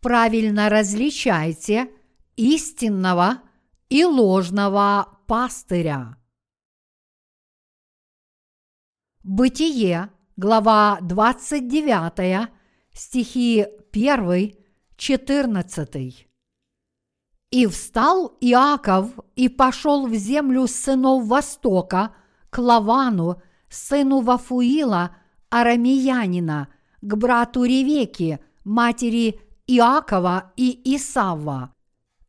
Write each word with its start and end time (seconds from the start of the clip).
правильно 0.00 0.68
различайте 0.68 1.90
истинного 2.36 3.42
и 3.88 4.04
ложного 4.04 5.18
пастыря. 5.26 6.16
Бытие, 9.22 10.10
глава 10.36 10.98
29, 11.02 12.48
стихи 12.92 13.66
1, 13.92 14.54
14. 14.96 16.28
И 17.50 17.66
встал 17.66 18.36
Иаков 18.40 19.10
и 19.36 19.48
пошел 19.48 20.06
в 20.06 20.14
землю 20.14 20.66
сынов 20.66 21.26
Востока 21.26 22.14
к 22.50 22.58
Лавану, 22.58 23.42
сыну 23.68 24.20
Вафуила, 24.20 25.16
арамеянина, 25.50 26.68
к 27.00 27.16
брату 27.16 27.64
Ревеки, 27.64 28.38
матери 28.64 29.40
Иакова 29.68 30.52
и 30.56 30.96
Исава. 30.96 31.74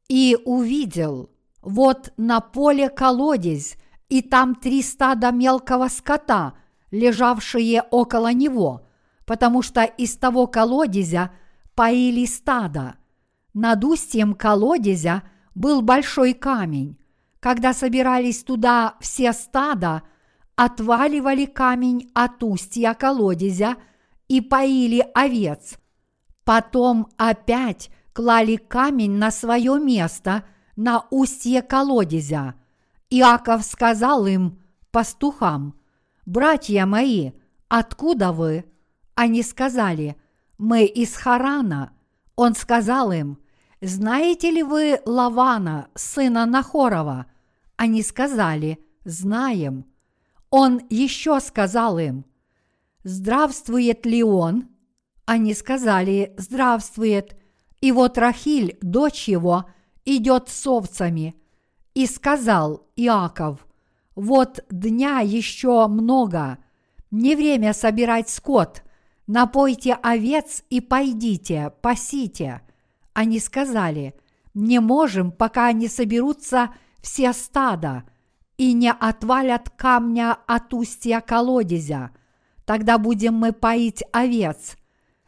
И 0.10 0.38
увидел, 0.46 1.30
вот 1.62 2.12
на 2.18 2.42
поле 2.42 2.90
колодезь, 2.90 3.78
и 4.10 4.22
там 4.22 4.56
три 4.56 4.82
стада 4.82 5.32
мелкого 5.32 5.88
скота, 5.88 6.56
лежавшие 6.92 7.84
около 7.92 8.34
него, 8.34 8.88
потому 9.26 9.62
что 9.62 9.84
из 9.84 10.18
того 10.18 10.48
колодезя 10.48 11.32
поили 11.76 12.26
стада. 12.26 12.96
Над 13.54 13.86
устьем 13.86 14.34
колодезя 14.34 15.24
был 15.56 15.82
большой 15.82 16.34
камень. 16.34 16.98
Когда 17.40 17.74
собирались 17.74 18.44
туда 18.44 18.96
все 19.00 19.32
стада, 19.32 20.04
отваливали 20.58 21.46
камень 21.46 22.12
от 22.14 22.44
устья 22.44 22.94
колодезя 22.94 23.78
и 24.28 24.42
поили 24.42 25.06
овец. 25.14 25.79
Потом 26.50 27.10
опять 27.16 27.92
клали 28.12 28.56
камень 28.56 29.20
на 29.20 29.30
свое 29.30 29.80
место 29.80 30.46
на 30.76 31.06
устье 31.12 31.62
колодезя. 31.62 32.56
Иаков 33.12 33.64
сказал 33.64 34.26
им, 34.26 34.60
пастухам, 34.90 35.76
«Братья 36.26 36.88
мои, 36.88 37.34
откуда 37.68 38.32
вы?» 38.32 38.66
Они 39.14 39.44
сказали, 39.44 40.20
«Мы 40.58 40.86
из 40.86 41.16
Харана». 41.16 41.94
Он 42.36 42.56
сказал 42.56 43.12
им, 43.12 43.38
«Знаете 43.80 44.50
ли 44.50 44.64
вы 44.64 45.00
Лавана, 45.06 45.90
сына 45.94 46.48
Нахорова?» 46.48 47.28
Они 47.76 48.02
сказали, 48.02 48.84
«Знаем». 49.06 49.86
Он 50.50 50.82
еще 50.90 51.42
сказал 51.42 52.00
им, 52.00 52.26
«Здравствует 53.04 54.08
ли 54.08 54.24
он?» 54.24 54.68
Они 55.30 55.54
сказали, 55.54 56.34
«Здравствует». 56.38 57.38
И 57.82 57.92
вот 57.92 58.18
Рахиль, 58.18 58.80
дочь 58.82 59.28
его, 59.28 59.66
идет 60.04 60.50
с 60.50 60.66
овцами. 60.66 61.36
И 61.94 62.08
сказал 62.08 62.88
Иаков, 62.96 63.68
«Вот 64.16 64.66
дня 64.72 65.20
еще 65.20 65.86
много, 65.86 66.58
не 67.12 67.36
время 67.36 67.74
собирать 67.74 68.28
скот, 68.28 68.82
напойте 69.28 69.94
овец 70.02 70.64
и 70.72 70.82
пойдите, 70.82 71.74
пасите». 71.84 72.62
Они 73.14 73.38
сказали, 73.38 74.16
«Не 74.56 74.80
можем, 74.80 75.32
пока 75.32 75.72
не 75.74 75.90
соберутся 75.90 76.74
все 77.04 77.34
стада 77.34 78.04
и 78.58 78.74
не 78.74 78.92
отвалят 78.92 79.70
камня 79.70 80.40
от 80.48 80.74
устья 80.74 81.22
колодезя. 81.22 82.10
Тогда 82.66 82.98
будем 82.98 83.36
мы 83.36 83.54
поить 83.54 84.04
овец». 84.12 84.76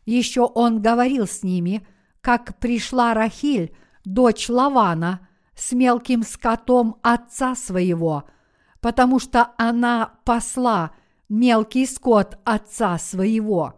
Еще 0.05 0.41
он 0.41 0.81
говорил 0.81 1.27
с 1.27 1.43
ними, 1.43 1.85
как 2.21 2.57
пришла 2.59 3.13
Рахиль, 3.13 3.75
дочь 4.05 4.49
Лавана, 4.49 5.27
с 5.55 5.73
мелким 5.73 6.23
скотом 6.23 6.97
отца 7.03 7.55
своего, 7.55 8.23
потому 8.79 9.19
что 9.19 9.51
она 9.57 10.13
посла 10.23 10.91
мелкий 11.29 11.85
скот 11.85 12.37
отца 12.43 12.97
своего. 12.97 13.75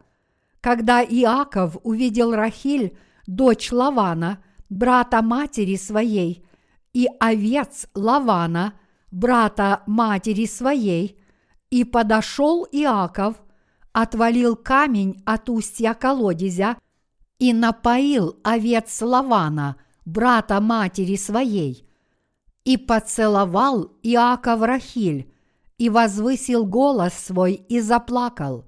Когда 0.62 1.04
Иаков 1.04 1.78
увидел 1.84 2.34
Рахиль, 2.34 2.98
дочь 3.28 3.72
Лавана, 3.72 4.42
брата 4.70 5.22
матери 5.22 5.76
своей, 5.76 6.46
и 6.94 7.08
овец 7.20 7.88
Лавана, 7.94 8.74
брата 9.12 9.84
матери 9.88 10.46
своей, 10.46 11.20
и 11.70 11.84
подошел 11.84 12.66
Иаков, 12.72 13.43
отвалил 13.94 14.56
камень 14.56 15.22
от 15.26 15.50
устья 15.50 15.94
колодезя 15.94 16.78
и 17.40 17.54
напоил 17.54 18.38
овец 18.44 19.02
Лавана, 19.02 19.78
брата 20.06 20.60
матери 20.60 21.16
своей, 21.16 21.88
и 22.66 22.78
поцеловал 22.78 23.92
Иаков 24.04 24.62
Рахиль, 24.62 25.34
и 25.78 25.90
возвысил 25.90 26.66
голос 26.66 27.14
свой 27.14 27.54
и 27.54 27.80
заплакал, 27.80 28.66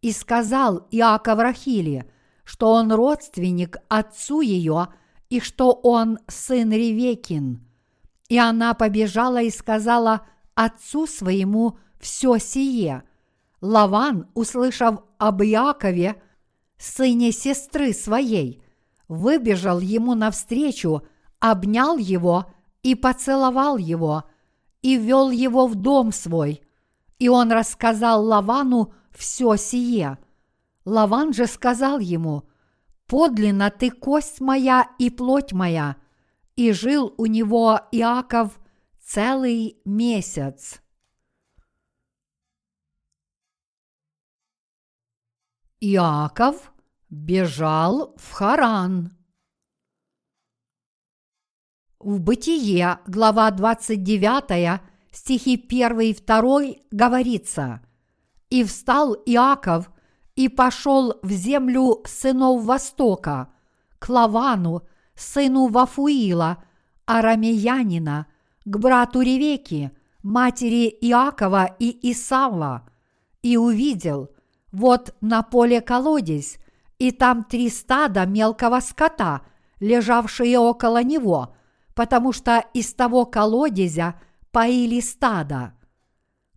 и 0.00 0.12
сказал 0.12 0.86
Иаков 0.90 1.38
Рахиле, 1.38 2.10
что 2.44 2.72
он 2.72 2.92
родственник 2.92 3.78
отцу 3.88 4.40
ее– 4.40 4.88
и 5.28 5.40
что 5.40 5.72
он 5.72 6.18
сын 6.26 6.72
Ревекин. 6.72 7.64
И 8.28 8.38
она 8.38 8.74
побежала 8.74 9.42
и 9.42 9.50
сказала 9.50 10.26
отцу 10.54 11.06
своему 11.06 11.78
все 12.00 12.38
сие. 12.38 13.04
Лаван, 13.60 14.28
услышав 14.34 15.00
об 15.18 15.42
Иакове, 15.42 16.20
сыне 16.76 17.32
сестры 17.32 17.92
своей, 17.92 18.62
выбежал 19.08 19.80
ему 19.80 20.14
навстречу, 20.14 21.02
обнял 21.40 21.96
его 21.98 22.46
и 22.82 22.94
поцеловал 22.94 23.76
его, 23.76 24.24
и 24.82 24.96
вел 24.96 25.30
его 25.30 25.66
в 25.66 25.74
дом 25.74 26.12
свой. 26.12 26.62
И 27.18 27.28
он 27.28 27.50
рассказал 27.50 28.24
Лавану 28.24 28.94
все 29.10 29.56
сие. 29.56 30.18
Лаван 30.84 31.32
же 31.32 31.46
сказал 31.46 31.98
ему– 31.98 32.44
подлинно 33.08 33.70
ты 33.70 33.90
кость 33.90 34.40
моя 34.40 34.88
и 34.98 35.10
плоть 35.10 35.52
моя. 35.52 35.96
И 36.54 36.72
жил 36.72 37.14
у 37.16 37.26
него 37.26 37.80
Иаков 37.90 38.60
целый 39.02 39.78
месяц. 39.84 40.80
Иаков 45.80 46.72
бежал 47.10 48.14
в 48.16 48.32
Харан. 48.32 49.12
В 51.98 52.20
Бытие, 52.20 52.98
глава 53.06 53.50
29, 53.50 54.80
стихи 55.12 55.54
1 55.54 56.00
и 56.00 56.14
2 56.14 56.62
говорится 56.90 57.82
«И 58.50 58.64
встал 58.64 59.14
Иаков– 59.26 59.90
и 60.38 60.48
пошел 60.48 61.18
в 61.22 61.32
землю 61.32 62.00
сынов 62.06 62.64
Востока, 62.64 63.48
к 63.98 64.08
Лавану, 64.08 64.86
сыну 65.16 65.66
Вафуила, 65.66 66.62
арамеянина, 67.06 68.28
к 68.64 68.78
брату 68.78 69.20
Ревеки, 69.20 69.90
матери 70.22 70.96
Иакова 71.00 71.64
и 71.80 72.12
Исава, 72.12 72.88
и 73.42 73.56
увидел, 73.56 74.30
вот 74.72 75.14
на 75.20 75.42
поле 75.42 75.80
колодезь, 75.80 76.58
и 76.98 77.10
там 77.10 77.44
три 77.44 77.68
стада 77.68 78.26
мелкого 78.26 78.80
скота, 78.80 79.42
лежавшие 79.80 80.58
около 80.58 81.02
него, 81.02 81.54
потому 81.94 82.32
что 82.32 82.64
из 82.74 82.92
того 82.94 83.26
колодезя 83.26 84.14
поили 84.50 85.00
стада. 85.00 85.74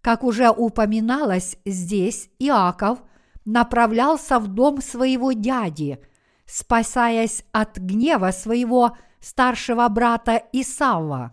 Как 0.02 0.24
уже 0.24 0.50
упоминалось 0.50 1.58
здесь, 1.66 2.30
Иаков– 2.40 3.00
направлялся 3.46 4.40
в 4.40 4.48
дом 4.48 4.82
своего 4.82 5.32
дяди, 5.32 6.00
спасаясь 6.46 7.44
от 7.52 7.78
гнева 7.78 8.32
своего 8.32 8.98
старшего 9.20 9.88
брата 9.90 10.44
Исава. 10.52 11.32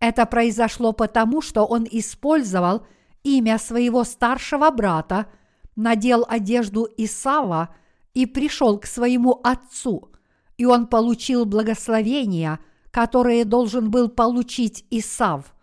Это 0.00 0.26
произошло 0.26 0.92
потому, 0.92 1.40
что 1.40 1.64
он 1.64 1.86
использовал 1.90 2.86
имя 3.22 3.58
своего 3.58 4.04
старшего 4.04 4.70
брата, 4.70 5.26
надел 5.76 6.24
одежду 6.28 6.88
Исава 6.96 7.74
и 8.14 8.26
пришел 8.26 8.78
к 8.78 8.86
своему 8.86 9.40
отцу, 9.42 10.12
и 10.56 10.64
он 10.64 10.86
получил 10.86 11.44
благословения, 11.44 12.60
которые 12.90 13.44
должен 13.44 13.90
был 13.90 14.08
получить 14.08 14.84
Исав. 14.90 15.54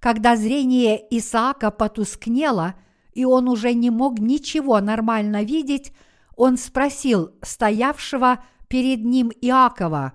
Когда 0.00 0.36
зрение 0.36 1.00
Исаака 1.10 1.70
потускнело– 1.70 2.74
и 3.12 3.24
он 3.24 3.48
уже 3.48 3.74
не 3.74 3.90
мог 3.90 4.18
ничего 4.18 4.80
нормально 4.80 5.42
видеть, 5.42 5.92
он 6.36 6.56
спросил 6.56 7.32
стоявшего 7.42 8.42
перед 8.68 9.04
ним 9.04 9.30
Иакова, 9.40 10.14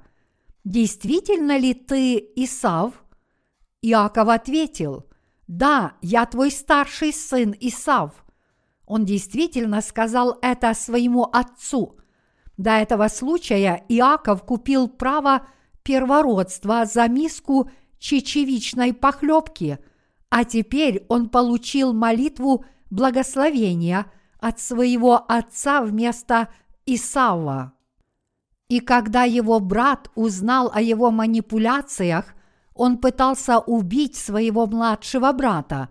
«Действительно 0.63 1.57
ли 1.57 1.74
ты 1.74 2.18
Исав?» 2.36 2.94
Иаков 3.81 4.28
ответил, 4.28 5.06
«Да, 5.48 5.94
я 6.01 6.25
твой 6.25 6.51
старший 6.51 7.13
сын 7.13 7.56
Исав». 7.60 8.25
Он 8.88 9.04
действительно 9.04 9.81
сказал 9.81 10.39
это 10.42 10.74
своему 10.74 11.24
отцу. 11.24 11.98
До 12.56 12.72
этого 12.72 13.10
случая 13.10 13.84
Иаков 13.89 14.44
купил 14.44 14.88
право 14.88 15.45
первородства 15.84 16.86
за 16.86 17.07
миску 17.10 17.69
чечевичной 18.00 18.94
похлебки, 18.94 19.80
а 20.30 20.45
теперь 20.45 21.06
он 21.10 21.30
получил 21.30 21.94
молитву 21.94 22.66
благословения 22.89 24.10
от 24.39 24.60
своего 24.62 25.16
отца 25.28 25.81
вместо 25.81 26.48
Исава. 26.86 27.74
И 28.69 28.80
когда 28.80 29.24
его 29.24 29.60
брат 29.60 30.10
узнал 30.16 30.72
о 30.74 30.81
его 30.81 31.12
манипуляциях, 31.12 32.34
он 32.74 32.98
пытался 32.98 33.60
убить 33.60 34.16
своего 34.16 34.66
младшего 34.66 35.31
брата. 35.34 35.89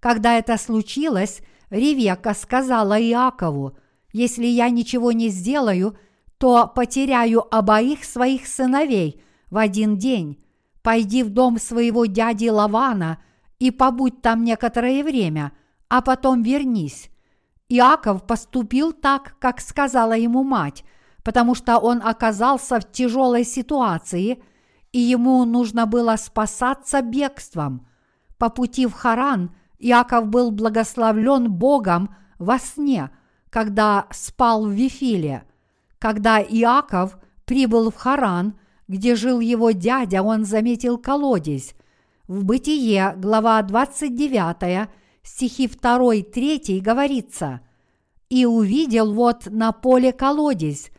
Когда 0.00 0.38
это 0.38 0.56
случилось, 0.56 1.42
Ревека 1.70 2.34
сказала 2.34 3.00
Иакову, 3.00 3.76
«Если 4.12 4.46
я 4.46 4.68
ничего 4.70 5.12
не 5.12 5.28
сделаю, 5.28 5.96
то 6.38 6.66
потеряю 6.66 7.42
обоих 7.54 8.04
своих 8.04 8.46
сыновей 8.46 9.22
в 9.50 9.56
один 9.56 9.96
день. 9.96 10.42
Пойди 10.82 11.22
в 11.22 11.30
дом 11.30 11.58
своего 11.58 12.06
дяди 12.06 12.48
Лавана 12.48 13.22
и 13.58 13.70
побудь 13.70 14.20
там 14.20 14.42
некоторое 14.42 15.04
время, 15.04 15.52
а 15.88 16.02
потом 16.02 16.42
вернись». 16.42 17.10
Иаков 17.68 18.26
поступил 18.26 18.92
так, 18.92 19.36
как 19.38 19.60
сказала 19.60 20.14
ему 20.14 20.42
мать, 20.42 20.84
потому 21.22 21.54
что 21.54 21.78
он 21.78 22.02
оказался 22.02 22.80
в 22.80 22.90
тяжелой 22.90 23.44
ситуации, 23.44 24.42
и 24.90 24.98
ему 24.98 25.44
нужно 25.44 25.86
было 25.86 26.16
спасаться 26.16 27.00
бегством. 27.00 27.86
По 28.38 28.50
пути 28.50 28.86
в 28.86 28.92
Харан 28.92 29.54
Иаков 29.80 30.26
был 30.28 30.50
благословлен 30.50 31.50
Богом 31.50 32.14
во 32.38 32.58
сне, 32.58 33.10
когда 33.48 34.06
спал 34.10 34.66
в 34.66 34.70
Вифиле. 34.70 35.44
Когда 35.98 36.40
Иаков 36.40 37.18
прибыл 37.46 37.90
в 37.90 37.96
Харан, 37.96 38.58
где 38.88 39.16
жил 39.16 39.40
его 39.40 39.70
дядя, 39.70 40.22
он 40.22 40.44
заметил 40.44 40.98
колодец. 40.98 41.74
В 42.28 42.44
Бытие, 42.44 43.14
глава 43.16 43.60
29, 43.62 44.88
стихи 45.22 45.66
2-3 45.66 46.80
говорится 46.80 47.60
«И 48.28 48.44
увидел 48.44 49.12
вот 49.14 49.46
на 49.46 49.72
поле 49.72 50.12
колодец, 50.12 50.90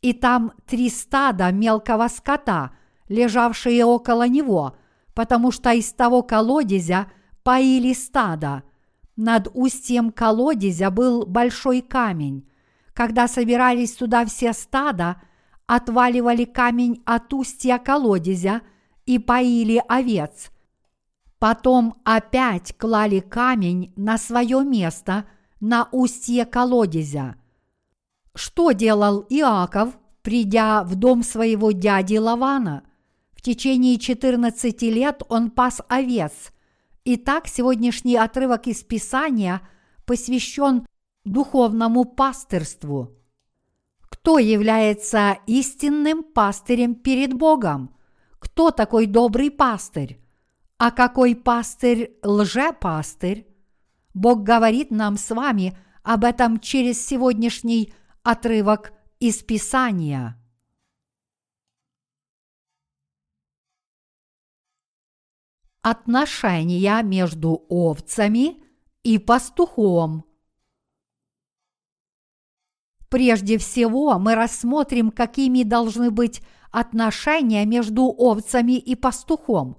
и 0.00 0.12
там 0.12 0.52
три 0.66 0.88
стада 0.90 1.50
мелкого 1.50 2.08
скота, 2.08 2.70
лежавшие 3.08 3.84
около 3.84 4.28
него, 4.28 4.76
потому 5.14 5.50
что 5.50 5.72
из 5.72 5.92
того 5.92 6.22
колодезя 6.22 7.08
поили 7.48 7.94
стадо. 7.94 8.62
Над 9.16 9.48
устьем 9.54 10.12
колодезя 10.12 10.90
был 10.90 11.24
большой 11.24 11.80
камень. 11.80 12.46
Когда 12.92 13.26
собирались 13.26 13.94
туда 13.94 14.26
все 14.26 14.52
стада, 14.52 15.22
отваливали 15.66 16.44
камень 16.44 17.02
от 17.06 17.32
устья 17.32 17.78
колодезя 17.78 18.60
и 19.06 19.18
поили 19.18 19.82
овец. 19.88 20.50
Потом 21.38 21.94
опять 22.04 22.76
клали 22.76 23.20
камень 23.20 23.94
на 23.96 24.18
свое 24.18 24.62
место 24.62 25.24
на 25.58 25.88
устье 25.90 26.44
колодезя– 26.44 27.36
что 28.34 28.72
делал 28.72 29.24
Иаков, 29.30 29.98
придя 30.20 30.84
в 30.84 30.96
дом 30.96 31.22
своего 31.22 31.72
дяди 31.72 32.18
Лавана? 32.18 32.84
В 33.32 33.40
течение 33.40 33.98
14 33.98 34.82
лет 34.82 35.22
он 35.30 35.50
пас 35.50 35.80
овец. 35.88 36.52
Итак, 37.10 37.46
сегодняшний 37.48 38.16
отрывок 38.16 38.66
из 38.66 38.82
Писания 38.82 39.62
посвящен 40.04 40.86
духовному 41.24 42.04
пастырству. 42.04 43.16
Кто 44.10 44.38
является 44.38 45.38
истинным 45.46 46.22
пастырем 46.22 46.94
перед 46.94 47.32
Богом? 47.32 47.96
Кто 48.38 48.72
такой 48.72 49.06
добрый 49.06 49.50
пастырь? 49.50 50.20
А 50.76 50.90
какой 50.90 51.34
пастырь 51.34 52.18
лжепастырь? 52.22 53.46
Бог 54.12 54.42
говорит 54.42 54.90
нам 54.90 55.16
с 55.16 55.30
вами 55.30 55.78
об 56.02 56.24
этом 56.24 56.60
через 56.60 57.02
сегодняшний 57.06 57.94
Отрывок 58.22 58.92
из 59.18 59.36
Писания. 59.36 60.36
Отношения 65.90 67.02
между 67.02 67.64
овцами 67.70 68.62
и 69.02 69.16
пастухом. 69.16 70.26
Прежде 73.08 73.56
всего 73.56 74.18
мы 74.18 74.34
рассмотрим, 74.34 75.10
какими 75.10 75.62
должны 75.62 76.10
быть 76.10 76.42
отношения 76.70 77.64
между 77.64 78.04
овцами 78.04 78.72
и 78.72 78.96
пастухом. 78.96 79.78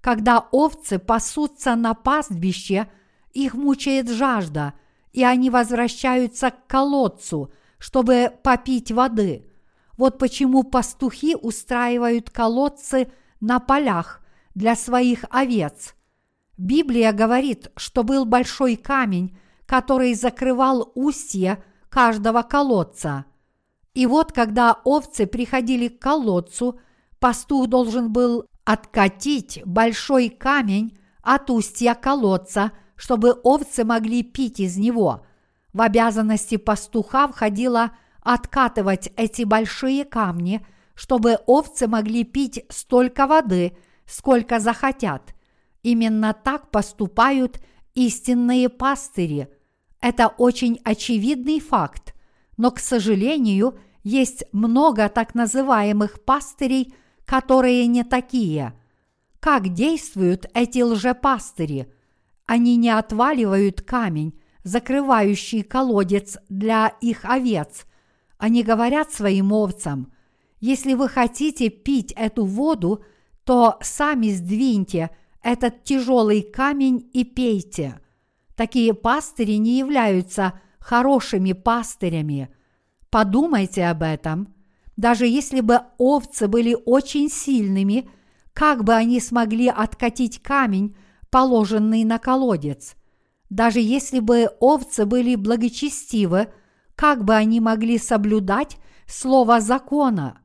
Когда 0.00 0.48
овцы 0.52 0.98
пасутся 0.98 1.76
на 1.76 1.92
пастбище, 1.92 2.90
их 3.34 3.52
мучает 3.52 4.08
жажда, 4.08 4.72
и 5.12 5.22
они 5.22 5.50
возвращаются 5.50 6.50
к 6.50 6.66
колодцу– 6.66 7.52
чтобы 7.78 8.32
попить 8.42 8.90
воды. 8.90 9.50
Вот 9.98 10.18
почему 10.18 10.62
пастухи 10.62 11.34
устраивают 11.34 12.30
колодцы 12.30 13.10
на 13.40 13.58
полях 13.58 14.21
для 14.54 14.76
своих 14.76 15.24
овец. 15.30 15.94
Библия 16.56 17.12
говорит, 17.12 17.70
что 17.76 18.02
был 18.02 18.24
большой 18.24 18.76
камень, 18.76 19.36
который 19.66 20.14
закрывал 20.14 20.92
устье 20.94 21.62
каждого 21.88 22.42
колодца. 22.42 23.24
И 23.94 24.06
вот 24.06 24.32
когда 24.32 24.78
овцы 24.84 25.26
приходили 25.26 25.88
к 25.88 26.00
колодцу, 26.00 26.80
пастух 27.18 27.68
должен 27.68 28.12
был 28.12 28.46
откатить 28.64 29.62
большой 29.64 30.28
камень 30.28 30.98
от 31.22 31.50
устья 31.50 31.94
колодца, 31.94 32.72
чтобы 32.96 33.32
овцы 33.32 33.84
могли 33.84 34.22
пить 34.22 34.60
из 34.60 34.76
него– 34.76 35.26
в 35.72 35.80
обязанности 35.80 36.56
пастуха 36.56 37.28
входило 37.28 37.92
откатывать 38.20 39.10
эти 39.16 39.42
большие 39.42 40.04
камни, 40.04 40.64
чтобы 40.94 41.38
овцы 41.46 41.88
могли 41.88 42.24
пить 42.24 42.64
столько 42.68 43.26
воды, 43.26 43.76
сколько 44.12 44.60
захотят. 44.60 45.34
Именно 45.82 46.34
так 46.34 46.70
поступают 46.70 47.60
истинные 47.94 48.68
пастыри. 48.68 49.48
Это 50.00 50.28
очень 50.28 50.80
очевидный 50.84 51.60
факт, 51.60 52.14
но, 52.58 52.70
к 52.70 52.78
сожалению, 52.78 53.78
есть 54.04 54.44
много 54.52 55.08
так 55.08 55.34
называемых 55.34 56.24
пастырей, 56.24 56.94
которые 57.24 57.86
не 57.86 58.04
такие. 58.04 58.74
Как 59.40 59.72
действуют 59.72 60.46
эти 60.52 60.82
лжепастыри? 60.82 61.90
Они 62.44 62.76
не 62.76 62.90
отваливают 62.90 63.80
камень, 63.80 64.38
закрывающий 64.62 65.62
колодец 65.62 66.36
для 66.50 66.88
их 67.00 67.24
овец. 67.24 67.86
Они 68.36 68.62
говорят 68.62 69.10
своим 69.10 69.52
овцам, 69.52 70.12
если 70.60 70.94
вы 70.94 71.08
хотите 71.08 71.70
пить 71.70 72.12
эту 72.12 72.44
воду, 72.44 73.04
то 73.44 73.78
сами 73.80 74.30
сдвиньте 74.30 75.10
этот 75.42 75.84
тяжелый 75.84 76.42
камень 76.42 77.10
и 77.12 77.24
пейте. 77.24 78.00
Такие 78.56 78.94
пастыри 78.94 79.56
не 79.58 79.78
являются 79.78 80.60
хорошими 80.78 81.52
пастырями. 81.52 82.54
Подумайте 83.10 83.86
об 83.86 84.02
этом. 84.02 84.54
Даже 84.96 85.26
если 85.26 85.60
бы 85.60 85.80
овцы 85.98 86.48
были 86.48 86.76
очень 86.86 87.28
сильными, 87.28 88.08
как 88.52 88.84
бы 88.84 88.94
они 88.94 89.20
смогли 89.20 89.68
откатить 89.68 90.42
камень, 90.42 90.96
положенный 91.30 92.04
на 92.04 92.18
колодец– 92.18 92.94
даже 93.52 93.80
если 93.80 94.20
бы 94.20 94.48
овцы 94.60 95.04
были 95.04 95.34
благочестивы, 95.34 96.48
как 96.96 97.22
бы 97.22 97.34
они 97.34 97.60
могли 97.60 97.98
соблюдать 97.98 98.78
слово 99.06 99.60
закона? 99.60 100.40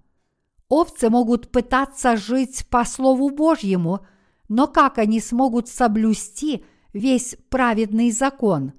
Овцы 0.69 1.09
могут 1.09 1.51
пытаться 1.51 2.17
жить 2.17 2.65
по 2.69 2.83
Слову 2.85 3.29
Божьему, 3.29 4.05
но 4.49 4.67
как 4.67 4.97
они 4.97 5.19
смогут 5.19 5.67
соблюсти 5.67 6.65
весь 6.93 7.37
праведный 7.49 8.11
закон? 8.11 8.73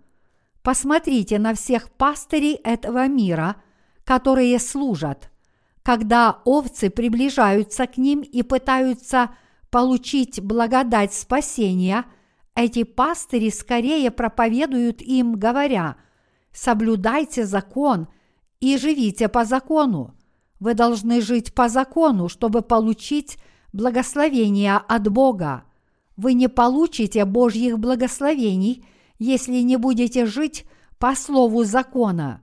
Посмотрите 0.62 1.38
на 1.38 1.54
всех 1.54 1.90
пастырей 1.92 2.54
этого 2.54 3.06
мира, 3.08 3.56
которые 4.04 4.58
служат. 4.58 5.30
Когда 5.82 6.40
овцы 6.44 6.90
приближаются 6.90 7.86
к 7.86 7.96
ним 7.96 8.20
и 8.20 8.42
пытаются 8.42 9.30
получить 9.70 10.40
благодать 10.40 11.14
спасения– 11.14 12.04
эти 12.58 12.82
пастыри 12.82 13.50
скорее 13.50 14.10
проповедуют 14.10 15.00
им, 15.00 15.34
говоря, 15.34 15.96
«Соблюдайте 16.52 17.46
закон 17.46 18.08
и 18.58 18.76
живите 18.76 19.28
по 19.28 19.44
закону». 19.44 20.17
Вы 20.60 20.74
должны 20.74 21.20
жить 21.20 21.54
по 21.54 21.68
закону, 21.68 22.28
чтобы 22.28 22.62
получить 22.62 23.38
благословение 23.72 24.76
от 24.76 25.08
Бога. 25.08 25.64
Вы 26.16 26.32
не 26.34 26.48
получите 26.48 27.24
Божьих 27.24 27.78
благословений, 27.78 28.84
если 29.18 29.58
не 29.58 29.76
будете 29.76 30.26
жить 30.26 30.64
по 30.98 31.14
слову 31.14 31.64
закона. 31.64 32.42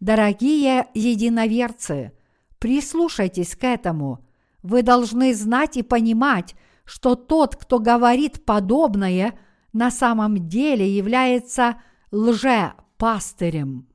Дорогие 0.00 0.86
единоверцы, 0.94 2.12
прислушайтесь 2.58 3.54
к 3.54 3.64
этому. 3.64 4.24
Вы 4.62 4.82
должны 4.82 5.34
знать 5.34 5.76
и 5.76 5.82
понимать, 5.82 6.54
что 6.84 7.14
тот, 7.14 7.56
кто 7.56 7.78
говорит 7.78 8.44
подобное, 8.44 9.38
на 9.72 9.90
самом 9.90 10.48
деле 10.48 10.88
является 10.88 11.76
лже-пастырем. 12.10 13.89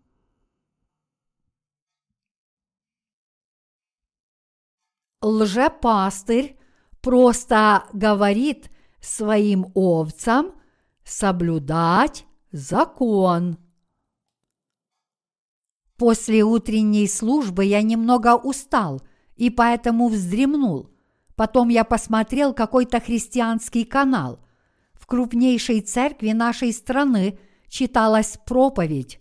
Лжепастырь 5.25 6.55
просто 7.01 7.85
говорит 7.93 8.69
своим 9.01 9.71
овцам 9.73 10.51
соблюдать 11.03 12.25
закон. 12.51 13.57
После 15.97 16.43
утренней 16.43 17.07
службы 17.07 17.65
я 17.65 17.81
немного 17.81 18.35
устал 18.35 19.01
и 19.35 19.49
поэтому 19.49 20.09
вздремнул. 20.09 20.91
Потом 21.35 21.69
я 21.69 21.85
посмотрел 21.85 22.53
какой-то 22.53 22.99
христианский 22.99 23.83
канал. 23.83 24.45
В 24.93 25.07
крупнейшей 25.07 25.81
церкви 25.81 26.33
нашей 26.33 26.71
страны 26.71 27.39
читалась 27.67 28.37
проповедь. 28.45 29.19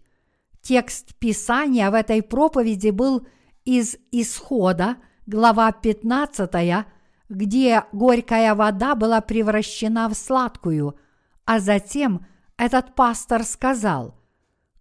Текст 0.60 1.14
Писания 1.14 1.90
в 1.90 1.94
этой 1.94 2.22
проповеди 2.22 2.90
был 2.90 3.26
из 3.64 3.96
Исхода, 4.12 4.98
глава 5.26 5.72
15, 5.72 6.86
где 7.28 7.84
горькая 7.92 8.54
вода 8.54 8.94
была 8.94 9.20
превращена 9.20 10.08
в 10.08 10.14
сладкую, 10.14 10.96
а 11.44 11.60
затем 11.60 12.26
этот 12.56 12.94
пастор 12.94 13.44
сказал– 13.44 14.18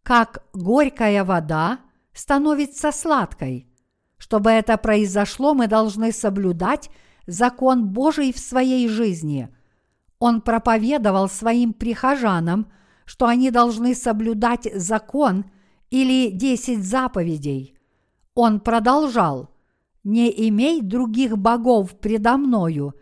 как 0.04 0.44
горькая 0.54 1.24
вода 1.24 1.80
становится 2.14 2.92
сладкой. 2.92 3.68
Чтобы 4.18 4.52
это 4.52 4.78
произошло, 4.78 5.54
мы 5.54 5.68
должны 5.68 6.12
соблюдать 6.12 6.90
закон 7.26 7.88
Божий 7.88 8.34
в 8.34 8.40
своей 8.40 8.88
жизни. 8.88 9.50
Он 10.20 10.42
проповедовал 10.42 11.30
своим 11.30 11.74
прихожанам, 11.74 12.72
что 13.06 13.28
они 13.28 13.50
должны 13.50 13.96
соблюдать 13.96 14.68
закон 14.76 15.46
или 15.90 16.30
десять 16.32 16.84
заповедей. 16.84 17.78
Он 18.34 18.60
продолжал 18.60 19.50
«Не 20.04 20.30
имей 20.50 20.82
других 20.82 21.38
богов 21.38 21.98
предо 22.00 22.38
мною, 22.38 22.94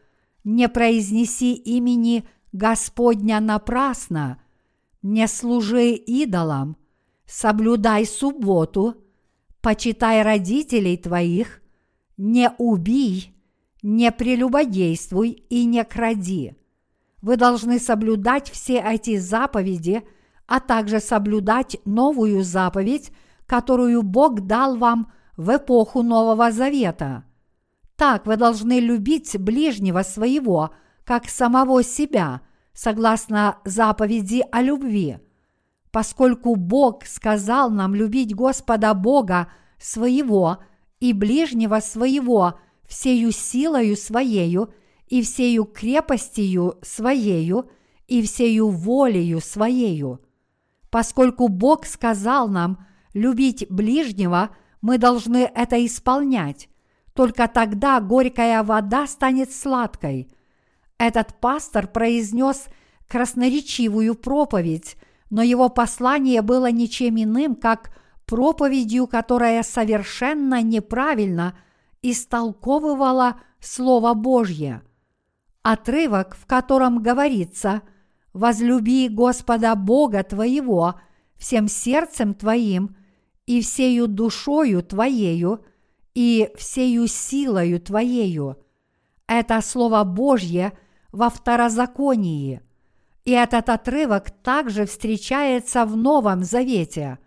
не 0.43 0.69
произнеси 0.69 1.53
имени 1.53 2.25
Господня 2.51 3.39
напрасно, 3.39 4.41
не 5.01 5.27
служи 5.27 5.91
идолам, 5.93 6.77
соблюдай 7.25 8.05
субботу, 8.05 8.95
почитай 9.61 10.21
родителей 10.21 10.97
твоих, 10.97 11.61
не 12.17 12.51
убий, 12.57 13.33
не 13.81 14.11
прелюбодействуй 14.11 15.29
и 15.49 15.65
не 15.65 15.83
кради. 15.83 16.55
Вы 17.21 17.37
должны 17.37 17.79
соблюдать 17.79 18.49
все 18.49 18.79
эти 18.79 19.17
заповеди, 19.17 20.03
а 20.47 20.59
также 20.59 20.99
соблюдать 20.99 21.77
новую 21.85 22.43
заповедь, 22.43 23.11
которую 23.45 24.03
Бог 24.03 24.41
дал 24.41 24.77
вам 24.77 25.11
в 25.37 25.55
эпоху 25.55 26.01
Нового 26.03 26.51
Завета. 26.51 27.23
Так 27.95 28.25
вы 28.25 28.37
должны 28.37 28.79
любить 28.79 29.37
ближнего 29.37 30.03
своего, 30.03 30.71
как 31.03 31.29
самого 31.29 31.83
себя, 31.83 32.41
согласно 32.73 33.57
заповеди 33.65 34.43
о 34.51 34.61
любви– 34.61 35.19
поскольку 35.91 36.55
Бог 36.55 37.05
сказал 37.05 37.69
нам 37.69 37.93
любить 37.93 38.33
Господа 38.33 38.93
Бога 38.93 39.51
своего 39.77 40.59
и 40.99 41.13
ближнего 41.13 41.79
своего 41.79 42.59
всею 42.87 43.31
силою 43.31 43.95
своею 43.97 44.73
и 45.07 45.21
всею 45.21 45.65
крепостью 45.65 46.77
своею 46.81 47.69
и 48.07 48.21
всею 48.21 48.69
волею 48.69 49.41
своею. 49.41 50.21
Поскольку 50.89 51.47
Бог 51.47 51.85
сказал 51.85 52.47
нам 52.47 52.85
любить 53.13 53.65
ближнего, 53.69 54.55
мы 54.81 54.97
должны 54.97 55.49
это 55.53 55.83
исполнять. 55.85 56.69
Только 57.13 57.47
тогда 57.47 57.99
горькая 57.99 58.63
вода 58.63 59.07
станет 59.07 59.51
сладкой. 59.51 60.29
Этот 60.97 61.39
пастор 61.39 61.87
произнес 61.87 62.67
красноречивую 63.07 64.15
проповедь– 64.15 64.97
но 65.31 65.41
его 65.41 65.69
послание 65.69 66.43
было 66.43 66.69
ничем 66.69 67.15
иным, 67.15 67.55
как 67.55 67.91
проповедью, 68.25 69.07
которая 69.07 69.63
совершенно 69.63 70.61
неправильно 70.61 71.57
истолковывала 72.01 73.37
Слово 73.61 74.13
Божье. 74.13 74.83
Отрывок, 75.63 76.35
в 76.35 76.45
котором 76.45 77.01
говорится 77.01 77.81
«Возлюби 78.33 79.07
Господа 79.07 79.73
Бога 79.75 80.23
твоего 80.23 80.99
всем 81.37 81.67
сердцем 81.69 82.33
твоим 82.33 82.95
и 83.45 83.61
всею 83.61 84.07
душою 84.07 84.83
твоею 84.83 85.63
и 86.13 86.51
всею 86.57 87.07
силою 87.07 87.79
твоею». 87.79 88.57
Это 89.27 89.61
Слово 89.61 90.03
Божье 90.03 90.73
во 91.11 91.29
второзаконии– 91.29 92.61
и 93.23 93.31
этот 93.31 93.69
отрывок 93.69 94.31
также 94.31 94.85
встречается 94.85 95.85
в 95.85 95.95
Новом 95.95 96.43
Завете. 96.43 97.19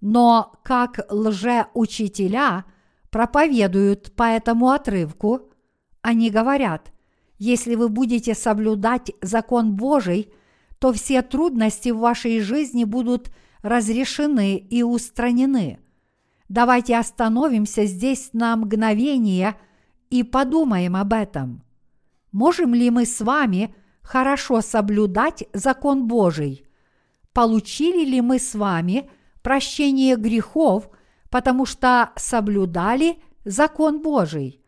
Но 0.00 0.54
как 0.62 1.00
лжеучителя 1.10 2.64
проповедуют 3.10 4.12
по 4.14 4.22
этому 4.22 4.70
отрывку, 4.70 5.50
они 6.00 6.30
говорят, 6.30 6.92
если 7.38 7.74
вы 7.74 7.90
будете 7.90 8.34
соблюдать 8.34 9.12
закон 9.20 9.74
Божий, 9.76 10.32
то 10.78 10.92
все 10.94 11.20
трудности 11.20 11.90
в 11.90 11.98
вашей 11.98 12.40
жизни 12.40 12.84
будут 12.84 13.30
разрешены 13.62 14.56
и 14.56 14.82
устранены. 14.82 15.78
Давайте 16.48 16.96
остановимся 16.96 17.84
здесь 17.84 18.30
на 18.32 18.56
мгновение 18.56 19.56
и 20.10 20.22
подумаем 20.22 20.96
об 20.96 21.12
этом. 21.12 21.62
Можем 22.32 22.74
ли 22.74 22.90
мы 22.90 23.06
с 23.06 23.20
вами– 23.20 23.74
хорошо 24.10 24.60
соблюдать 24.60 25.44
закон 25.52 26.08
Божий? 26.08 26.66
Получили 27.32 28.04
ли 28.04 28.20
мы 28.20 28.40
с 28.40 28.56
вами 28.56 29.08
прощение 29.42 30.16
грехов, 30.16 30.90
потому 31.30 31.64
что 31.64 32.10
соблюдали 32.16 33.18
закон 33.44 34.02
Божий? 34.02 34.60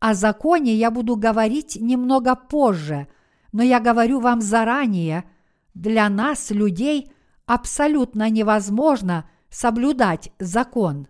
О 0.00 0.14
законе 0.14 0.74
я 0.74 0.90
буду 0.90 1.14
говорить 1.14 1.78
немного 1.80 2.34
позже, 2.34 3.06
но 3.52 3.62
я 3.62 3.78
говорю 3.78 4.18
вам 4.18 4.40
заранее, 4.40 5.24
для 5.74 6.08
нас, 6.08 6.50
людей, 6.50 7.12
абсолютно 7.50 8.30
невозможно 8.30 9.28
соблюдать 9.48 10.30
закон. 10.38 11.08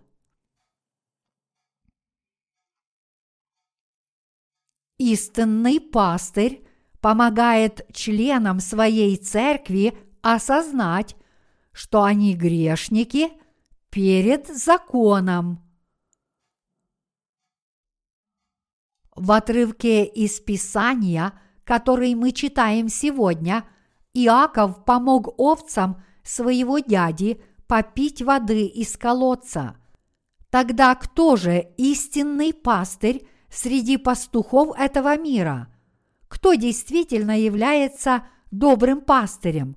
Истинный 4.97 5.79
пастырь 5.79 6.67
помогает 6.99 7.85
членам 7.93 8.59
своей 8.59 9.17
церкви 9.17 9.95
осознать, 10.23 11.15
что 11.73 12.01
они 12.01 12.35
грешники 12.35 13.29
перед 13.91 14.47
законом. 14.47 15.61
В 19.15 19.31
отрывке 19.31 20.05
из 20.05 20.39
Писания, 20.39 21.39
который 21.63 22.15
мы 22.15 22.31
читаем 22.31 22.89
сегодня, 22.89 23.63
Иаков 24.15 24.83
помог 24.85 25.39
овцам 25.39 26.03
своего 26.23 26.79
дяди 26.79 27.41
попить 27.67 28.21
воды 28.21 28.65
из 28.65 28.97
колодца. 28.97 29.75
Тогда 30.49 30.95
кто 30.95 31.35
же 31.35 31.67
истинный 31.77 32.53
пастырь 32.53 33.25
среди 33.49 33.97
пастухов 33.97 34.77
этого 34.77 35.17
мира? 35.17 35.71
кто 36.31 36.53
действительно 36.53 37.37
является 37.37 38.23
добрым 38.51 39.01
пастырем. 39.01 39.75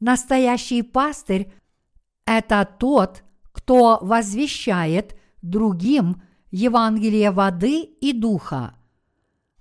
Настоящий 0.00 0.82
пастырь– 0.82 1.50
это 2.26 2.68
тот, 2.78 3.24
кто 3.52 3.98
возвещает 4.02 5.18
другим 5.40 6.22
Евангелие 6.50 7.30
воды 7.30 7.80
и 7.80 8.12
духа. 8.12 8.74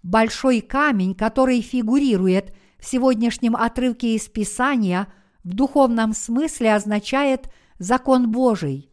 Большой 0.03 0.59
камень, 0.59 1.15
который 1.15 1.61
фигурирует 1.61 2.53
в 2.77 2.85
сегодняшнем 2.85 3.55
отрывке 3.55 4.13
из 4.13 4.27
Писания, 4.27 5.07
в 5.43 5.53
духовном 5.53 6.13
смысле 6.13 6.75
означает 6.75 7.49
закон 7.79 8.31
Божий. 8.31 8.89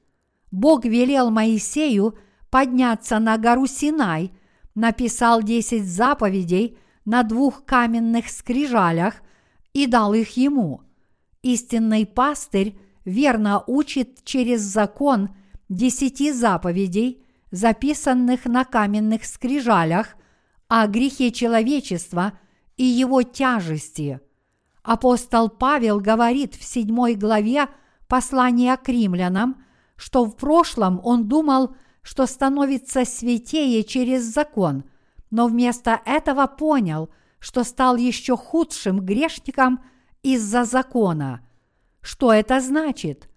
Бог 0.50 0.84
велел 0.84 1.30
Моисею 1.30 2.18
подняться 2.50 3.18
на 3.18 3.38
гору 3.38 3.66
Синай, 3.66 4.32
написал 4.74 5.42
десять 5.42 5.86
заповедей– 5.86 6.78
на 7.04 7.22
двух 7.22 7.64
каменных 7.64 8.28
скрижалях 8.28 9.14
и 9.72 9.86
дал 9.86 10.14
их 10.14 10.36
ему. 10.36 10.82
Истинный 11.42 12.06
пастырь 12.06 12.78
верно 13.04 13.64
учит 13.66 14.22
через 14.24 14.60
закон 14.60 15.30
десяти 15.68 16.32
заповедей, 16.32 17.24
записанных 17.50 18.44
на 18.44 18.64
каменных 18.64 19.24
скрижалях, 19.24 20.16
о 20.68 20.86
грехе 20.86 21.32
человечества 21.32 22.38
и 22.76 22.84
его 22.84 23.22
тяжести. 23.22 24.20
Апостол 24.82 25.48
Павел 25.48 26.00
говорит 26.00 26.54
в 26.54 26.64
седьмой 26.64 27.14
главе 27.14 27.68
послания 28.08 28.76
к 28.76 28.88
римлянам, 28.88 29.62
что 29.96 30.24
в 30.24 30.36
прошлом 30.36 31.00
он 31.04 31.28
думал, 31.28 31.74
что 32.02 32.26
становится 32.26 33.04
святее 33.04 33.84
через 33.84 34.22
закон, 34.22 34.84
но 35.30 35.46
вместо 35.46 36.00
этого 36.06 36.46
понял, 36.46 37.10
что 37.38 37.64
стал 37.64 37.96
еще 37.96 38.36
худшим 38.36 39.00
грешником 39.00 39.84
из-за 40.22 40.64
закона. 40.64 41.46
Что 42.00 42.32
это 42.32 42.60
значит? 42.60 43.28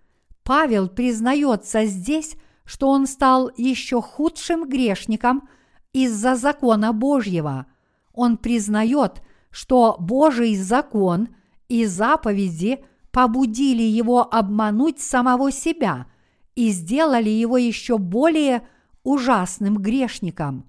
Павел 0.44 0.90
признается 0.90 1.86
здесь, 1.86 2.36
что 2.66 2.90
он 2.90 3.08
стал 3.08 3.52
еще 3.58 4.02
худшим 4.02 4.68
грешником 4.70 5.48
из-за 5.92 6.36
закона 6.36 6.94
Божьего. 6.94 7.66
Он 8.14 8.38
признает, 8.38 9.22
что 9.54 9.96
Божий 10.00 10.58
закон 10.58 11.30
и 11.70 11.86
заповеди 11.86 12.84
побудили 13.12 13.84
его 13.84 14.28
обмануть 14.34 15.00
самого 15.00 15.52
себя 15.52 16.08
и 16.56 16.72
сделали 16.72 17.30
его 17.30 17.58
еще 17.58 18.00
более 18.00 18.68
ужасным 19.04 19.78
грешником. 19.78 20.66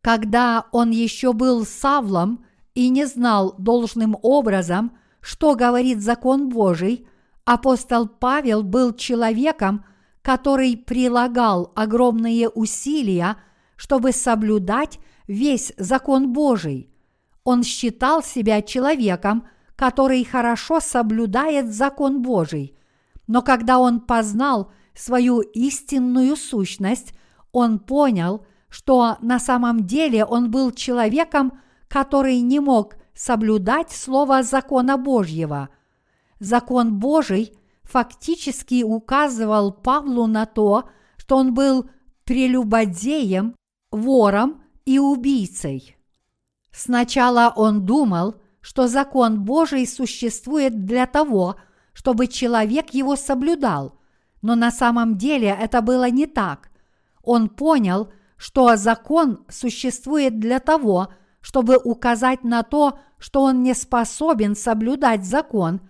Когда 0.00 0.66
он 0.72 0.90
еще 0.90 1.32
был 1.32 1.64
Савлом 1.64 2.44
и 2.74 2.88
не 2.88 3.06
знал 3.06 3.54
должным 3.58 4.18
образом, 4.22 4.98
что 5.20 5.54
говорит 5.54 6.02
закон 6.02 6.48
Божий, 6.48 7.06
апостол 7.44 8.08
Павел 8.08 8.64
был 8.64 8.92
человеком, 8.92 9.84
который 10.20 10.76
прилагал 10.76 11.70
огромные 11.76 12.48
усилия, 12.48 13.36
чтобы 13.76 14.10
соблюдать 14.10 14.98
весь 15.28 15.72
закон 15.78 16.32
Божий. 16.32 16.90
Он 17.44 17.62
считал 17.62 18.22
себя 18.22 18.62
человеком, 18.62 19.46
который 19.76 20.24
хорошо 20.24 20.80
соблюдает 20.80 21.72
закон 21.72 22.22
Божий. 22.22 22.76
Но 23.26 23.42
когда 23.42 23.78
он 23.78 24.00
познал 24.00 24.72
свою 24.94 25.40
истинную 25.40 26.36
сущность, 26.36 27.14
он 27.52 27.78
понял, 27.78 28.46
что 28.68 29.18
на 29.20 29.38
самом 29.38 29.84
деле 29.84 30.24
он 30.24 30.50
был 30.50 30.70
человеком, 30.72 31.60
который 31.88 32.40
не 32.40 32.60
мог 32.60 32.96
соблюдать 33.14 33.92
слово 33.92 34.42
закона 34.42 34.96
Божьего. 34.96 35.68
Закон 36.40 36.98
Божий 36.98 37.56
фактически 37.84 38.82
указывал 38.82 39.72
Павлу 39.72 40.26
на 40.26 40.46
то, 40.46 40.88
что 41.16 41.36
он 41.36 41.54
был 41.54 41.88
прелюбодеем, 42.24 43.54
вором 43.92 44.62
и 44.84 44.98
убийцей. 44.98 45.96
Сначала 46.74 47.52
он 47.54 47.86
думал, 47.86 48.34
что 48.60 48.88
закон 48.88 49.44
Божий 49.44 49.86
существует 49.86 50.84
для 50.84 51.06
того, 51.06 51.54
чтобы 51.92 52.26
человек 52.26 52.90
его 52.92 53.14
соблюдал, 53.14 54.00
но 54.42 54.56
на 54.56 54.72
самом 54.72 55.16
деле 55.16 55.48
это 55.48 55.82
было 55.82 56.10
не 56.10 56.26
так. 56.26 56.70
Он 57.22 57.48
понял, 57.48 58.12
что 58.36 58.74
закон 58.74 59.44
существует 59.48 60.40
для 60.40 60.58
того, 60.58 61.10
чтобы 61.40 61.76
указать 61.76 62.42
на 62.42 62.64
то, 62.64 62.98
что 63.18 63.42
он 63.42 63.62
не 63.62 63.74
способен 63.74 64.56
соблюдать 64.56 65.24
закон 65.24 65.80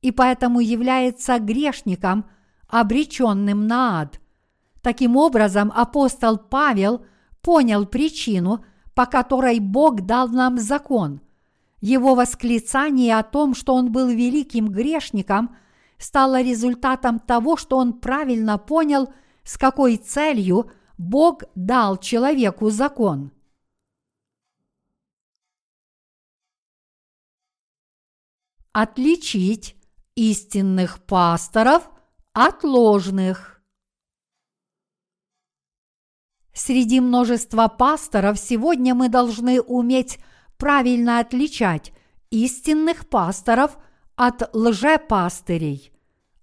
и 0.00 0.10
поэтому 0.10 0.58
является 0.58 1.38
грешником, 1.38 2.24
обреченным 2.66 3.68
на 3.68 4.00
ад. 4.00 4.20
Таким 4.80 5.16
образом, 5.16 5.72
апостол 5.72 6.36
Павел 6.36 7.06
понял 7.42 7.86
причину, 7.86 8.64
по 8.94 9.06
которой 9.06 9.58
Бог 9.58 10.02
дал 10.02 10.28
нам 10.28 10.58
закон. 10.58 11.20
Его 11.80 12.14
восклицание 12.14 13.18
о 13.18 13.22
том, 13.22 13.54
что 13.54 13.74
он 13.74 13.90
был 13.90 14.08
великим 14.08 14.68
грешником, 14.68 15.56
стало 15.98 16.40
результатом 16.40 17.18
того, 17.18 17.56
что 17.56 17.76
он 17.76 17.94
правильно 17.94 18.58
понял, 18.58 19.12
с 19.44 19.58
какой 19.58 19.96
целью 19.96 20.70
Бог 20.98 21.42
дал 21.54 21.96
человеку 21.96 22.70
закон. 22.70 23.32
Отличить 28.72 29.76
истинных 30.14 31.02
пасторов 31.04 31.90
от 32.32 32.64
ложных. 32.64 33.51
Среди 36.52 37.00
множества 37.00 37.68
пасторов 37.68 38.38
сегодня 38.38 38.94
мы 38.94 39.08
должны 39.08 39.60
уметь 39.60 40.18
правильно 40.58 41.18
отличать 41.18 41.92
истинных 42.30 43.08
пасторов 43.08 43.78
от 44.16 44.54
лжепастырей. 44.54 45.92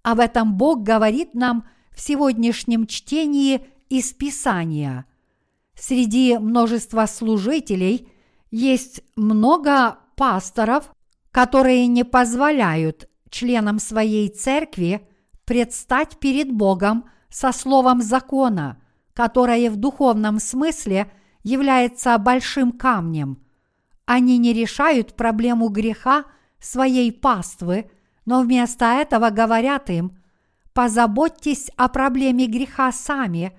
Об 0.02 0.18
этом 0.18 0.54
Бог 0.54 0.82
говорит 0.82 1.34
нам 1.34 1.64
в 1.92 2.00
сегодняшнем 2.00 2.86
чтении 2.86 3.66
из 3.88 4.12
Писания. 4.12 5.06
Среди 5.74 6.38
множества 6.38 7.06
служителей 7.06 8.08
есть 8.50 9.02
много 9.16 9.98
пасторов, 10.16 10.92
которые 11.30 11.86
не 11.86 12.04
позволяют 12.04 13.08
членам 13.30 13.78
своей 13.78 14.28
церкви 14.28 15.06
предстать 15.44 16.18
перед 16.18 16.52
Богом 16.52 17.04
со 17.28 17.52
словом 17.52 18.02
закона, 18.02 18.79
которое 19.20 19.70
в 19.70 19.76
духовном 19.76 20.38
смысле 20.38 21.12
является 21.42 22.16
большим 22.16 22.72
камнем. 22.72 23.36
Они 24.06 24.38
не 24.38 24.54
решают 24.54 25.14
проблему 25.14 25.68
греха 25.68 26.24
своей 26.58 27.12
паствы, 27.12 27.90
но 28.24 28.40
вместо 28.40 28.86
этого 28.86 29.28
говорят 29.28 29.90
им 29.90 30.16
«позаботьтесь 30.72 31.70
о 31.76 31.90
проблеме 31.90 32.46
греха 32.46 32.92
сами», 32.92 33.52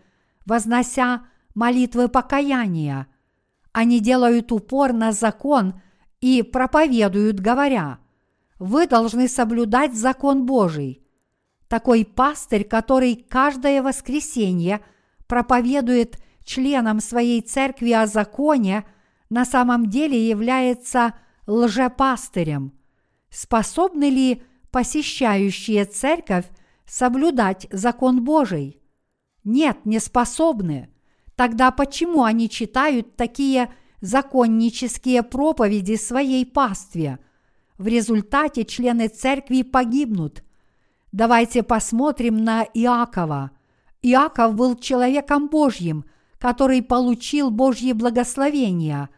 вознося 0.47 1.27
молитвы 1.53 2.07
покаяния. 2.07 3.05
Они 3.71 3.99
делают 3.99 4.51
упор 4.51 4.93
на 4.93 5.11
закон 5.11 5.79
и 6.21 6.41
проповедуют, 6.41 7.39
говоря– 7.39 7.99
вы 8.57 8.87
должны 8.87 9.27
соблюдать 9.27 9.93
закон 9.93 10.47
Божий. 10.47 11.03
Такой 11.67 12.03
пастырь, 12.03 12.63
который 12.63 13.15
каждое 13.15 13.83
воскресенье 13.83 14.81
проповедует 15.31 16.21
членам 16.43 16.99
своей 16.99 17.39
церкви 17.39 17.91
о 17.91 18.05
законе, 18.05 18.83
на 19.29 19.45
самом 19.45 19.85
деле 19.85 20.27
является 20.27 21.13
лжепастырем. 21.47 22.73
Способны 23.29 24.09
ли 24.09 24.43
посещающие 24.71 25.85
церковь 25.85 26.43
соблюдать 26.85 27.65
закон 27.71 28.25
Божий? 28.25 28.81
Нет, 29.45 29.85
не 29.85 29.99
способны. 29.99 30.89
Тогда 31.37 31.71
почему 31.71 32.23
они 32.23 32.49
читают 32.49 33.15
такие 33.15 33.73
законнические 34.01 35.23
проповеди 35.23 35.95
своей 35.95 36.45
пастве– 36.45 37.19
в 37.77 37.87
результате 37.87 38.65
члены 38.65 39.07
церкви 39.07 39.61
погибнут. 39.61 40.43
Давайте 41.13 41.63
посмотрим 41.63 42.43
на 42.43 42.63
Иакова. 42.63 43.51
Иаков 44.01 44.55
был 44.55 44.75
человеком 44.75 45.47
Божьим, 45.47 46.05
который 46.37 46.81
получил 46.81 47.51
Божье 47.51 47.93
благословение. 47.93 49.09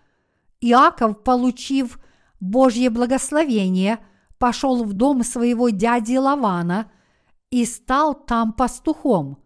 Иаков, 0.62 1.24
получив 1.24 2.00
Божье 2.40 2.90
благословение, 2.90 4.00
пошел 4.38 4.84
в 4.84 4.94
дом 4.94 5.24
своего 5.24 5.70
дяди 5.70 6.18
Лавана 6.18 6.92
и 7.50 7.66
стал 7.66 8.14
там 8.14 8.54
пастухом. 8.54 9.38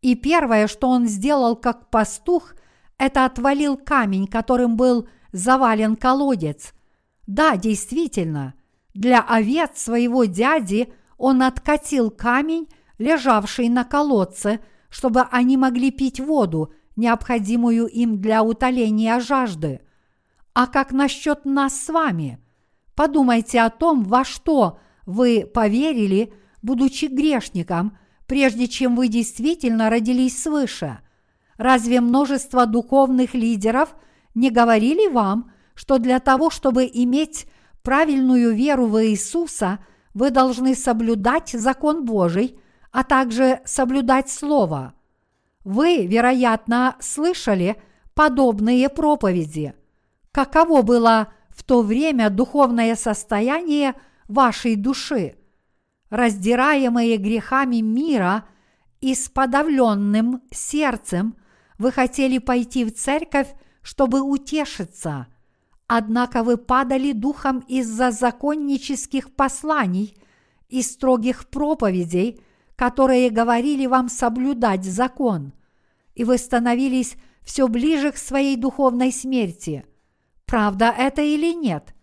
И 0.00 0.16
первое, 0.16 0.66
что 0.66 0.88
он 0.88 1.06
сделал 1.06 1.54
как 1.54 1.90
пастух, 1.90 2.54
это 2.98 3.24
отвалил 3.24 3.76
камень, 3.76 4.26
которым 4.26 4.76
был 4.76 5.08
завален 5.32 5.96
колодец– 5.96 6.72
да, 7.26 7.56
действительно, 7.56 8.54
для 8.94 9.20
овец 9.20 9.80
своего 9.80 10.24
дяди 10.24 10.92
он 11.16 11.42
откатил 11.42 12.10
камень, 12.10 12.68
лежавший 12.98 13.68
на 13.68 13.84
колодце, 13.84 14.60
чтобы 14.92 15.22
они 15.30 15.56
могли 15.56 15.90
пить 15.90 16.20
воду, 16.20 16.70
необходимую 16.96 17.86
им 17.86 18.20
для 18.20 18.42
утоления 18.42 19.18
жажды. 19.20 19.80
А 20.52 20.66
как 20.66 20.92
насчет 20.92 21.46
нас 21.46 21.80
с 21.80 21.88
вами? 21.88 22.38
Подумайте 22.94 23.62
о 23.62 23.70
том, 23.70 24.04
во 24.04 24.22
что 24.22 24.78
вы 25.06 25.50
поверили, 25.52 26.34
будучи 26.60 27.06
грешником, 27.06 27.96
прежде 28.26 28.68
чем 28.68 28.94
вы 28.94 29.08
действительно 29.08 29.88
родились 29.88 30.40
свыше. 30.42 30.98
Разве 31.56 32.02
множество 32.02 32.66
духовных 32.66 33.32
лидеров 33.32 33.96
не 34.34 34.50
говорили 34.50 35.08
вам, 35.08 35.52
что 35.74 35.96
для 35.96 36.20
того, 36.20 36.50
чтобы 36.50 36.84
иметь 36.84 37.46
правильную 37.82 38.54
веру 38.54 38.86
в 38.88 39.02
Иисуса, 39.02 39.78
вы 40.12 40.28
должны 40.30 40.74
соблюдать 40.74 41.48
закон 41.48 42.04
Божий, 42.04 42.58
а 42.92 43.04
также 43.04 43.60
соблюдать 43.64 44.30
Слово. 44.30 44.94
Вы, 45.64 46.06
вероятно, 46.06 46.96
слышали 47.00 47.76
подобные 48.14 48.88
проповеди. 48.88 49.74
Каково 50.30 50.82
было 50.82 51.32
в 51.48 51.64
то 51.64 51.82
время 51.82 52.30
духовное 52.30 52.94
состояние 52.94 53.94
вашей 54.28 54.76
души? 54.76 55.36
Раздираемые 56.10 57.16
грехами 57.16 57.76
мира 57.80 58.44
и 59.00 59.14
с 59.14 59.28
подавленным 59.30 60.42
сердцем 60.50 61.36
вы 61.78 61.90
хотели 61.90 62.38
пойти 62.38 62.84
в 62.84 62.94
церковь, 62.94 63.48
чтобы 63.80 64.20
утешиться. 64.20 65.26
Однако 65.86 66.42
вы 66.42 66.58
падали 66.58 67.12
духом 67.12 67.60
из-за 67.60 68.10
законнических 68.10 69.34
посланий 69.34 70.16
и 70.68 70.82
строгих 70.82 71.48
проповедей– 71.48 72.42
которые 72.82 73.30
говорили 73.30 73.86
вам 73.86 74.08
соблюдать 74.08 74.84
закон, 74.84 75.52
и 76.16 76.24
вы 76.24 76.36
становились 76.36 77.14
все 77.42 77.68
ближе 77.68 78.10
к 78.10 78.16
своей 78.16 78.56
духовной 78.56 79.12
смерти. 79.12 79.84
Правда 80.46 80.92
это 80.98 81.22
или 81.22 81.54
нет? 81.54 81.94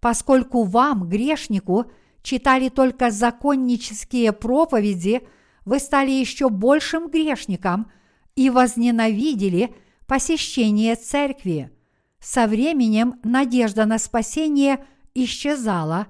Поскольку 0.00 0.64
вам, 0.64 1.08
грешнику, 1.08 1.92
читали 2.24 2.70
только 2.70 3.12
законнические 3.12 4.32
проповеди, 4.32 5.22
вы 5.64 5.78
стали 5.78 6.10
еще 6.10 6.48
большим 6.48 7.08
грешником 7.08 7.88
и 8.34 8.50
возненавидели 8.50 9.76
посещение 10.08 10.96
церкви. 10.96 11.70
Со 12.18 12.48
временем 12.48 13.20
надежда 13.22 13.86
на 13.86 14.00
спасение 14.00 14.84
исчезала, 15.14 16.08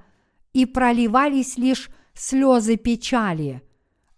и 0.54 0.64
проливались 0.64 1.58
лишь 1.58 1.90
слезы 2.14 2.78
печали. 2.78 3.60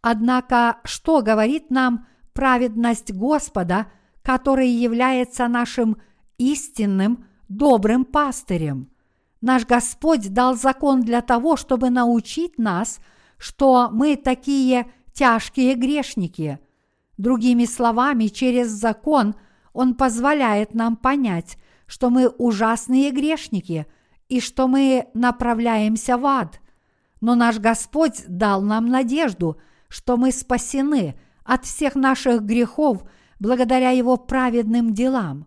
Однако, 0.00 0.78
что 0.84 1.22
говорит 1.22 1.70
нам 1.70 2.06
праведность 2.32 3.12
Господа, 3.12 3.88
который 4.22 4.68
является 4.68 5.48
нашим 5.48 5.96
истинным 6.38 7.24
добрым 7.48 8.04
пастырем? 8.04 8.90
Наш 9.40 9.66
Господь 9.66 10.32
дал 10.32 10.56
закон 10.56 11.02
для 11.02 11.20
того, 11.20 11.56
чтобы 11.56 11.90
научить 11.90 12.58
нас, 12.58 13.00
что 13.38 13.88
мы 13.92 14.16
такие 14.16 14.90
тяжкие 15.12 15.74
грешники. 15.74 16.58
Другими 17.16 17.64
словами, 17.64 18.26
через 18.26 18.68
закон 18.68 19.34
Он 19.72 19.94
позволяет 19.94 20.74
нам 20.74 20.96
понять, 20.96 21.56
что 21.86 22.10
мы 22.10 22.28
ужасные 22.28 23.10
грешники 23.10 23.86
и 24.28 24.40
что 24.40 24.68
мы 24.68 25.08
направляемся 25.14 26.18
в 26.18 26.26
ад. 26.26 26.60
Но 27.20 27.34
наш 27.34 27.58
Господь 27.58 28.22
дал 28.28 28.62
нам 28.62 28.86
надежду– 28.86 29.56
что 29.88 30.16
мы 30.16 30.32
спасены 30.32 31.18
от 31.44 31.64
всех 31.64 31.94
наших 31.94 32.42
грехов 32.42 33.04
благодаря 33.40 33.90
Его 33.90 34.16
праведным 34.16 34.94
делам. 34.94 35.46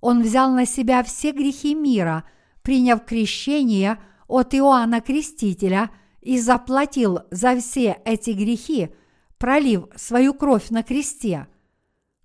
Он 0.00 0.22
взял 0.22 0.50
на 0.50 0.66
себя 0.66 1.02
все 1.02 1.32
грехи 1.32 1.74
мира, 1.74 2.24
приняв 2.62 3.04
крещение 3.04 3.98
от 4.26 4.54
Иоанна 4.54 5.00
Крестителя 5.00 5.90
и 6.20 6.38
заплатил 6.38 7.20
за 7.30 7.56
все 7.56 7.98
эти 8.04 8.30
грехи, 8.30 8.90
пролив 9.38 9.86
свою 9.96 10.34
кровь 10.34 10.70
на 10.70 10.82
кресте. 10.82 11.46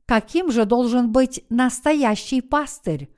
Каким 0.06 0.52
же 0.52 0.66
должен 0.66 1.12
быть 1.12 1.44
настоящий 1.50 2.42
пастырь? 2.42 3.10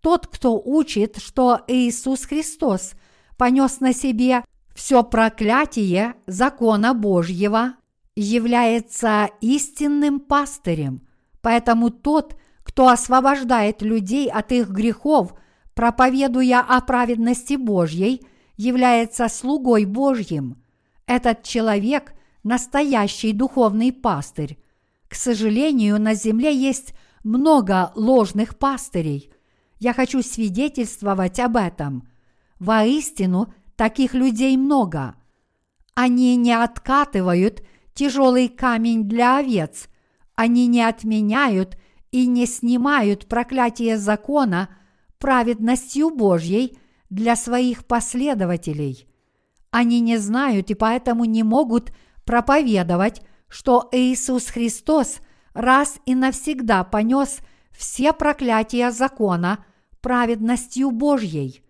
Тот, 0.00 0.28
кто 0.28 0.60
учит, 0.60 1.18
что 1.18 1.60
Иисус 1.66 2.24
Христос 2.24 2.92
понес 3.36 3.80
на 3.80 3.92
себе 3.92 4.44
все 4.74 5.02
проклятие 5.02 6.14
закона 6.26 6.94
Божьего 6.94 7.74
является 8.16 9.30
истинным 9.40 10.20
пастырем, 10.20 11.06
поэтому 11.40 11.90
тот, 11.90 12.36
кто 12.62 12.88
освобождает 12.88 13.82
людей 13.82 14.30
от 14.30 14.52
их 14.52 14.68
грехов, 14.68 15.34
проповедуя 15.74 16.60
о 16.60 16.80
праведности 16.80 17.54
Божьей, 17.54 18.22
является 18.56 19.28
слугой 19.28 19.84
Божьим. 19.84 20.62
Этот 21.06 21.42
человек– 21.42 22.14
настоящий 22.42 23.32
духовный 23.32 23.92
пастырь. 23.92 24.58
К 25.08 25.14
сожалению, 25.14 26.00
на 26.00 26.14
земле 26.14 26.54
есть 26.54 26.94
много 27.24 27.92
ложных 27.94 28.58
пастырей. 28.58 29.32
Я 29.78 29.92
хочу 29.92 30.22
свидетельствовать 30.22 31.40
об 31.40 31.56
этом. 31.56 32.08
Воистину, 32.58 33.52
таких 33.76 34.14
людей 34.14 34.56
много. 34.56 35.14
Они 35.94 36.36
не 36.36 36.52
откатывают 36.52 37.62
тяжелый 38.00 38.48
камень 38.48 39.04
для 39.04 39.36
овец. 39.36 39.90
Они 40.34 40.68
не 40.68 40.80
отменяют 40.80 41.76
и 42.10 42.26
не 42.26 42.46
снимают 42.46 43.28
проклятие 43.28 43.98
закона 43.98 44.70
праведностью 45.18 46.08
Божьей 46.08 46.78
для 47.10 47.36
своих 47.36 47.84
последователей. 47.84 49.06
Они 49.70 50.00
не 50.00 50.16
знают 50.16 50.70
и 50.70 50.74
поэтому 50.74 51.26
не 51.26 51.42
могут 51.42 51.92
проповедовать, 52.24 53.20
что 53.48 53.86
Иисус 53.92 54.46
Христос 54.46 55.18
раз 55.52 55.98
и 56.06 56.14
навсегда 56.14 56.84
понес 56.84 57.40
все 57.70 58.14
проклятия 58.14 58.92
закона 58.92 59.62
праведностью 60.00 60.90
Божьей. 60.90 61.62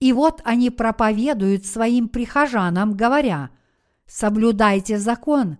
И 0.00 0.14
вот 0.14 0.40
они 0.42 0.70
проповедуют 0.70 1.66
своим 1.66 2.08
прихожанам, 2.08 2.94
говоря– 2.94 3.50
соблюдайте 4.06 4.98
закон. 4.98 5.58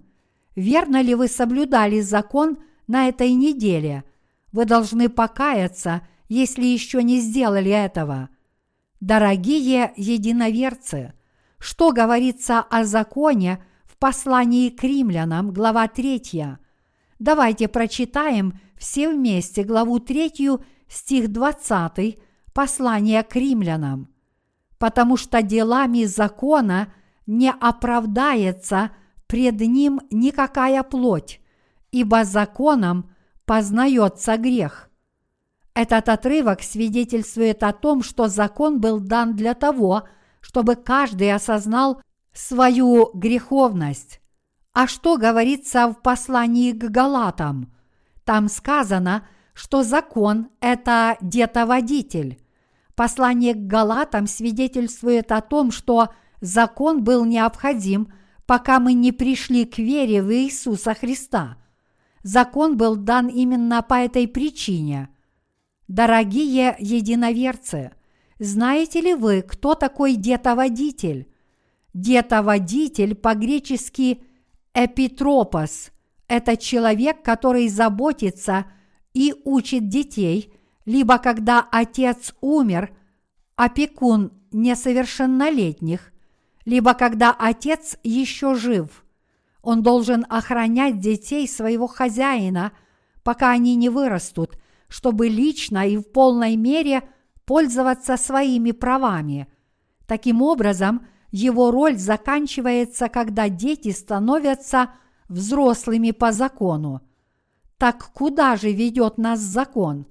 Верно 0.57 1.01
ли 1.03 1.15
вы 1.15 1.29
соблюдали 1.29 2.01
закон 2.01 2.59
на 2.89 3.09
этой 3.09 3.33
неделе? 3.35 4.05
Вы 4.51 4.65
должны 4.65 5.09
покаяться, 5.09 6.03
если 6.29 6.65
еще 6.65 7.03
не 7.03 7.21
сделали 7.21 7.71
этого. 7.71 8.31
Дорогие 8.99 9.93
единоверцы, 9.97 11.13
что 11.59 11.93
говорится 11.93 12.61
о 12.61 12.85
законе 12.85 13.63
в 13.85 13.97
послании 13.99 14.71
к 14.71 14.83
римлянам, 14.83 15.53
глава 15.53 15.87
3? 15.87 16.57
Давайте 17.21 17.69
прочитаем 17.69 18.59
все 18.77 19.11
вместе 19.11 19.63
главу 19.63 20.01
3, 20.01 20.59
стих 20.89 21.31
20, 21.31 22.19
послание 22.53 23.23
к 23.23 23.37
римлянам. 23.37 24.09
Потому 24.79 25.17
что 25.17 25.43
делами 25.43 26.05
закона– 26.05 26.93
не 27.27 27.51
оправдается 27.51 28.93
пред 29.27 29.61
ним 29.61 30.01
никакая 30.11 30.83
плоть, 30.83 31.41
ибо 31.91 32.25
законом 32.25 33.11
познается 33.45 34.37
грех. 34.37 34.91
Этот 35.75 36.09
отрывок 36.09 36.63
свидетельствует 36.63 37.63
о 37.63 37.73
том, 37.73 38.03
что 38.03 38.29
закон 38.29 38.81
был 38.81 38.99
дан 38.99 39.37
для 39.37 39.55
того, 39.55 40.05
чтобы 40.41 40.75
каждый 40.77 41.33
осознал 41.33 42.01
свою 42.33 43.11
греховность. 43.13 44.21
А 44.73 44.87
что 44.87 45.17
говорится 45.17 45.89
в 45.89 46.01
послании 46.03 46.73
к 46.73 46.85
Галатам? 46.91 47.73
Там 48.25 48.49
сказано, 48.49 49.27
что 49.55 49.83
закон– 49.83 50.49
это 50.61 51.17
детоводитель. 51.21 52.41
Послание 52.95 53.55
к 53.55 53.67
Галатам 53.67 54.27
свидетельствует 54.27 55.33
о 55.33 55.41
том, 55.41 55.71
что– 55.71 56.09
закон 56.41 57.03
был 57.03 57.25
необходим, 57.25 58.13
пока 58.47 58.81
мы 58.81 58.95
не 58.95 59.13
пришли 59.13 59.65
к 59.65 59.79
вере 59.79 60.23
в 60.23 60.33
Иисуса 60.33 60.95
Христа. 60.95 61.59
Закон 62.23 62.77
был 62.77 62.97
дан 62.97 63.29
именно 63.29 63.83
по 63.83 63.95
этой 63.95 64.27
причине. 64.27 65.09
Дорогие 65.89 66.77
единоверцы, 66.79 67.93
знаете 68.39 69.01
ли 69.01 69.15
вы, 69.15 69.43
кто 69.43 69.75
такой 69.75 70.17
детоводитель? 70.17 71.31
Детоводитель 71.95 73.15
по-гречески 73.15 74.23
«эпитропос»– 74.75 75.91
это 76.29 76.57
человек, 76.57 77.23
который 77.23 77.69
заботится 77.69 78.67
и 79.15 79.35
учит 79.45 79.89
детей, 79.89 80.53
либо 80.85 81.19
когда 81.19 81.67
отец 81.71 82.35
умер, 82.41 82.95
опекун 83.55 84.33
несовершеннолетних, 84.53 86.13
либо 86.67 86.95
когда 86.95 87.31
отец 87.33 87.97
еще 88.03 88.55
жив. 88.55 89.05
Он 89.63 89.83
должен 89.83 90.27
охранять 90.29 90.99
детей 90.99 91.49
своего 91.49 91.87
хозяина, 91.87 92.73
пока 93.23 93.51
они 93.51 93.75
не 93.77 93.89
вырастут, 93.89 94.59
чтобы 94.89 95.29
лично 95.29 95.89
и 95.89 95.97
в 95.97 96.03
полной 96.03 96.57
мере 96.57 97.09
пользоваться 97.47 98.17
своими 98.17 98.73
правами. 98.73 99.49
Таким 100.07 100.43
образом, 100.43 101.07
его 101.31 101.71
роль 101.71 101.97
заканчивается, 101.97 103.09
когда 103.09 103.49
дети 103.49 103.93
становятся 103.93 104.91
взрослыми 105.29 106.11
по 106.11 106.33
закону. 106.33 107.01
Так 107.79 108.11
куда 108.13 108.57
же 108.57 108.73
ведет 108.73 109.19
нас 109.19 109.41
закон? 109.41 110.07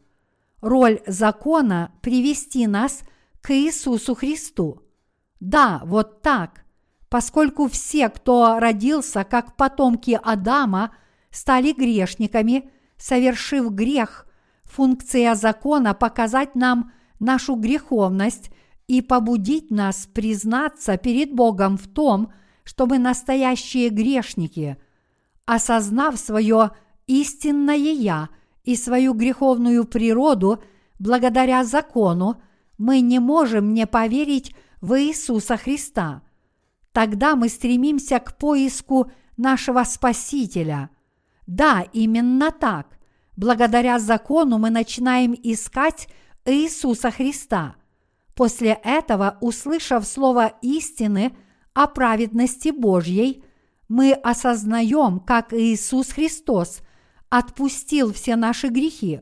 Роль 0.61 1.01
закона– 1.05 1.91
привести 2.01 2.67
нас 2.67 3.01
к 3.41 3.51
Иисусу 3.51 4.15
Христу– 4.15 4.81
да, 5.39 5.81
вот 5.85 6.21
так. 6.21 6.65
Поскольку 7.09 7.67
все, 7.67 8.09
кто 8.09 8.59
родился 8.59 9.23
как 9.23 9.55
потомки 9.55 10.19
Адама, 10.21 10.91
стали 11.29 11.71
грешниками, 11.71 12.69
совершив 12.97 13.71
грех, 13.71 14.25
функция 14.63 15.35
закона 15.35 15.93
показать 15.93 16.55
нам 16.55 16.91
нашу 17.19 17.55
греховность 17.55 18.51
и 18.87 19.01
побудить 19.01 19.71
нас 19.71 20.07
признаться 20.11 20.97
перед 20.97 21.33
Богом 21.33 21.77
в 21.77 21.87
том, 21.87 22.31
чтобы 22.63 22.97
настоящие 22.97 23.89
грешники, 23.89 24.77
осознав 25.45 26.17
свое 26.17 26.71
истинное 27.07 27.75
«я» 27.75 28.29
и 28.63 28.75
свою 28.75 29.13
греховную 29.13 29.85
природу 29.85 30.63
благодаря 30.97 31.63
закону, 31.63 32.41
мы 32.77 33.01
не 33.01 33.19
можем 33.19 33.73
не 33.73 33.85
поверить 33.85 34.55
в 34.81 34.99
Иисуса 34.99 35.57
Христа. 35.57 36.21
Тогда 36.91 37.35
мы 37.35 37.49
стремимся 37.49 38.19
к 38.19 38.37
поиску 38.37 39.11
нашего 39.37 39.83
Спасителя. 39.83 40.89
Да, 41.47 41.85
именно 41.93 42.51
так. 42.51 42.97
Благодаря 43.35 43.99
закону 43.99 44.57
мы 44.57 44.69
начинаем 44.69 45.35
искать 45.43 46.07
Иисуса 46.45 47.11
Христа. 47.11 47.75
После 48.33 48.79
этого, 48.83 49.37
услышав 49.41 50.05
слово 50.05 50.53
истины 50.61 51.35
о 51.73 51.87
праведности 51.87 52.69
Божьей, 52.69 53.43
мы 53.87 54.13
осознаем, 54.13 55.19
как 55.19 55.53
Иисус 55.53 56.11
Христос 56.11 56.81
отпустил 57.29 58.13
все 58.13 58.35
наши 58.35 58.67
грехи. 58.67 59.21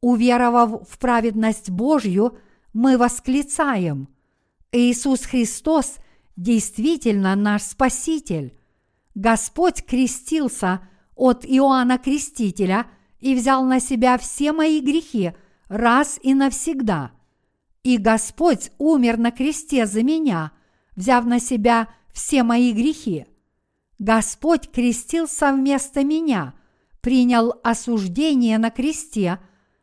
Уверовав 0.00 0.88
в 0.88 0.98
праведность 0.98 1.70
Божью, 1.70 2.38
мы 2.72 2.98
восклицаем 2.98 4.08
«Иисус 4.72 5.22
Христос 5.22 5.96
действительно 6.36 7.34
наш 7.36 7.62
Спаситель». 7.62 8.56
Господь 9.14 9.82
крестился 9.84 10.86
от 11.14 11.46
Иоанна 11.46 11.98
Крестителя 11.98 12.86
и 13.18 13.34
взял 13.34 13.64
на 13.64 13.80
себя 13.80 14.18
все 14.18 14.52
мои 14.52 14.80
грехи 14.80 15.32
раз 15.68 16.18
и 16.22 16.34
навсегда. 16.34 17.12
И 17.82 17.96
Господь 17.96 18.70
умер 18.78 19.16
на 19.16 19.30
кресте 19.30 19.86
за 19.86 20.02
меня, 20.02 20.52
взяв 20.96 21.24
на 21.24 21.40
себя 21.40 21.88
все 22.12 22.42
мои 22.42 22.72
грехи. 22.72 23.26
Господь 23.98 24.70
крестился 24.70 25.52
вместо 25.52 26.04
меня, 26.04 26.54
принял 27.00 27.54
осуждение 27.62 28.58
на 28.58 28.70
кресте, 28.70 29.38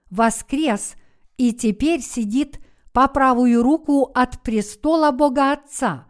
воскрес 0.10 0.94
и 1.38 1.54
теперь 1.54 2.02
сидит 2.02 2.60
по 2.94 3.08
правую 3.08 3.64
руку 3.64 4.12
от 4.14 4.42
престола 4.44 5.12
Бога 5.12 5.52
Отца. 5.52 6.06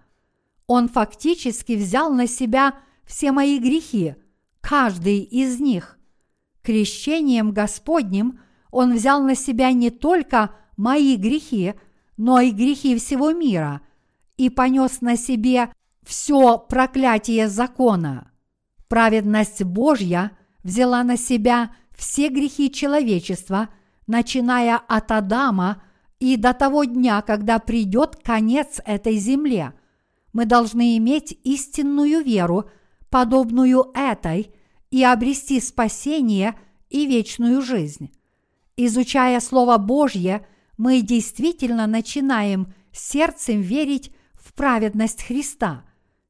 Он 0.68 0.90
фактически 0.90 1.74
взял 1.74 2.14
на 2.14 2.28
себя 2.28 2.76
все 3.06 3.32
мои 3.32 3.58
грехи, 3.58 4.16
каждый 4.62 5.20
из 5.20 5.60
них. 5.60 5.98
Крещением 6.62 7.52
Господним 7.52 8.40
Он 8.72 8.94
взял 8.94 9.22
на 9.22 9.36
себя 9.36 9.72
не 9.72 9.92
только 9.92 10.56
мои 10.78 11.16
грехи, 11.16 11.74
но 12.18 12.40
и 12.40 12.52
грехи 12.52 12.98
всего 12.98 13.32
мира, 13.32 13.82
и 14.38 14.50
понес 14.50 15.02
на 15.02 15.16
себе 15.16 15.72
все 16.04 16.58
проклятие 16.58 17.50
закона. 17.50 18.32
Праведность 18.88 19.64
Божья 19.64 20.32
взяла 20.64 21.04
на 21.04 21.18
себя 21.18 21.76
все 21.96 22.30
грехи 22.30 22.72
человечества, 22.72 23.70
начиная 24.08 24.78
от 24.78 25.12
Адама 25.12 25.84
и 26.24 26.38
до 26.38 26.54
того 26.54 26.86
дня, 26.86 27.22
когда 27.22 27.60
придет 27.60 28.16
конец 28.24 28.80
этой 28.86 29.18
земле. 29.18 29.74
Мы 30.32 30.46
должны 30.46 30.96
иметь 30.96 31.38
истинную 31.44 32.24
веру– 32.24 32.70
подобную 33.10 33.92
этой, 33.94 34.54
и 34.90 35.04
обрести 35.04 35.60
спасение 35.60 36.58
и 36.90 37.06
вечную 37.08 37.62
жизнь. 37.62 38.10
Изучая 38.78 39.42
Слово 39.42 39.78
Божье, 39.78 40.48
мы 40.78 41.02
действительно 41.02 41.88
начинаем 41.88 42.74
сердцем 42.94 43.60
верить 43.60 44.16
в 44.34 44.54
праведность 44.54 45.24
Христа. 45.24 45.84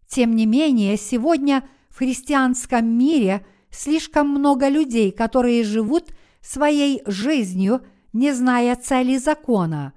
Тем 0.07 0.35
не 0.35 0.47
менее, 0.47 0.97
сегодня 0.97 1.69
в 1.89 1.99
христианском 1.99 2.87
мире 2.87 3.45
слишком 3.69 4.27
много 4.27 4.69
людей, 4.69 5.11
которые 5.11 5.63
живут 5.63 6.09
своей 6.41 7.03
жизнью, 7.05 7.81
не 8.13 8.31
зная 8.33 8.75
цели 8.75 9.17
закона. 9.17 9.93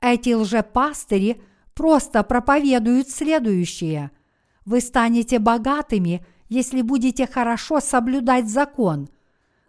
Эти 0.00 0.34
лжепастыри 0.34 1.40
просто 1.74 2.22
проповедуют 2.22 3.08
следующее– 3.08 4.10
вы 4.64 4.80
станете 4.80 5.38
богатыми, 5.38 6.24
если 6.48 6.82
будете 6.82 7.26
хорошо 7.26 7.80
соблюдать 7.80 8.48
закон. 8.48 9.08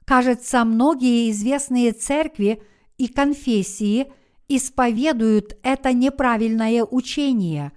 Кажется, 0.05 0.63
многие 0.63 1.31
известные 1.31 1.91
церкви 1.91 2.61
и 2.97 3.07
конфессии 3.07 4.11
исповедуют 4.47 5.57
это 5.63 5.93
неправильное 5.93 6.83
учение. 6.83 7.71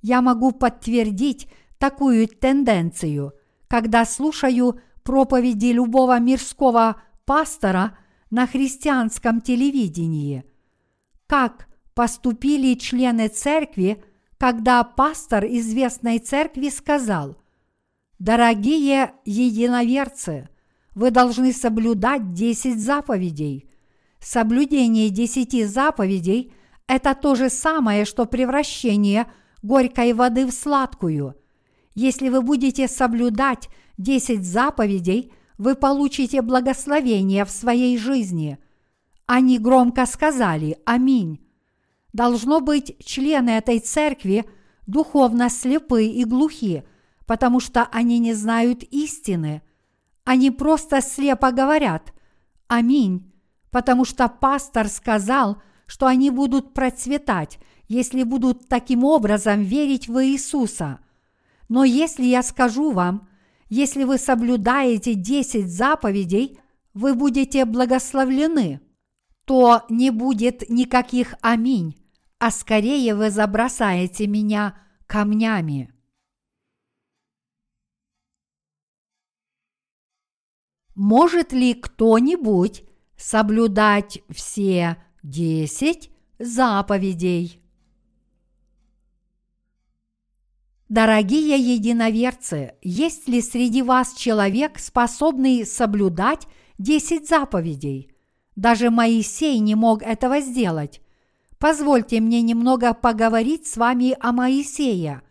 Я 0.00 0.22
могу 0.22 0.52
подтвердить 0.52 1.48
такую 1.78 2.28
тенденцию, 2.28 3.32
когда 3.68 4.04
слушаю 4.04 4.80
проповеди 5.02 5.66
любого 5.66 6.18
мирского 6.20 7.02
пастора 7.26 7.98
на 8.34 8.46
христианском 8.46 9.40
телевидении. 9.40 10.44
Как 11.26 11.68
поступили 11.94 12.74
члены 12.74 13.28
церкви– 13.28 14.04
когда 14.44 14.84
пастор 14.84 15.46
известной 15.46 16.18
церкви 16.18 16.68
сказал, 16.68 17.38
«Дорогие 18.18 19.12
единоверцы, 19.24 20.50
вы 20.94 21.10
должны 21.10 21.52
соблюдать 21.54 22.34
десять 22.34 22.78
заповедей. 22.78 23.70
Соблюдение 24.20 25.08
десяти 25.08 25.64
заповедей– 25.64 26.52
это 26.86 27.14
то 27.14 27.34
же 27.36 27.48
самое, 27.48 28.04
что 28.04 28.26
превращение 28.26 29.32
горькой 29.62 30.12
воды 30.12 30.46
в 30.46 30.52
сладкую. 30.52 31.36
Если 31.94 32.28
вы 32.28 32.42
будете 32.42 32.86
соблюдать 32.86 33.70
десять 33.96 34.44
заповедей, 34.44 35.32
вы 35.58 35.74
получите 35.74 36.42
благословение 36.42 37.44
в 37.44 37.50
своей 37.50 37.96
жизни. 37.96 38.58
Они 39.26 39.58
громко 39.58 40.06
сказали 40.06 40.78
«Аминь». 40.84 41.40
Должно 42.12 42.60
быть, 42.60 42.96
члены 43.04 43.50
этой 43.50 43.80
церкви 43.80 44.44
духовно 44.86 45.48
слепы 45.50 46.04
и 46.04 46.24
глухи, 46.24 46.84
потому 47.26 47.58
что 47.60 47.84
они 47.90 48.18
не 48.18 48.34
знают 48.34 48.82
истины. 48.84 49.62
Они 50.24 50.50
просто 50.50 51.00
слепо 51.00 51.50
говорят 51.50 52.12
«Аминь», 52.68 53.32
потому 53.70 54.04
что 54.04 54.28
пастор 54.28 54.88
сказал, 54.88 55.60
что 55.86 56.06
они 56.06 56.30
будут 56.30 56.74
процветать, 56.74 57.58
если 57.88 58.22
будут 58.22 58.68
таким 58.68 59.04
образом 59.04 59.62
верить 59.62 60.08
в 60.08 60.24
Иисуса. 60.24 61.00
Но 61.68 61.84
если 61.84 62.24
я 62.24 62.42
скажу 62.42 62.92
вам, 62.92 63.28
если 63.74 64.04
вы 64.04 64.18
соблюдаете 64.18 65.14
десять 65.14 65.68
заповедей, 65.68 66.58
вы 66.92 67.14
будете 67.14 67.64
благословлены, 67.64 68.80
то 69.44 69.82
не 69.88 70.10
будет 70.10 70.68
никаких 70.68 71.34
аминь 71.40 71.96
а 72.44 72.50
скорее 72.50 73.14
вы 73.14 73.30
забросаете 73.30 74.26
меня 74.26 74.78
камнями. 75.06 75.90
Может 80.94 81.54
ли 81.54 81.72
кто-нибудь 81.72 82.84
соблюдать 83.16 84.22
все 84.28 85.02
десять 85.22 86.10
заповедей? 86.38 87.63
Дорогие 90.94 91.56
единоверцы, 91.56 92.74
есть 92.80 93.26
ли 93.26 93.42
среди 93.42 93.82
вас 93.82 94.14
человек, 94.14 94.78
способный 94.78 95.66
соблюдать 95.66 96.46
десять 96.78 97.28
заповедей? 97.28 98.12
Даже 98.54 98.90
Моисей 98.90 99.58
не 99.58 99.74
мог 99.74 100.04
этого 100.04 100.38
сделать. 100.38 101.00
Позвольте 101.58 102.20
мне 102.20 102.42
немного 102.42 102.94
поговорить 102.94 103.66
с 103.66 103.76
вами 103.76 104.16
о 104.20 104.30
Моисее. 104.30 105.22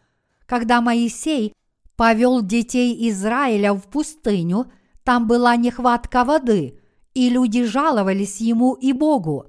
Когда 0.47 0.81
Моисей 0.81 1.53
повел 1.95 2.41
детей 2.41 3.09
Израиля 3.11 3.71
в 3.71 3.83
пустыню, 3.83 4.69
там 5.05 5.27
была 5.27 5.55
нехватка 5.55 6.25
воды, 6.25 6.77
и 7.13 7.29
люди 7.29 7.63
жаловались 7.63 8.41
ему 8.41 8.73
и 8.73 8.91
Богу. 8.91 9.45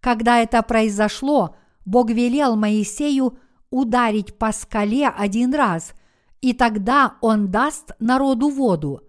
Когда 0.00 0.40
это 0.40 0.60
произошло, 0.62 1.56
Бог 1.86 2.10
велел 2.10 2.54
Моисею 2.54 3.38
ударить 3.74 4.38
по 4.38 4.52
скале 4.52 5.08
один 5.08 5.54
раз, 5.54 5.94
и 6.40 6.52
тогда 6.52 7.16
он 7.20 7.50
даст 7.50 7.92
народу 7.98 8.48
воду. 8.48 9.02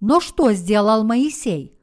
Но 0.00 0.20
что 0.20 0.52
сделал 0.52 1.04
Моисей? 1.04 1.78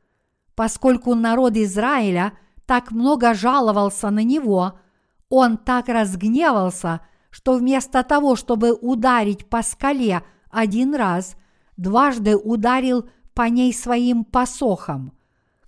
Поскольку 0.56 1.16
народ 1.16 1.56
Израиля– 1.56 2.34
так 2.70 2.92
много 2.92 3.34
жаловался 3.34 4.12
на 4.12 4.24
него, 4.24 4.80
он 5.28 5.58
так 5.58 5.90
разгневался, 5.90 7.02
что 7.32 7.56
вместо 7.56 8.04
того, 8.04 8.36
чтобы 8.36 8.74
ударить 8.74 9.50
по 9.50 9.64
скале 9.64 10.22
один 10.52 10.94
раз, 10.94 11.36
дважды 11.78 12.38
ударил 12.38 13.10
по 13.34 13.50
ней 13.50 13.74
своим 13.74 14.24
посохом. 14.24 15.14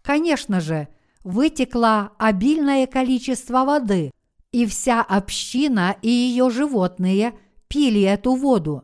конечно 0.04 0.60
же, 0.62 0.90
вытекло 1.24 2.12
обильное 2.20 2.86
количество 2.86 3.66
воды, 3.66 4.12
и 4.52 4.66
вся 4.66 5.02
община 5.02 5.96
и 6.02 6.10
ее 6.10 6.50
животные 6.50 7.34
пили 7.68 8.02
эту 8.02 8.36
воду. 8.36 8.84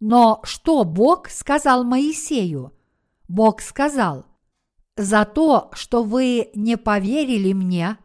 Но 0.00 0.40
что 0.44 0.84
Бог 0.84 1.28
сказал 1.28 1.84
Моисею? 1.84 2.72
Бог 3.28 3.60
сказал, 3.60 4.26
«За 4.96 5.24
то, 5.24 5.70
что 5.72 6.02
вы 6.02 6.50
не 6.54 6.76
поверили 6.76 7.52
мне, 7.52 7.98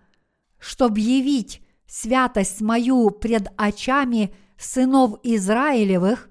чтобы 0.60 1.00
явить 1.00 1.62
святость 1.88 2.62
мою 2.62 3.10
пред 3.12 3.48
очами 3.58 4.34
сынов 4.58 5.20
Израилевых, 5.24 6.30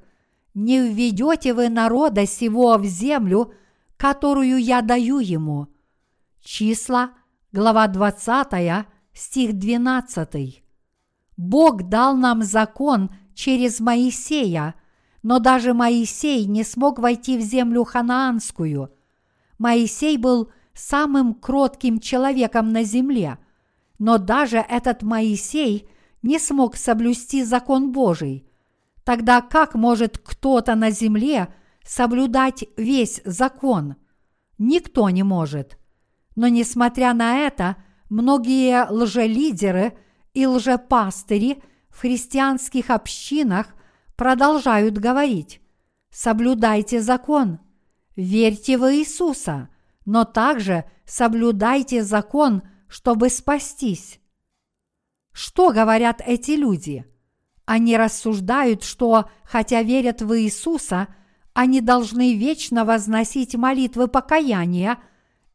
не 0.55 0.81
введете 0.81 1.55
вы 1.55 1.69
народа 1.69 2.27
сего 2.27 2.77
в 2.77 2.85
землю, 2.85 3.53
которую 3.97 4.59
я 4.59 4.83
даю 4.83 5.19
ему». 5.19 5.69
Числа, 6.41 7.13
глава 7.53 7.87
20, 7.89 8.87
стих 9.19 9.55
12. 9.55 10.63
Бог 11.37 11.83
дал 11.89 12.17
нам 12.17 12.43
закон 12.43 13.11
через 13.35 13.81
Моисея, 13.81 14.75
но 15.23 15.41
даже 15.41 15.75
Моисей 15.75 16.47
не 16.47 16.65
смог 16.65 16.99
войти 16.99 17.37
в 17.37 17.41
землю 17.41 17.85
ханаанскую. 17.85 18.93
Моисей 19.59 20.17
был 20.17 20.51
самым 20.73 21.35
кротким 21.35 21.99
человеком 21.99 22.71
на 22.71 22.85
земле, 22.85 23.39
но 23.99 24.19
даже 24.19 24.59
этот 24.59 25.03
Моисей 25.03 25.89
не 26.23 26.39
смог 26.39 26.77
соблюсти 26.77 27.43
закон 27.43 27.91
Божий. 27.91 28.47
Тогда 29.03 29.41
как 29.41 29.75
может 29.75 30.19
кто-то 30.19 30.77
на 30.77 30.91
земле 30.91 31.53
соблюдать 31.85 32.65
весь 32.77 33.21
закон? 33.25 33.97
Никто 34.59 35.11
не 35.11 35.25
может. 35.25 35.79
Но 36.37 36.47
несмотря 36.47 37.15
на 37.15 37.39
это, 37.39 37.77
многие 38.09 38.87
лжелидеры 38.91 39.97
и 40.35 40.47
лжепастыри 40.47 41.63
в 41.91 42.01
христианских 42.01 42.91
общинах 42.91 43.75
продолжают 44.17 44.99
говорить 44.99 45.61
«Соблюдайте 46.11 47.01
закон, 47.01 47.61
верьте 48.17 48.79
в 48.79 48.93
Иисуса, 48.95 49.69
но 50.05 50.25
также 50.25 50.85
соблюдайте 51.05 52.03
закон, 52.03 52.63
чтобы 52.89 53.31
спастись». 53.31 54.21
Что 55.33 55.71
говорят 55.71 56.21
эти 56.25 56.53
люди? 56.53 57.05
Они 57.65 57.97
рассуждают, 57.97 58.83
что, 58.83 59.31
хотя 59.45 59.83
верят 59.83 60.23
в 60.23 60.37
Иисуса, 60.39 61.09
они 61.53 61.81
должны 61.81 62.35
вечно 62.35 62.85
возносить 62.85 63.55
молитвы 63.55 64.09
покаяния– 64.09 64.99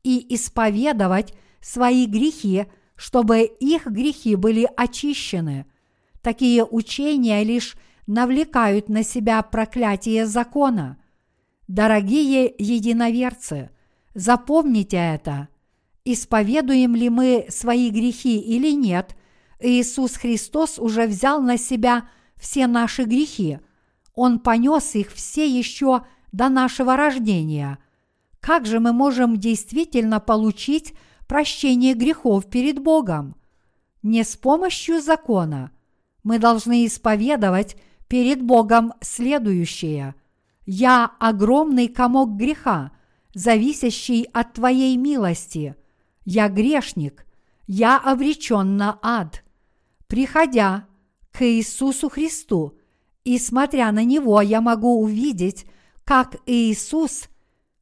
и 0.03 0.35
исповедовать 0.35 1.33
свои 1.63 2.05
грехи, 2.05 2.65
чтобы 2.95 3.41
их 3.41 3.87
грехи 3.87 4.35
были 4.35 4.69
очищены. 4.75 5.65
Такие 6.21 6.63
учения 6.63 7.43
лишь 7.43 7.75
навлекают 8.05 8.89
на 8.89 9.03
себя 9.03 9.41
проклятие 9.41 10.27
закона. 10.27 10.97
Дорогие 11.67 12.53
единоверцы, 12.57 13.71
запомните 14.13 14.97
это. 14.97 15.47
Исповедуем 16.05 16.95
ли 16.95 17.09
мы 17.09 17.45
свои 17.49 17.89
грехи 17.89 18.39
или 18.39 18.71
нет, 18.71 19.15
Иисус 19.59 20.17
Христос 20.17 20.77
уже 20.77 21.07
взял 21.07 21.41
на 21.41 21.57
себя 21.57 22.09
все 22.35 22.67
наши 22.67 23.03
грехи. 23.03 23.59
Он 24.13 24.39
понес 24.39 24.95
их 24.95 25.13
все 25.13 25.47
еще 25.47 26.03
до 26.33 26.49
нашего 26.49 26.97
рождения– 26.97 27.79
как 28.43 28.65
же 28.65 28.81
мы 28.81 28.91
можем 28.91 29.37
действительно 29.37 30.19
получить 30.19 30.93
прощение 31.27 31.93
грехов 31.93 32.49
перед 32.49 32.79
Богом? 32.79 33.35
Не 34.01 34.23
с 34.23 34.35
помощью 34.35 35.01
закона. 35.01 35.71
Мы 36.23 36.39
должны 36.39 36.85
исповедовать 36.85 37.77
перед 38.07 38.41
Богом 38.41 38.93
следующее. 39.01 40.15
«Я 40.65 41.11
огромный 41.19 41.87
комок 41.87 42.37
греха, 42.37 42.91
зависящий 43.33 44.23
от 44.33 44.53
Твоей 44.53 44.95
милости. 44.95 45.75
Я 46.23 46.47
грешник, 46.47 47.25
я 47.67 47.97
обречен 47.97 48.77
на 48.77 48.97
ад». 49.01 49.43
Приходя 50.07 50.87
к 51.31 51.43
Иисусу 51.43 52.09
Христу 52.09 52.77
и 53.23 53.37
смотря 53.39 53.91
на 53.91 54.03
Него, 54.03 54.39
я 54.41 54.61
могу 54.61 55.01
увидеть, 55.01 55.65
как 56.05 56.37
Иисус– 56.45 57.27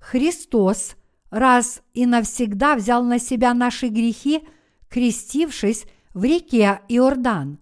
Христос 0.02 0.96
раз 1.32 1.82
и 1.94 2.06
навсегда 2.06 2.76
взял 2.76 3.04
на 3.04 3.18
себя 3.18 3.54
наши 3.54 3.88
грехи, 3.88 4.42
крестившись 4.90 5.86
в 6.14 6.24
реке 6.24 6.82
Иордан. 6.90 7.58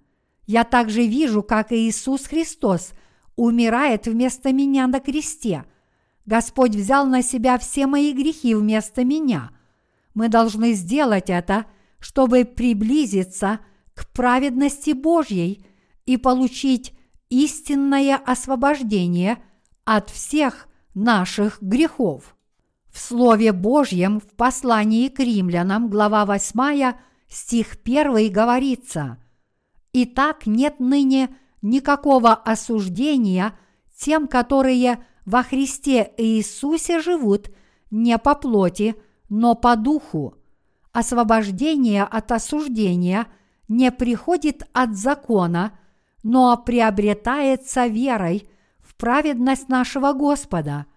Я 0.46 0.64
также 0.64 1.06
вижу, 1.06 1.44
как 1.44 1.72
Иисус 1.72 2.26
Христос 2.26 2.92
умирает 3.36 4.08
вместо 4.08 4.52
меня 4.52 4.88
на 4.88 5.00
кресте. 5.00 5.64
Господь 6.26 6.76
взял 6.76 7.06
на 7.06 7.22
себя 7.22 7.58
все 7.60 7.86
мои 7.88 8.12
грехи 8.12 8.56
вместо 8.56 9.06
меня. 9.06 9.52
Мы 10.16 10.28
должны 10.28 10.74
сделать 10.74 11.30
это, 11.30 11.66
чтобы 12.00 12.46
приблизиться 12.46 13.60
к 13.94 14.12
праведности 14.12 14.92
Божьей 14.92 15.66
и 16.06 16.18
получить 16.18 16.94
истинное 17.30 18.16
освобождение 18.16 19.38
от 19.86 20.10
всех 20.10 20.68
наших 20.96 21.62
грехов. 21.62 22.36
В 22.92 23.00
Слове 23.00 23.54
Божьем 23.54 24.20
в 24.20 24.36
послании 24.36 25.10
к 25.10 25.20
римлянам, 25.20 25.90
глава 25.90 26.26
8, 26.26 26.94
стих 27.28 27.78
1 27.84 28.32
говорится 28.32 29.18
«Итак 29.94 30.46
нет 30.46 30.80
ныне 30.80 31.30
никакого 31.62 32.34
осуждения 32.34 33.54
тем, 33.96 34.28
которые 34.28 35.06
во 35.26 35.44
Христе 35.44 36.12
Иисусе 36.18 37.02
живут 37.02 37.50
не 37.92 38.18
по 38.18 38.34
плоти, 38.36 38.96
но 39.30 39.56
по 39.56 39.76
духу. 39.76 40.36
Освобождение 40.92 42.04
от 42.04 42.32
осуждения 42.32 43.28
не 43.68 43.92
приходит 43.92 44.64
от 44.74 44.96
закона, 44.96 45.78
но 46.24 46.58
приобретается 46.58 47.86
верой 47.86 48.50
в 48.80 48.96
праведность 48.96 49.70
нашего 49.70 50.14
Господа. 50.14 50.88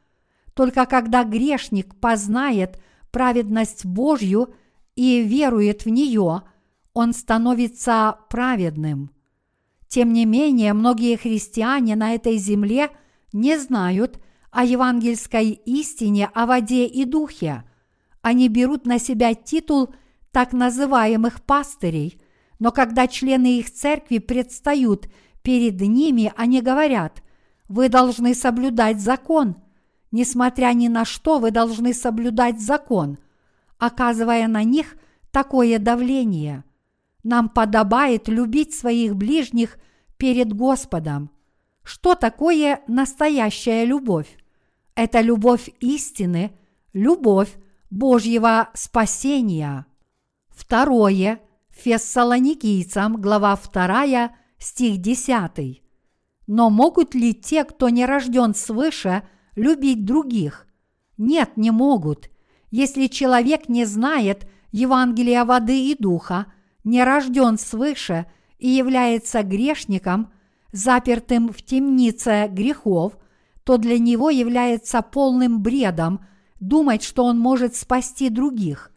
Только 0.55 0.87
когда 0.87 1.25
грешник 1.25 1.95
познает 1.97 2.79
праведность 3.11 3.87
Божью 3.87 4.55
и 4.97 5.23
верует 5.23 5.85
в 5.85 5.89
нее, 5.89 6.43
он 6.93 7.15
становится 7.15 8.19
праведным. 8.29 9.11
Тем 9.89 10.13
не 10.13 10.25
менее, 10.25 10.73
многие 10.73 11.17
христиане 11.17 11.97
на 11.97 12.15
этой 12.15 12.37
земле 12.37 12.91
не 13.33 13.59
знают 13.59 14.19
о 14.51 14.65
евангельской 14.65 15.51
истине 15.51 16.31
о 16.35 16.47
воде 16.47 16.87
и 16.87 17.05
духе. 17.05 17.65
Они 18.21 18.49
берут 18.49 18.87
на 18.87 18.99
себя 18.99 19.35
титул 19.35 19.95
так 20.31 20.53
называемых 20.53 21.43
пастырей, 21.43 22.21
но 22.59 22.71
когда 22.71 23.07
члены 23.07 23.59
их 23.59 23.73
церкви 23.73 24.19
предстают 24.19 25.09
перед 25.43 25.81
ними, 25.81 26.33
они 26.37 26.61
говорят, 26.61 27.23
вы 27.69 27.89
должны 27.89 28.35
соблюдать 28.35 29.01
закон. 29.01 29.57
Несмотря 30.13 30.75
ни 30.75 30.89
на 30.89 31.07
что, 31.07 31.39
вы 31.39 31.51
должны 31.51 31.95
соблюдать 31.95 32.61
закон, 32.61 33.19
оказывая 33.79 34.47
на 34.47 34.63
них 34.63 34.95
такое 35.31 35.79
давление. 35.79 36.65
Нам 37.25 37.49
подобает 37.49 38.29
любить 38.29 38.75
своих 38.75 39.17
ближних 39.17 39.79
перед 40.19 40.53
Господом. 40.53 41.31
Что 41.83 42.15
такое 42.15 42.83
настоящая 42.87 43.87
любовь? 43.87 44.37
Это 44.95 45.23
любовь 45.23 45.71
истины, 45.81 46.53
любовь 46.93 47.57
Божьего 47.91 48.69
спасения. 48.75 49.87
Второе. 50.49 51.41
Фессалоникийцам, 51.71 53.19
глава 53.19 53.57
2, 53.57 54.31
стих 54.59 54.99
10. 54.99 55.83
Но 56.47 56.69
могут 56.69 57.15
ли 57.15 57.33
те, 57.33 57.65
кто 57.65 57.89
не 57.89 58.05
рожден 58.05 58.55
свыше, 58.55 59.23
любить 59.55 60.05
других? 60.05 60.67
Нет, 61.19 61.57
не 61.57 61.71
могут. 61.71 62.31
Если 62.71 63.07
человек 63.07 63.69
не 63.69 63.85
знает 63.85 64.49
Евангелия 64.71 65.45
воды 65.45 65.91
и 65.91 65.97
духа, 65.97 66.47
не 66.85 67.05
рожден 67.05 67.59
свыше 67.59 68.27
и 68.59 68.69
является 68.69 69.43
грешником, 69.43 70.33
запертым 70.73 71.53
в 71.53 71.63
темнице 71.63 72.49
грехов, 72.51 73.17
то 73.65 73.77
для 73.77 73.99
него 73.99 74.31
является 74.31 75.03
полным 75.03 75.63
бредом 75.63 76.25
думать, 76.59 77.03
что 77.03 77.25
он 77.25 77.39
может 77.39 77.77
спасти 77.77 78.29
других. 78.29 78.91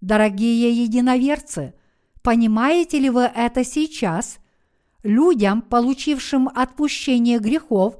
Дорогие 0.00 0.70
единоверцы, 0.70 1.74
понимаете 2.22 3.00
ли 3.00 3.10
вы 3.10 3.22
это 3.22 3.64
сейчас? 3.64 4.38
Людям, 5.02 5.62
получившим 5.62 6.48
отпущение 6.48 7.38
грехов, 7.38 7.98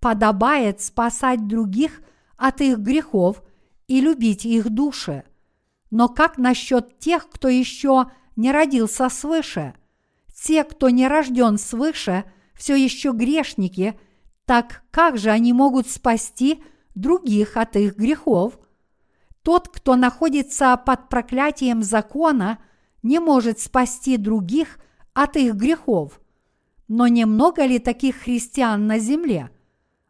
подобает 0.00 0.80
спасать 0.80 1.46
других 1.46 2.02
от 2.36 2.60
их 2.60 2.78
грехов 2.78 3.42
и 3.86 4.00
любить 4.00 4.44
их 4.44 4.70
души. 4.70 5.24
Но 5.90 6.08
как 6.08 6.38
насчет 6.38 6.98
тех, 6.98 7.28
кто 7.28 7.48
еще 7.48 8.10
не 8.36 8.52
родился 8.52 9.08
свыше? 9.08 9.74
Те, 10.34 10.64
кто 10.64 10.90
не 10.90 11.08
рожден 11.08 11.58
свыше, 11.58 12.24
все 12.54 12.76
еще 12.76 13.12
грешники, 13.12 13.98
так 14.44 14.82
как 14.90 15.18
же 15.18 15.30
они 15.30 15.52
могут 15.52 15.88
спасти 15.88 16.62
других 16.94 17.56
от 17.56 17.76
их 17.76 17.96
грехов? 17.96 18.58
Тот, 19.42 19.68
кто 19.68 19.96
находится 19.96 20.76
под 20.76 21.08
проклятием 21.08 21.82
закона, 21.82 22.58
не 23.02 23.18
может 23.18 23.60
спасти 23.60 24.16
других 24.16 24.78
от 25.14 25.36
их 25.36 25.54
грехов. 25.54 26.20
Но 26.86 27.06
немного 27.08 27.64
ли 27.64 27.78
таких 27.78 28.16
христиан 28.16 28.86
на 28.86 28.98
земле? 28.98 29.50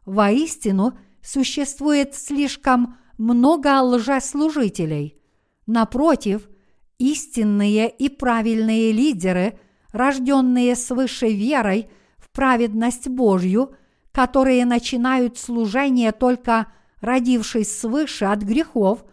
Воистину, 0.09 0.97
существует 1.21 2.15
слишком 2.15 2.97
много 3.19 3.79
лжеслужителей. 3.81 5.21
Напротив, 5.67 6.49
истинные 6.97 7.89
и 7.89 8.09
правильные 8.09 8.91
лидеры, 8.91 9.59
рожденные 9.91 10.75
свыше 10.75 11.31
верой 11.31 11.91
в 12.17 12.31
праведность 12.31 13.07
Божью, 13.07 13.75
которые 14.11 14.65
начинают 14.65 15.37
служение 15.37 16.11
только 16.11 16.71
родившись 17.01 17.79
свыше 17.79 18.25
от 18.25 18.41
грехов, 18.41 19.05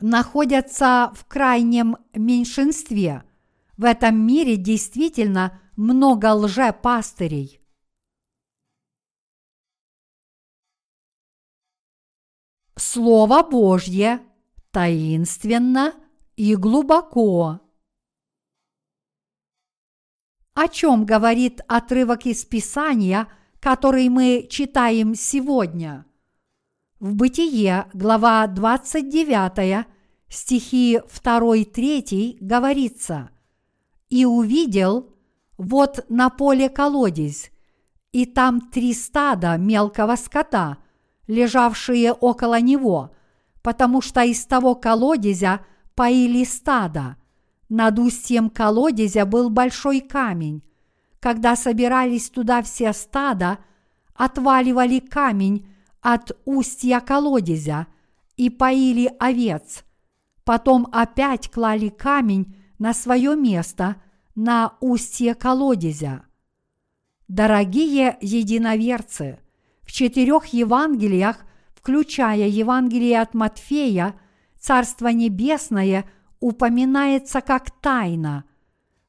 находятся 0.00 1.12
в 1.16 1.24
крайнем 1.26 1.96
меньшинстве. 2.14 3.24
В 3.76 3.84
этом 3.84 4.24
мире 4.24 4.56
действительно 4.56 5.58
много 5.76 6.32
лжепастырей. 6.34 7.60
Слово 12.78 13.42
Божье 13.42 14.20
таинственно 14.70 15.94
и 16.36 16.54
глубоко. 16.56 17.60
О 20.52 20.68
чем 20.68 21.06
говорит 21.06 21.62
отрывок 21.68 22.26
из 22.26 22.44
Писания, 22.44 23.28
который 23.60 24.10
мы 24.10 24.46
читаем 24.50 25.14
сегодня? 25.14 26.04
В 27.00 27.14
Бытие, 27.14 27.86
глава 27.94 28.46
29, 28.46 29.86
стихи 30.28 30.98
2-3 30.98 32.36
говорится 32.40 33.30
«И 34.10 34.26
увидел, 34.26 35.14
вот 35.56 36.04
на 36.10 36.28
поле 36.28 36.68
колодезь, 36.68 37.50
и 38.12 38.26
там 38.26 38.60
три 38.70 38.92
стада 38.92 39.56
мелкого 39.56 40.16
скота– 40.16 40.76
лежавшие 41.26 42.12
около 42.12 42.60
него, 42.60 43.14
потому 43.62 44.00
что 44.00 44.22
из 44.22 44.44
того 44.46 44.74
колодезя 44.74 45.60
поили 45.94 46.44
стадо. 46.44 47.16
Над 47.68 47.98
устьем 47.98 48.48
колодезя 48.48 49.24
был 49.24 49.50
большой 49.50 50.00
камень. 50.00 50.62
Когда 51.18 51.56
собирались 51.56 52.30
туда 52.30 52.62
все 52.62 52.92
стада, 52.92 53.58
отваливали 54.14 55.00
камень 55.00 55.68
от 56.00 56.38
устья 56.44 57.00
колодезя 57.00 57.88
и 58.36 58.50
поили 58.50 59.12
овец. 59.18 59.84
Потом 60.44 60.86
опять 60.92 61.50
клали 61.50 61.88
камень 61.88 62.56
на 62.78 62.94
свое 62.94 63.34
место 63.34 63.96
на 64.36 64.74
устье 64.80 65.34
колодезя. 65.34 66.22
Дорогие 67.26 68.16
единоверцы– 68.20 69.40
в 69.86 69.92
четырех 69.92 70.46
Евангелиях, 70.46 71.38
включая 71.74 72.48
Евангелие 72.48 73.20
от 73.20 73.34
Матфея, 73.34 74.14
Царство 74.58 75.08
Небесное 75.08 76.04
упоминается 76.40 77.40
как 77.40 77.70
тайна. 77.70 78.44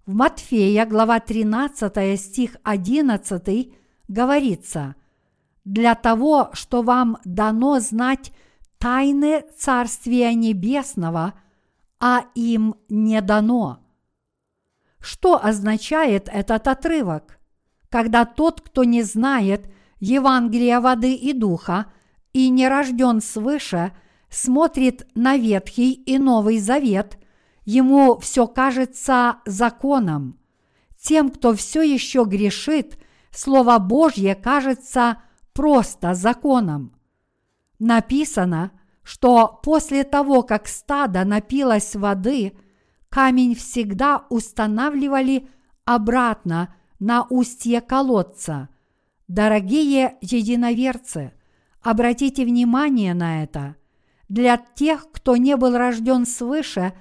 В 0.06 0.14
Матфея, 0.14 0.86
глава 0.86 1.20
13, 1.20 2.20
стих 2.20 2.58
11, 2.64 3.74
говорится 4.08 4.96
«Для 5.66 5.96
того, 5.96 6.52
что 6.54 6.84
вам 6.84 7.18
дано 7.26 7.80
знать 7.80 8.32
тайны 8.78 9.44
Царствия 9.58 10.34
Небесного, 10.36 11.34
а 12.00 12.26
им 12.36 12.76
не 12.88 13.20
дано». 13.22 13.80
Что 15.00 15.44
означает 15.44 16.30
этот 16.32 16.68
отрывок? 16.68 17.40
Когда 17.90 18.26
тот, 18.26 18.62
кто 18.62 18.84
не 18.84 19.02
знает– 19.02 19.72
Евангелия 20.00 20.80
воды 20.80 21.14
и 21.14 21.34
духа 21.34 21.88
и 22.34 22.50
не 22.50 22.68
рожден 22.68 23.22
свыше, 23.22 23.93
смотрит 24.30 25.08
на 25.16 25.38
Ветхий 25.38 25.93
и 25.93 26.20
Новый 26.20 26.60
Завет, 26.60 27.18
ему 27.66 28.18
все 28.20 28.48
кажется 28.48 29.38
законом. 29.45 30.38
Тем, 31.00 31.30
кто 31.30 31.56
все 31.56 31.82
еще 31.82 32.26
грешит, 32.26 32.98
Слово 33.32 33.78
Божье 33.80 34.36
кажется 34.36 35.22
просто 35.54 36.14
законом. 36.14 36.93
Написано, 37.80 38.72
что 39.04 39.60
после 39.64 40.04
того, 40.04 40.43
как 40.43 40.68
стадо 40.68 41.24
напилось 41.24 41.95
воды, 41.95 42.54
камень 43.10 43.56
всегда 43.56 44.26
устанавливали 44.30 45.48
обратно 45.86 46.76
на 47.00 47.26
устье 47.30 47.82
колодца– 47.82 48.70
Дорогие 49.28 50.16
единоверцы, 50.22 51.34
обратите 51.82 52.46
внимание 52.46 53.14
на 53.14 53.44
это. 53.44 53.76
Для 54.30 54.58
тех, 54.58 55.12
кто 55.12 55.36
не 55.36 55.58
был 55.58 55.76
рожден 55.78 56.26
свыше 56.26 56.94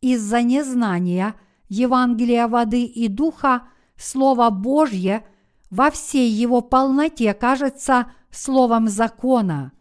из-за 0.00 0.42
незнания 0.42 1.34
Евангелия 1.68 2.46
воды 2.46 2.84
и 2.84 3.08
духа, 3.08 3.62
Слово 3.96 4.50
Божье 4.50 5.26
во 5.70 5.90
всей 5.90 6.30
его 6.30 6.60
полноте 6.60 7.34
кажется 7.34 8.12
словом 8.30 8.88
закона. 8.88 9.72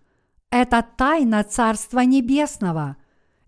Это 0.50 0.84
тайна 0.98 1.44
Царства 1.44 2.00
Небесного. 2.00 2.98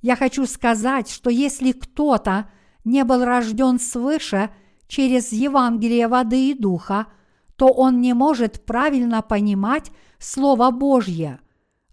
Я 0.01 0.16
хочу 0.16 0.45
сказать, 0.45 1.10
что 1.10 1.30
если 1.30 1.72
кто-то 1.72 2.49
не 2.86 3.04
был 3.04 3.24
рожден 3.24 3.80
свыше 3.80 4.51
через 4.88 5.32
Евангелие 5.32 6.08
воды 6.08 6.51
и 6.51 6.54
духа– 6.54 7.08
то 7.56 7.68
он 7.68 8.01
не 8.01 8.14
может 8.14 8.66
правильно 8.66 9.22
понимать 9.22 9.91
Слово 10.20 10.72
Божье. 10.72 11.39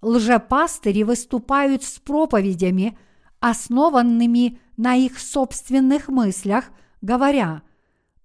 Лжепастыри 0.03 1.03
выступают 1.03 1.85
с 1.85 1.99
проповедями, 1.99 2.99
основанными 3.41 4.59
на 4.77 4.97
их 4.97 5.19
собственных 5.19 6.09
мыслях, 6.09 6.71
говоря 7.03 7.63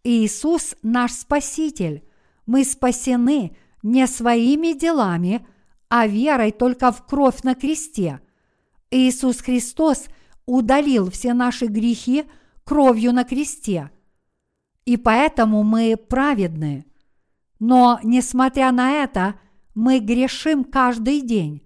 «Иисус 0.03 0.75
наш 0.81 1.11
Спаситель, 1.11 2.03
мы 2.45 2.63
спасены 2.63 3.57
не 3.83 4.07
своими 4.07 4.77
делами, 4.77 5.45
а 5.89 6.07
верой 6.07 6.51
только 6.51 6.91
в 6.91 7.05
кровь 7.05 7.43
на 7.43 7.55
кресте. 7.55 8.21
Иисус 8.91 9.41
Христос 9.41 10.05
удалил 10.45 11.09
все 11.11 11.33
наши 11.33 11.65
грехи 11.65 12.25
кровью 12.63 13.13
на 13.13 13.23
кресте, 13.23 13.91
и 14.85 14.97
поэтому 14.97 15.63
мы 15.63 15.97
праведны. 15.97 16.85
Но, 17.59 17.99
несмотря 18.03 18.71
на 18.71 18.91
это, 18.91 19.35
мы 19.73 19.99
грешим 19.99 20.63
каждый 20.63 21.21
день. 21.21 21.61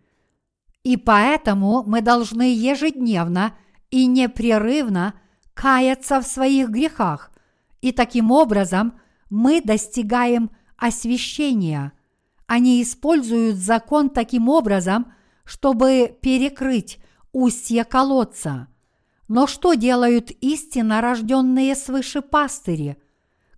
И 0.83 0.97
поэтому 0.97 1.83
мы 1.85 2.01
должны 2.01 2.53
ежедневно 2.53 3.55
и 3.91 4.05
непрерывно 4.05 5.15
каяться 5.53 6.21
в 6.21 6.25
своих 6.25 6.69
грехах, 6.69 7.31
и 7.81 7.91
таким 7.91 8.31
образом 8.31 8.99
мы 9.29 9.61
достигаем 9.61 10.51
освящения. 10.77 11.91
Они 12.47 12.81
используют 12.81 13.57
закон 13.57 14.09
таким 14.09 14.47
образом, 14.47 15.11
чтобы 15.43 16.17
перекрыть 16.21 16.99
устье 17.31 17.83
колодца. 17.83 18.67
Но 19.27 19.47
что 19.47 19.73
делают 19.73 20.31
истинно 20.31 21.01
рожденные 21.01 21.75
свыше 21.75 22.21
пастыри, 22.21 22.97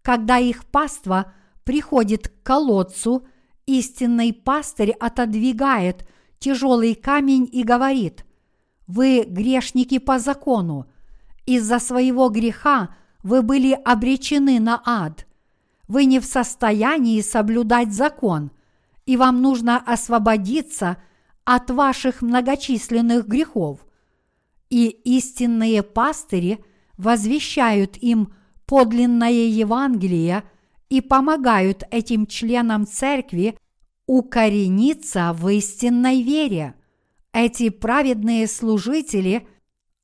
когда 0.02 0.38
их 0.38 0.66
паства– 0.66 1.34
приходит 1.72 2.28
к 2.28 2.44
колодцу, 2.44 3.26
истинный 3.66 4.34
пастырь 4.34 4.92
отодвигает 4.92 6.06
тяжелый 6.38 6.96
камень 6.96 7.48
и 7.50 7.64
говорит, 7.64 8.26
«Вы 8.88 9.24
грешники 9.26 9.98
по 9.98 10.20
закону, 10.20 10.88
из-за 11.46 11.80
своего 11.80 12.28
греха 12.28 12.94
вы 13.24 13.42
были 13.42 13.72
обречены 13.72 14.60
на 14.60 14.82
ад. 14.86 15.26
Вы 15.88 16.04
не 16.04 16.20
в 16.20 16.26
состоянии 16.26 17.22
соблюдать 17.22 17.94
закон, 17.94 18.52
и 19.06 19.16
вам 19.16 19.42
нужно 19.42 19.78
освободиться 19.78 20.98
от 21.46 21.72
ваших 21.72 22.22
многочисленных 22.22 23.30
грехов. 23.30 23.80
И 24.70 24.90
истинные 24.90 25.84
пастыри 25.84 26.66
возвещают 26.98 27.96
им 27.96 28.34
подлинное 28.66 29.48
Евангелие– 29.48 30.44
и 30.92 31.00
помогают 31.00 31.86
этим 31.90 32.28
членам 32.28 32.86
церкви 32.86 33.58
укорениться 34.08 35.32
в 35.32 35.48
истинной 35.48 36.22
вере. 36.22 36.76
Эти 37.32 37.70
праведные 37.70 38.46
служители 38.46 39.48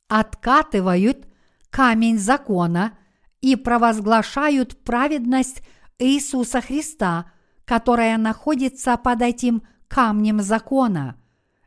откатывают 0.08 1.28
камень 1.70 2.18
закона 2.18 2.98
и 3.42 3.58
провозглашают 3.58 4.82
праведность 4.86 5.62
Иисуса 6.00 6.62
Христа, 6.62 7.34
которая 7.66 8.18
находится 8.18 8.96
под 8.96 9.22
этим 9.24 9.64
камнем 9.90 10.40
закона, 10.40 11.18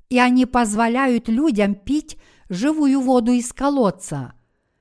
и 0.08 0.18
они 0.18 0.46
позволяют 0.46 1.28
людям 1.28 1.74
пить 1.74 2.16
живую 2.48 3.02
воду 3.02 3.32
из 3.32 3.52
колодца. 3.52 4.32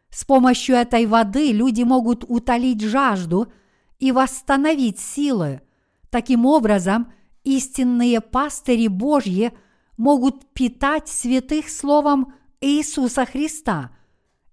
С 0.10 0.24
помощью 0.24 0.78
этой 0.78 1.08
воды 1.08 1.52
люди 1.52 1.84
могут 1.84 2.24
утолить 2.26 2.80
жажду 2.80 3.52
и 4.00 4.12
восстановить 4.12 5.00
силы. 5.00 5.62
Таким 6.10 6.46
образом, 6.46 7.12
истинные 7.44 8.22
пастыри 8.22 8.88
Божьи 8.88 9.52
могут 9.98 10.48
питать 10.54 11.08
святых 11.08 11.70
словом 11.70 12.34
Иисуса 12.62 13.26
Христа, 13.26 13.92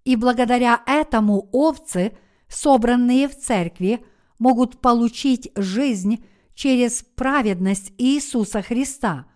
и 0.05 0.15
благодаря 0.15 0.83
этому 0.87 1.49
овцы, 1.53 2.17
собранные 2.49 3.29
в 3.29 3.37
церкви, 3.37 4.05
могут 4.39 4.81
получить 4.81 5.51
жизнь 5.57 6.25
через 6.55 7.03
праведность 7.03 7.93
Иисуса 7.99 8.63
Христа. 8.63 9.27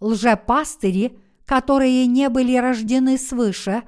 Лжепастыри, 0.00 1.18
которые 1.44 2.06
не 2.06 2.28
были 2.28 2.56
рождены 2.56 3.18
свыше, 3.18 3.82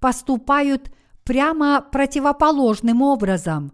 поступают 0.00 0.90
прямо 1.22 1.80
противоположным 1.80 3.00
образом. 3.00 3.72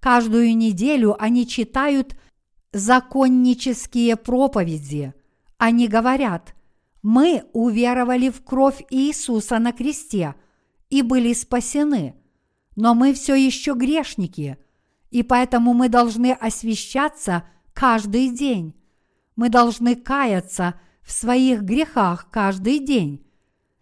Каждую 0.00 0.56
неделю 0.56 1.14
они 1.22 1.46
читают 1.46 2.16
законнические 2.72 4.16
проповеди. 4.16 5.14
Они 5.58 5.88
говорят, 5.88 6.54
мы 7.02 7.44
уверовали 7.52 8.30
в 8.30 8.42
кровь 8.42 8.82
Иисуса 8.90 9.58
на 9.58 9.72
кресте 9.72 10.34
и 10.88 11.02
были 11.02 11.34
спасены, 11.34 12.14
но 12.76 12.94
мы 12.94 13.12
все 13.12 13.34
еще 13.34 13.74
грешники, 13.74 14.58
и 15.10 15.22
поэтому 15.22 15.74
мы 15.74 15.88
должны 15.88 16.32
освещаться 16.32 17.44
каждый 17.74 18.30
день. 18.30 18.74
Мы 19.36 19.48
должны 19.48 19.96
каяться 19.96 20.74
в 21.02 21.12
своих 21.12 21.62
грехах 21.62 22.30
каждый 22.30 22.78
день. 22.78 23.26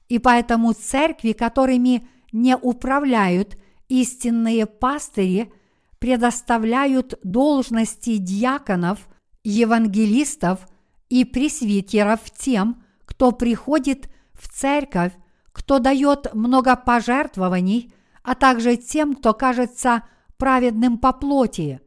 И 0.09 0.19
поэтому 0.19 0.73
церкви, 0.73 1.33
которыми 1.33 2.09
не 2.33 2.57
управляют 2.57 3.59
истинные 3.89 4.67
пастыри, 4.67 5.53
предоставляют 5.99 7.19
должности 7.23 8.17
диаконов, 8.17 9.09
евангелистов 9.45 10.69
и 11.09 11.25
пресвитеров 11.25 12.31
тем, 12.31 12.83
кто 13.05 13.33
приходит 13.33 14.09
в 14.33 14.49
церковь, 14.49 15.13
кто 15.53 15.79
дает 15.79 16.33
много 16.35 16.77
пожертвований, 16.77 17.93
а 18.23 18.35
также 18.35 18.77
тем, 18.77 19.17
кто 19.17 19.35
кажется 19.35 20.05
праведным 20.37 20.99
по 20.99 21.13
плоти. 21.13 21.81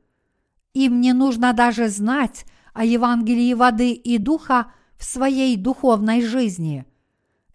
Им 0.73 1.01
не 1.01 1.13
нужно 1.13 1.53
даже 1.53 1.87
знать 1.87 2.45
о 2.73 2.83
Евангелии 2.83 3.53
воды 3.53 3.91
и 3.91 4.17
духа 4.17 4.71
в 4.97 5.03
своей 5.03 5.55
духовной 5.57 6.21
жизни. 6.21 6.85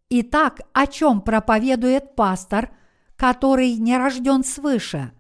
Итак, 0.09 0.61
о 0.73 0.87
чем 0.87 1.21
проповедует 1.21 2.15
пастор, 2.15 2.71
который 3.17 3.75
не 3.77 3.97
рожден 3.97 4.45
свыше? 4.45 5.13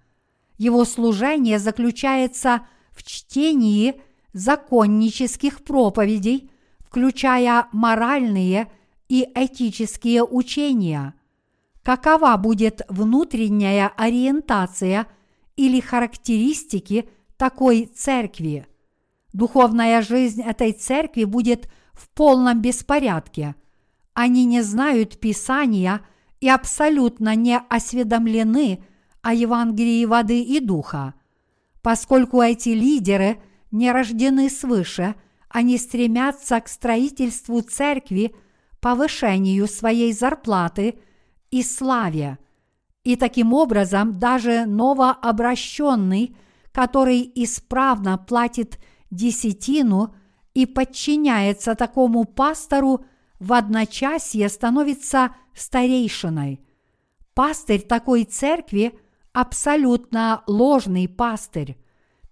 Его 0.59 0.85
служение 0.85 1.59
заключается 1.59 2.67
в 2.93 3.03
чтении 3.03 4.01
законнических 4.33 5.63
проповедей, 5.65 6.51
включая 6.81 7.67
моральные 7.73 8.71
и 9.09 9.29
этические 9.35 10.25
учения. 10.25 11.15
Какова 11.83 12.37
будет 12.37 12.83
внутренняя 12.89 13.93
ориентация 13.97 15.07
или 15.57 15.81
характеристики 15.81 17.09
такой 17.37 17.87
церкви? 17.87 18.67
Духовная 19.33 20.03
жизнь 20.03 20.43
этой 20.43 20.73
церкви 20.73 21.25
будет 21.25 21.69
в 21.93 22.09
полном 22.11 22.61
беспорядке. 22.61 23.55
Они 24.15 24.45
не 24.45 24.63
знают 24.63 25.21
Писания 25.21 26.01
и 26.41 26.49
абсолютно 26.49 27.35
не 27.35 27.59
осведомлены 27.69 28.83
о 29.27 29.35
Евангелии 29.35 30.05
воды 30.05 30.41
и 30.41 30.61
духа. 30.61 31.15
Поскольку 31.83 32.41
эти 32.41 32.69
лидеры 32.69 33.43
не 33.73 33.91
рождены 33.91 34.49
свыше, 34.49 35.17
они 35.49 35.79
стремятся 35.79 36.61
к 36.61 36.69
строительству 36.69 37.61
церкви, 37.61 38.37
повышению 38.81 39.67
своей 39.67 40.13
зарплаты 40.13 41.01
и 41.51 41.65
славе. 41.65 42.39
И 43.03 43.17
таким 43.17 43.53
образом 43.53 44.21
даже 44.21 44.65
новообращенный, 44.65 46.37
который 46.71 47.29
исправно 47.35 48.19
платит 48.19 48.79
десятину– 49.11 50.15
и 50.55 50.65
подчиняется 50.65 51.75
такому 51.75 52.25
пастору, 52.25 53.05
в 53.41 53.53
одночасье 53.53 54.49
становится 54.49 55.37
старейшиной. 55.55 56.63
Пастырь 57.35 57.83
такой 57.83 58.25
церкви– 58.25 58.99
абсолютно 59.37 60.43
ложный 60.47 61.09
пастырь. 61.09 61.77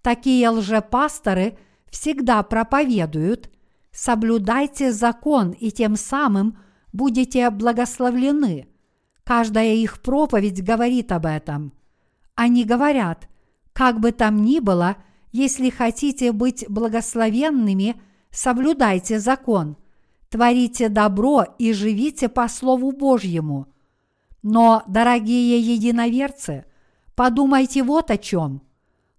Такие 0.01 0.49
лжепасторы 0.49 1.55
всегда 1.91 2.41
проповедуют 2.41 3.51
«соблюдайте 3.91 4.91
закон 4.91 5.51
и 5.51 5.69
тем 5.69 5.97
самым 5.97 6.57
будете 6.91 7.51
благословлены». 7.51 8.67
Каждая 9.23 9.75
их 9.75 10.01
проповедь 10.01 10.63
говорит 10.63 11.11
об 11.11 11.27
этом. 11.27 11.73
Они 12.33 12.65
говорят, 12.65 13.29
как 13.71 13.99
бы 13.99 14.11
там 14.11 14.41
ни 14.41 14.57
было, 14.57 14.97
если 15.31 15.69
хотите 15.69 16.31
быть 16.31 16.65
благословенными– 16.67 18.01
соблюдайте 18.31 19.19
закон, 19.19 19.77
творите 20.29 20.89
добро 20.89 21.45
и 21.59 21.71
живите 21.71 22.29
по 22.29 22.47
Слову 22.47 22.91
Божьему. 22.91 23.67
Но, 24.41 24.81
дорогие 24.87 25.59
единоверцы, 25.59 26.65
подумайте 27.15 27.83
вот 27.83 28.11
о 28.11 28.17
чем. 28.17 28.61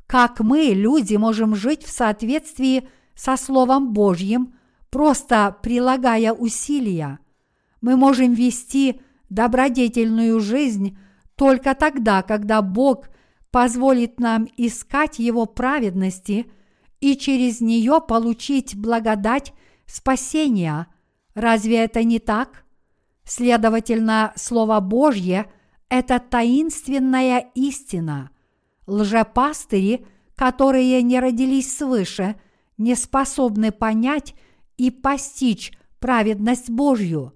Как 0.07 0.41
мы, 0.41 0.73
люди, 0.73 1.17
можем 1.17 1.55
жить 1.55 1.85
в 1.85 1.91
соответствии 1.91 2.89
со 3.15 3.37
Словом 3.37 3.93
Божьим, 3.93 4.55
просто 4.91 5.57
прилагая 5.63 6.33
усилия? 6.33 7.19
Мы 7.81 7.97
можем 7.97 8.35
вести 8.35 9.01
добродетельную 9.31 10.41
жизнь 10.41 10.97
только 11.35 11.75
тогда, 11.75 12.23
когда 12.23 12.63
Бог 12.63 13.09
позволит 13.51 14.21
нам 14.21 14.49
искать 14.57 15.19
Его 15.19 15.47
праведности– 15.47 16.51
и 17.01 17.17
через 17.17 17.61
нее 17.61 18.01
получить 18.07 18.77
благодать 18.77 19.53
спасения. 19.87 20.89
Разве 21.35 21.85
это 21.85 22.03
не 22.03 22.19
так? 22.19 22.65
Следовательно, 23.25 24.33
Слово 24.37 24.81
Божье– 24.81 25.51
это 25.89 26.19
таинственная 26.19 27.51
истина. 27.55 28.31
Лжепастыри, 28.87 30.07
которые 30.35 31.03
не 31.03 31.19
родились 31.21 31.77
свыше, 31.77 32.41
не 32.79 32.95
способны 32.95 33.73
понять 33.73 34.35
и 34.77 34.91
постичь 34.91 35.73
праведность 35.99 36.71
Божью. 36.71 37.33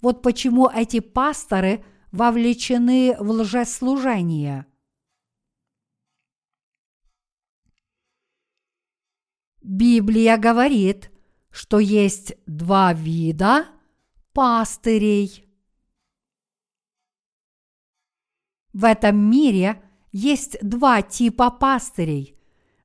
Вот 0.00 0.22
почему 0.22 0.68
эти 0.68 1.00
пасторы 1.00 1.84
вовлечены 2.12 3.16
в 3.18 3.30
лжеслужение. 3.30 4.66
Библия 9.60 10.36
говорит, 10.36 11.10
что 11.50 11.80
есть 11.80 12.34
два 12.46 12.92
вида 12.92 13.66
пастырей. 14.32 15.45
В 18.76 18.84
этом 18.84 19.16
мире 19.16 19.80
есть 20.12 20.58
два 20.60 21.00
типа 21.00 21.50
пастырей. 21.50 22.36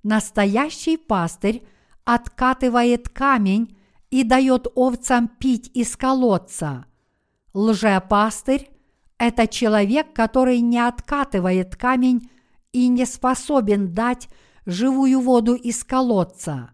Настоящий 0.03 0.95
пастырь 0.95 1.63
откатывает 2.05 3.09
камень 3.09 3.77
и 4.09 4.23
дает 4.23 4.67
овцам 4.75 5.27
пить 5.27 5.69
из 5.73 5.97
колодца. 5.97 6.85
Лжепастырь– 7.53 8.69
это 9.17 9.47
человек, 9.47 10.13
который 10.13 10.61
не 10.61 10.79
откатывает 10.79 11.75
камень 11.75 12.29
и 12.71 12.87
не 12.87 13.05
способен 13.05 13.93
дать 13.93 14.29
живую 14.65 15.19
воду 15.19 15.55
из 15.55 15.83
колодца. 15.83 16.71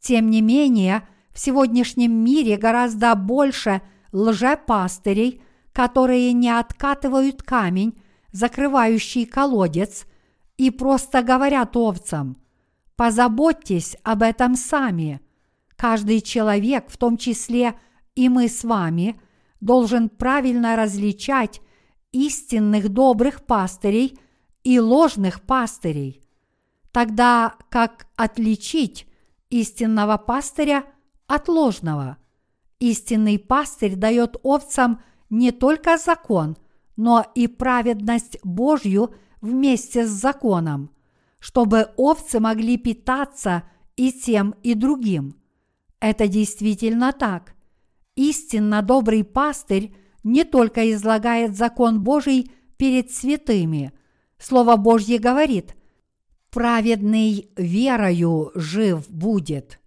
Тем 0.00 0.30
не 0.30 0.42
менее, 0.42 1.06
в 1.30 1.38
сегодняшнем 1.38 2.10
мире 2.10 2.56
гораздо 2.56 3.14
больше 3.14 3.82
лжепастырей, 4.10 5.42
которые 5.72 6.32
не 6.32 6.50
откатывают 6.50 7.44
камень, 7.44 8.02
закрывающий 8.32 9.26
колодец, 9.26 10.06
и 10.56 10.70
просто 10.70 11.22
говорят 11.22 11.76
овцам 11.76 12.36
«позаботьтесь 12.96 13.96
об 14.02 14.22
этом 14.22 14.56
сами». 14.56 15.20
Каждый 15.76 16.20
человек, 16.20 16.86
в 16.88 16.96
том 16.96 17.16
числе 17.16 17.78
и 18.16 18.28
мы 18.28 18.48
с 18.48 18.64
вами, 18.64 19.20
должен 19.60 20.08
правильно 20.08 20.74
различать 20.74 21.60
истинных 22.10 22.88
добрых 22.88 23.44
пастырей 23.46 24.18
и 24.64 24.80
ложных 24.80 25.40
пастырей. 25.42 26.20
Тогда 26.90 27.54
как 27.68 28.08
отличить 28.16 29.06
истинного 29.50 30.16
пастыря 30.16 30.84
от 31.28 31.48
ложного? 31.48 32.16
Истинный 32.80 33.38
пастырь 33.38 33.94
дает 33.94 34.36
овцам 34.42 35.02
не 35.30 35.52
только 35.52 35.96
закон, 35.98 36.56
но 36.98 37.24
и 37.36 37.46
праведность 37.46 38.38
Божью 38.42 39.14
вместе 39.40 40.04
с 40.04 40.10
законом, 40.10 40.90
чтобы 41.38 41.90
овцы 41.96 42.40
могли 42.40 42.76
питаться 42.76 43.62
и 43.96 44.10
тем, 44.10 44.56
и 44.64 44.74
другим. 44.74 45.36
Это 46.00 46.26
действительно 46.26 47.12
так. 47.12 47.54
Истинно 48.16 48.82
добрый 48.82 49.22
пастырь 49.22 49.94
не 50.24 50.42
только 50.42 50.92
излагает 50.92 51.56
закон 51.56 52.02
Божий 52.02 52.50
перед 52.76 53.12
святыми. 53.12 53.92
Слово 54.36 54.74
Божье 54.74 55.20
говорит, 55.20 55.76
праведный 56.50 57.48
верою 57.56 58.50
жив 58.56 59.08
будет. 59.08 59.78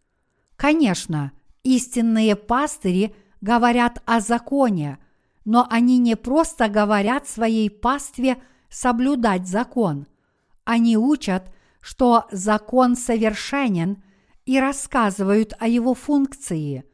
Конечно, 0.55 1.33
истинные 1.63 2.37
пастыри 2.37 3.13
говорят 3.41 4.01
о 4.05 4.21
законе, 4.21 4.97
но 5.45 5.67
они 5.69 5.97
не 5.97 6.15
просто 6.15 6.67
говорят 6.67 7.27
своей 7.27 7.69
пастве 7.69 8.41
соблюдать 8.69 9.47
закон. 9.47 10.07
Они 10.63 10.97
учат, 10.97 11.51
что 11.81 12.25
закон 12.31 12.95
совершенен 12.95 14.03
и 14.45 14.59
рассказывают 14.59 15.53
о 15.59 15.67
его 15.67 15.93
функции. 15.93 16.85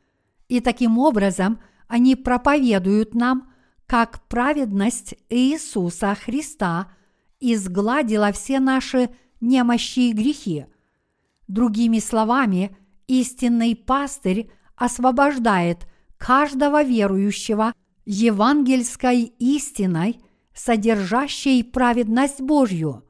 И 0.48 0.62
таким 0.62 0.98
образом 0.98 1.60
они 1.88 2.16
проповедуют 2.16 3.14
нам, 3.14 3.52
как 3.86 4.28
праведность 4.28 5.16
Иисуса 5.30 6.16
Христа 6.16 6.92
изгладила 7.40 8.32
все 8.32 8.60
наши 8.60 9.10
немощи 9.40 10.10
и 10.10 10.14
грехи. 10.14 10.66
Другими 11.48 12.00
словами, 12.00 12.76
истинный 13.08 13.76
пастырь 13.76 14.52
освобождает 14.76 15.88
каждого 16.18 16.84
верующего 16.84 17.74
евангельской 18.08 19.34
истиной, 19.38 20.20
содержащей 20.54 21.64
праведность 21.64 22.42
Божью. 22.42 23.04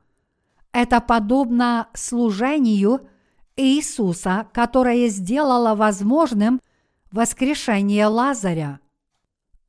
Это 0.71 0.99
подобно 0.99 1.87
служению 1.93 3.07
Иисуса, 3.55 4.47
которое 4.53 5.07
сделало 5.07 5.75
возможным 5.75 6.59
воскрешение 7.11 8.07
Лазаря. 8.07 8.79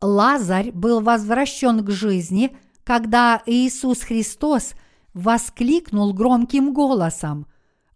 Лазарь 0.00 0.72
был 0.72 1.00
возвращен 1.00 1.84
к 1.84 1.90
жизни, 1.90 2.56
когда 2.84 3.42
Иисус 3.46 4.02
Христос– 4.02 4.72
воскликнул 5.18 6.12
громким 6.12 6.72
голосом 6.72 7.46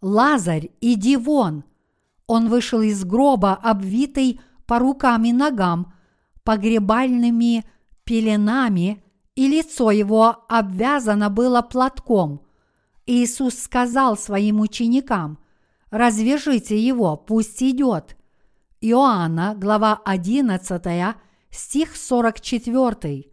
«Лазарь, 0.01 0.71
иди 0.81 1.17
вон!» 1.17 1.65
Он 2.27 2.49
вышел 2.49 2.81
из 2.81 3.05
гроба, 3.05 3.55
обвитый 3.55 4.41
по 4.67 4.81
рукам 4.81 5.25
и 5.25 5.33
ногам, 5.33 5.93
погребальными 6.45 7.65
пеленами, 8.05 9.03
и 9.35 9.49
лицо 9.49 9.91
его 9.91 10.45
обвязано 10.49 11.31
было 11.31 11.63
платком. 11.63 12.43
Иисус 13.07 13.59
сказал 13.59 14.17
своим 14.17 14.61
ученикам, 14.61 15.39
«Развяжите 15.91 16.79
его, 16.79 17.17
пусть 17.17 17.63
идет». 17.63 18.17
Иоанна, 18.81 19.55
глава 19.57 20.01
11, 20.05 21.17
стих 21.51 21.97
44. 21.97 23.25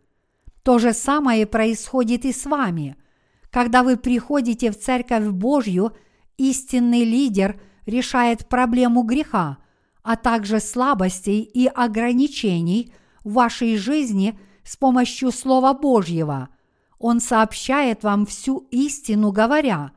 То 0.64 0.80
же 0.80 0.94
самое 0.94 1.46
происходит 1.46 2.26
и 2.26 2.32
с 2.32 2.46
вами– 2.46 2.96
когда 3.50 3.84
вы 3.84 3.98
приходите 3.98 4.72
в 4.72 4.80
Церковь 4.80 5.28
Божью, 5.28 5.94
истинный 6.38 7.04
лидер 7.04 7.60
решает 7.86 8.48
проблему 8.48 9.04
греха, 9.04 9.58
а 10.04 10.16
также 10.16 10.60
слабостей 10.60 11.42
и 11.42 11.66
ограничений 11.66 12.94
вашей 13.34 13.78
жизни 13.78 14.40
с 14.64 14.78
помощью 14.78 15.32
Слова 15.32 15.74
Божьего. 15.74 16.50
Он 16.98 17.20
сообщает 17.20 18.04
вам 18.04 18.26
всю 18.26 18.68
истину, 18.72 19.32
говоря, 19.32 19.92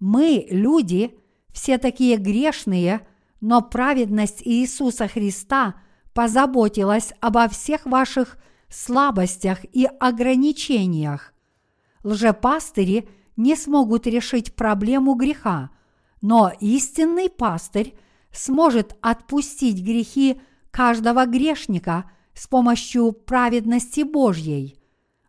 «Мы, 0.00 0.46
люди, 0.50 1.16
все 1.52 1.78
такие 1.78 2.16
грешные, 2.16 3.06
но 3.40 3.62
праведность 3.62 4.42
Иисуса 4.44 5.08
Христа 5.08 5.76
позаботилась 6.12 7.12
обо 7.20 7.48
всех 7.48 7.86
ваших 7.86 8.38
слабостях 8.68 9.64
и 9.72 9.88
ограничениях 10.00 11.34
лжепастыри 12.04 13.08
не 13.36 13.56
смогут 13.56 14.06
решить 14.06 14.54
проблему 14.54 15.14
греха, 15.14 15.70
но 16.20 16.52
истинный 16.60 17.28
пастырь 17.28 17.98
сможет 18.30 18.96
отпустить 19.00 19.82
грехи 19.82 20.40
каждого 20.70 21.26
грешника 21.26 22.10
с 22.34 22.46
помощью 22.46 23.12
праведности 23.12 24.02
Божьей. 24.02 24.78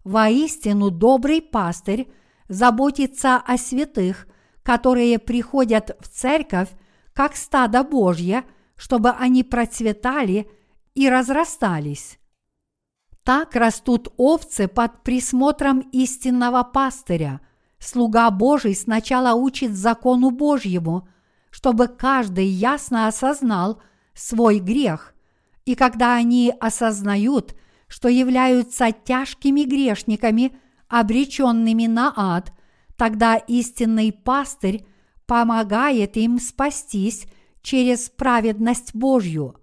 Воистину 0.04 0.92
добрый 0.92 1.42
пастырь 1.42 2.08
заботится 2.48 3.38
о 3.38 3.58
святых, 3.58 4.28
которые 4.64 5.20
приходят 5.20 5.98
в 6.00 6.08
церковь 6.08 6.70
как 7.14 7.36
стадо 7.36 7.84
Божье, 7.84 8.44
чтобы 8.76 9.12
они 9.12 9.44
процветали 9.44 10.50
и 10.94 11.10
разрастались. 11.10 12.20
Так 13.24 13.56
растут 13.56 14.14
овцы 14.18 14.68
под 14.68 15.02
присмотром 15.02 15.80
истинного 15.92 16.64
пастыря. 16.64 17.42
Слуга 17.80 18.30
Божий 18.30 18.76
сначала 18.76 19.34
учит 19.34 19.76
закону 19.76 20.30
Божьему, 20.30 21.08
чтобы 21.50 21.88
каждый 21.88 22.46
ясно 22.46 23.08
осознал 23.08 23.82
свой 24.14 24.60
грех. 24.60 25.15
И 25.66 25.76
когда 25.76 26.16
они 26.16 26.54
осознают, 26.60 27.56
что 27.88 28.08
являются 28.08 28.92
тяжкими 28.92 29.64
грешниками, 29.64 30.58
обреченными 30.88 31.88
на 31.88 32.14
ад, 32.16 32.54
тогда 32.96 33.36
истинный 33.36 34.12
пастырь 34.12 34.86
помогает 35.26 36.18
им 36.18 36.40
спастись 36.40 37.26
через 37.62 38.10
праведность 38.10 38.96
Божью. 38.96 39.56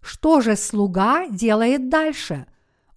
Что 0.00 0.40
же 0.40 0.56
слуга 0.56 1.28
делает 1.28 1.88
дальше? 1.88 2.46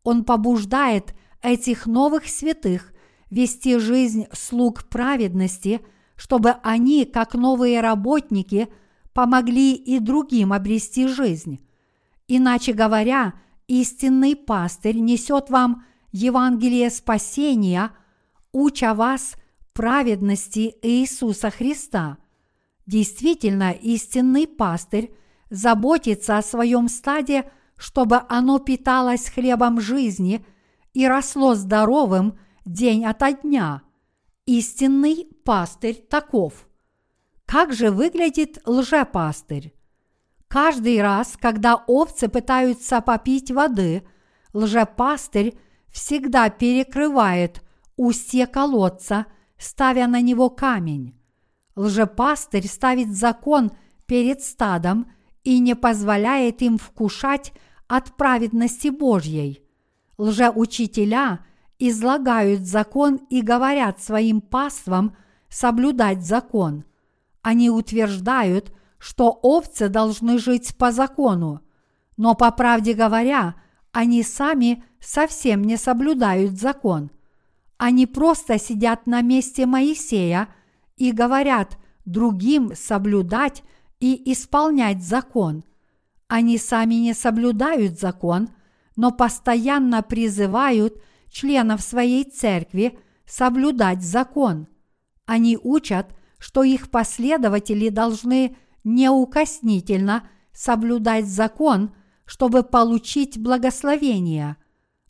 Он 0.03 0.23
побуждает 0.23 1.15
этих 1.41 1.85
новых 1.85 2.27
святых 2.27 2.93
вести 3.29 3.79
жизнь 3.79 4.27
слуг 4.31 4.83
праведности, 4.85 5.81
чтобы 6.15 6.51
они, 6.61 7.05
как 7.05 7.33
новые 7.33 7.81
работники, 7.81 8.67
помогли 9.13 9.73
и 9.73 9.99
другим 9.99 10.53
обрести 10.53 11.07
жизнь. 11.07 11.59
Иначе 12.35 12.73
говоря, 12.73 13.33
истинный 13.67 14.35
пастырь 14.35 14.97
несет 14.97 15.49
вам 15.49 15.83
Евангелие 16.11 16.89
спасения, 16.89 17.91
уча 18.51 18.93
вас 18.93 19.35
праведности 19.73 20.75
Иисуса 20.81 21.49
Христа. 21.49 22.17
Действительно, 22.85 23.71
истинный 23.71 24.47
пастырь 24.47 25.15
заботится 25.49 26.37
о 26.37 26.43
своем 26.43 26.87
стаде– 26.87 27.51
чтобы 27.83 28.21
оно 28.29 28.59
питалось 28.59 29.29
хлебом 29.29 29.81
жизни 29.81 30.45
и 30.93 31.05
росло 31.05 31.53
здоровым 31.53 32.39
день 32.63 33.05
ото 33.05 33.33
дня. 33.33 33.81
Истинный 34.45 35.27
пастырь 35.43 35.95
таков. 35.95 36.67
Как 37.45 37.73
же 37.73 37.91
выглядит 37.91 38.61
лжепастырь? 38.65 39.73
Каждый 40.53 41.01
раз, 41.01 41.35
когда 41.41 41.77
овцы 41.87 42.27
пытаются 42.27 43.01
попить 43.01 43.49
воды, 43.49 44.03
лжепастырь 44.53 45.57
всегда 45.91 46.51
перекрывает 46.51 47.63
устье 47.97 48.45
колодца, 48.45 49.25
ставя 49.57 50.05
на 50.05 50.21
него 50.21 50.51
камень. 50.51 51.19
Лжепастырь 51.75 52.67
ставит 52.67 53.15
закон 53.15 53.71
перед 54.05 54.43
стадом 54.43 55.11
и 55.43 55.57
не 55.57 55.75
позволяет 55.75 56.61
им 56.61 56.77
вкушать 56.77 57.51
от 57.87 58.15
праведности 58.15 58.89
Божьей. 58.89 59.63
Лжеучителя 60.19 61.43
излагают 61.79 62.61
закон 62.61 63.15
и 63.31 63.41
говорят 63.41 64.03
своим 64.03 64.39
паствам 64.39 65.17
соблюдать 65.49 66.23
закон. 66.23 66.85
Они 67.41 67.71
утверждают, 67.71 68.71
что 69.03 69.29
овцы 69.29 69.89
должны 69.89 70.37
жить 70.39 70.77
по 70.77 70.91
закону, 70.91 71.61
но 72.15 72.35
по 72.35 72.51
правде 72.51 72.93
говоря, 72.93 73.55
они 73.91 74.23
сами 74.23 74.83
совсем 74.99 75.63
не 75.63 75.77
соблюдают 75.77 76.59
закон. 76.59 77.11
Они 77.77 78.05
просто 78.05 78.57
сидят 78.57 79.05
на 79.05 79.21
месте 79.21 79.65
Моисея 79.65 80.47
и 80.95 81.11
говорят 81.11 81.77
другим 82.05 82.71
соблюдать 82.75 83.63
и 83.99 84.31
исполнять 84.31 85.03
закон– 85.03 85.63
они 86.35 86.57
сами 86.57 86.95
не 86.95 87.13
соблюдают 87.13 87.99
закон, 87.99 88.49
но 88.95 89.11
постоянно 89.11 90.01
призывают 90.01 90.99
членов 91.29 91.81
своей 91.81 92.23
церкви 92.23 92.97
соблюдать 93.23 94.01
закон. 94.01 94.67
Они 95.27 95.59
учат, 95.61 96.15
что 96.39 96.63
их 96.63 96.89
последователи 96.89 97.89
должны 97.89 98.57
неукоснительно 98.83 100.29
соблюдать 100.53 101.27
закон, 101.27 101.93
чтобы 102.25 102.63
получить 102.63 103.37
благословение. 103.37 104.57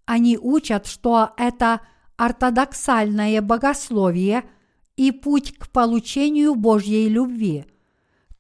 Они 0.06 0.38
учат, 0.38 0.88
что 0.88 1.32
это 1.38 1.82
ортодоксальное 2.18 3.42
богословие 3.42 4.44
и 4.96 5.12
путь 5.12 5.58
к 5.58 5.70
получению 5.70 6.56
Божьей 6.56 7.10
любви. 7.10 7.66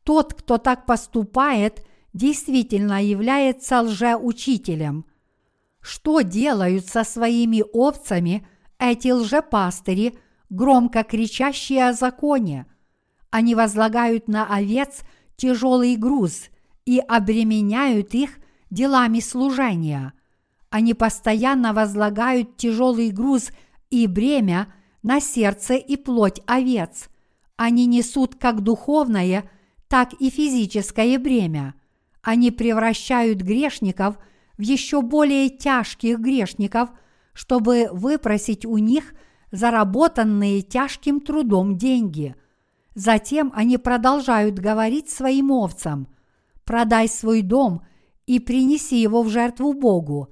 Тот, 0.03 0.33
кто 0.33 0.57
так 0.57 0.85
поступает, 0.85 1.85
действительно 2.13 3.03
является 3.03 3.81
лжеучителем. 3.81 5.05
Что 5.81 6.21
делают 6.21 6.87
со 6.87 7.03
своими 7.03 7.63
овцами 7.73 8.47
эти 8.79 9.09
лжепастыри, 9.09 10.17
громко 10.49 11.03
кричащие 11.03 11.89
о 11.89 11.93
законе? 11.93 12.67
Они 13.31 13.55
возлагают 13.55 14.27
на 14.27 14.45
овец 14.45 15.01
тяжелый 15.35 15.95
груз 15.95 16.49
и 16.85 16.99
обременяют 16.99 18.13
их 18.13 18.39
делами 18.69 19.19
служения. 19.19 20.13
Они 20.69 20.93
постоянно 20.93 21.73
возлагают 21.73 22.57
тяжелый 22.57 23.11
груз 23.11 23.51
и 23.89 24.07
бремя 24.07 24.73
на 25.03 25.19
сердце 25.19 25.75
и 25.75 25.95
плоть 25.97 26.41
овец. 26.47 27.09
Они 27.55 27.85
несут 27.85 28.35
как 28.35 28.61
духовное, 28.61 29.49
так 29.87 30.13
и 30.13 30.29
физическое 30.29 31.19
бремя. 31.19 31.75
Они 32.21 32.51
превращают 32.51 33.41
грешников 33.41 34.17
в 34.57 34.61
еще 34.61 35.01
более 35.01 35.49
тяжких 35.49 36.19
грешников, 36.19 36.89
чтобы 37.33 37.89
выпросить 37.91 38.65
у 38.65 38.77
них 38.77 39.13
заработанные 39.51 40.61
тяжким 40.61 41.19
трудом 41.19 41.77
деньги– 41.77 42.35
Затем 42.95 43.51
они 43.55 43.77
продолжают 43.77 44.59
говорить 44.59 45.09
своим 45.09 45.51
овцам, 45.51 46.07
продай 46.63 47.07
свой 47.07 47.41
дом 47.41 47.81
и 48.27 48.39
принеси 48.39 49.01
его 49.01 49.23
в 49.23 49.29
жертву 49.29 49.73
Богу. 49.73 50.29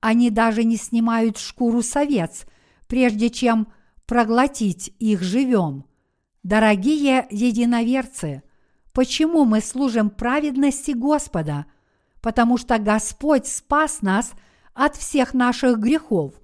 Они 0.00 0.30
даже 0.30 0.64
не 0.64 0.76
снимают 0.76 1.38
шкуру 1.38 1.82
с 1.82 1.94
овец, 1.94 2.46
прежде 2.88 3.30
чем 3.30 3.68
проглотить 4.06 4.92
их 4.98 5.22
живем. 5.22 5.84
Дорогие 6.42 7.26
единоверцы, 7.30 8.42
почему 8.92 9.44
мы 9.44 9.60
служим 9.60 10.10
праведности 10.10 10.92
Господа? 10.92 11.66
Потому 12.20 12.56
что 12.56 12.78
Господь 12.78 13.46
спас 13.46 14.02
нас 14.02 14.32
от 14.74 14.96
всех 14.96 15.32
наших 15.32 15.78
грехов. 15.78 16.34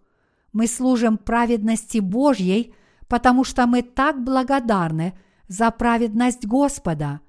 Мы 0.52 0.68
служим 0.68 1.18
праведности 1.18 1.98
Божьей, 1.98 2.74
потому 3.08 3.42
что 3.42 3.66
мы 3.66 3.82
так 3.82 4.22
благодарны– 4.22 5.18
за 5.48 5.70
праведность 5.70 6.46
Господа. 6.46 7.20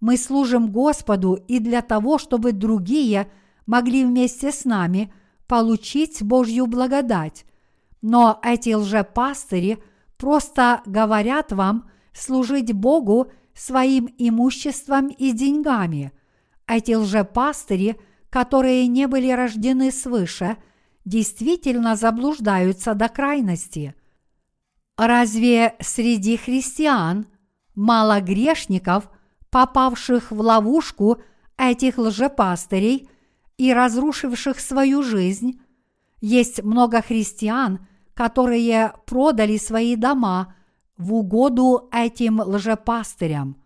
Мы 0.00 0.16
служим 0.16 0.70
Господу 0.70 1.34
и 1.34 1.58
для 1.58 1.82
того, 1.82 2.18
чтобы 2.18 2.52
другие 2.52 3.30
могли 3.66 4.04
вместе 4.04 4.52
с 4.52 4.64
нами 4.64 5.12
получить 5.46 6.22
Божью 6.22 6.66
благодать. 6.66 7.44
Но 8.02 8.38
эти 8.42 8.74
лжепастыри 8.74 9.78
просто 10.16 10.82
говорят 10.84 11.52
вам 11.52 11.90
служить 12.12 12.72
Богу 12.72 13.28
своим 13.54 14.12
имуществом 14.18 15.08
и 15.08 15.32
деньгами. 15.32 16.12
Эти 16.66 16.92
лжепастыри, 16.92 17.96
которые 18.30 18.86
не 18.88 19.06
были 19.06 19.30
рождены 19.30 19.90
свыше, 19.90 20.56
действительно 21.04 21.96
заблуждаются 21.96 22.94
до 22.94 23.08
крайности. 23.08 23.94
Разве 24.96 25.74
среди 25.80 26.36
христиан– 26.36 27.26
мало 27.74 28.20
грешников, 28.20 29.08
попавших 29.50 30.30
в 30.30 30.40
ловушку 30.40 31.18
этих 31.56 31.98
лжепастырей 31.98 33.08
и 33.56 33.72
разрушивших 33.72 34.58
свою 34.58 35.02
жизнь. 35.02 35.60
Есть 36.20 36.62
много 36.62 37.02
христиан, 37.02 37.86
которые 38.14 38.94
продали 39.06 39.56
свои 39.56 39.96
дома 39.96 40.54
в 40.96 41.14
угоду 41.14 41.88
этим 41.92 42.40
лжепастырям. 42.40 43.56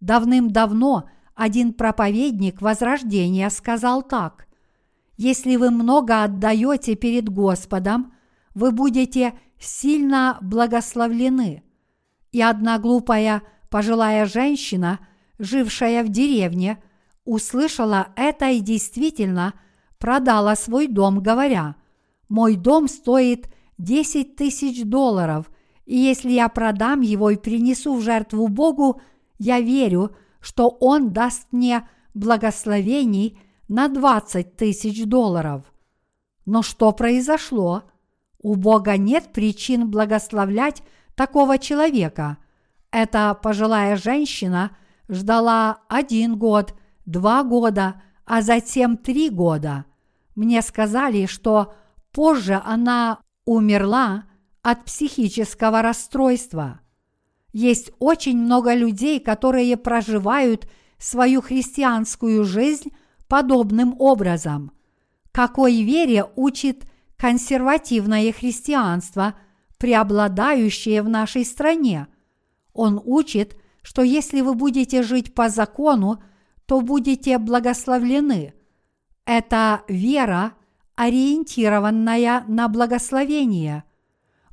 Давным-давно 0.00 1.08
один 1.34 1.72
проповедник 1.72 2.60
Возрождения 2.60 3.48
сказал 3.50 4.02
так. 4.02 4.46
Если 5.16 5.56
вы 5.56 5.70
много 5.70 6.22
отдаете 6.22 6.94
перед 6.94 7.28
Господом, 7.28 8.12
вы 8.54 8.70
будете 8.70 9.38
сильно 9.58 10.38
благословлены– 10.40 11.64
и 12.32 12.40
одна 12.42 12.78
глупая 12.78 13.42
пожилая 13.70 14.26
женщина, 14.26 15.00
жившая 15.38 16.02
в 16.04 16.08
деревне, 16.08 16.82
услышала 17.24 18.08
это 18.16 18.50
и 18.50 18.60
действительно 18.60 19.54
продала 19.98 20.56
свой 20.56 20.86
дом, 20.86 21.20
говоря, 21.20 21.76
«Мой 22.28 22.56
дом 22.56 22.88
стоит 22.88 23.48
10 23.78 24.36
тысяч 24.36 24.84
долларов, 24.84 25.50
и 25.86 25.96
если 25.96 26.30
я 26.30 26.48
продам 26.48 27.00
его 27.00 27.30
и 27.30 27.36
принесу 27.36 27.96
в 27.96 28.02
жертву 28.02 28.48
Богу, 28.48 29.00
я 29.38 29.60
верю, 29.60 30.14
что 30.40 30.68
Он 30.68 31.10
даст 31.10 31.48
мне 31.52 31.88
благословений 32.14 33.38
на 33.68 33.88
20 33.88 34.56
тысяч 34.56 35.04
долларов». 35.04 35.64
Но 36.48 36.62
что 36.62 36.92
произошло? 36.92 37.82
У 38.40 38.54
Бога 38.54 38.96
нет 38.96 39.34
причин 39.34 39.90
благословлять 39.90 40.82
такого 41.18 41.58
человека. 41.58 42.38
Эта 42.92 43.34
пожилая 43.34 43.96
женщина 43.96 44.76
ждала 45.08 45.80
один 45.88 46.38
год, 46.38 46.74
два 47.06 47.42
года, 47.42 48.00
а 48.24 48.40
затем 48.40 48.96
три 48.96 49.28
года. 49.28 49.84
Мне 50.36 50.62
сказали, 50.62 51.26
что 51.26 51.74
позже 52.12 52.62
она 52.64 53.18
умерла 53.44 54.26
от 54.62 54.84
психического 54.84 55.82
расстройства. 55.82 56.80
Есть 57.52 57.90
очень 57.98 58.38
много 58.38 58.72
людей, 58.74 59.18
которые 59.18 59.76
проживают 59.76 60.68
свою 60.98 61.42
христианскую 61.42 62.44
жизнь 62.44 62.92
подобным 63.26 63.96
образом. 63.98 64.70
Какой 65.32 65.82
вере 65.82 66.26
учит 66.36 66.88
консервативное 67.16 68.32
христианство– 68.32 69.34
преобладающее 69.78 71.02
в 71.02 71.08
нашей 71.08 71.44
стране. 71.44 72.08
Он 72.72 73.00
учит, 73.04 73.56
что 73.82 74.02
если 74.02 74.40
вы 74.40 74.54
будете 74.54 75.02
жить 75.02 75.34
по 75.34 75.48
закону, 75.48 76.22
то 76.66 76.80
будете 76.80 77.38
благословлены. 77.38 78.52
Это 79.24 79.82
вера, 79.88 80.52
ориентированная 80.96 82.44
на 82.46 82.68
благословение. 82.68 83.84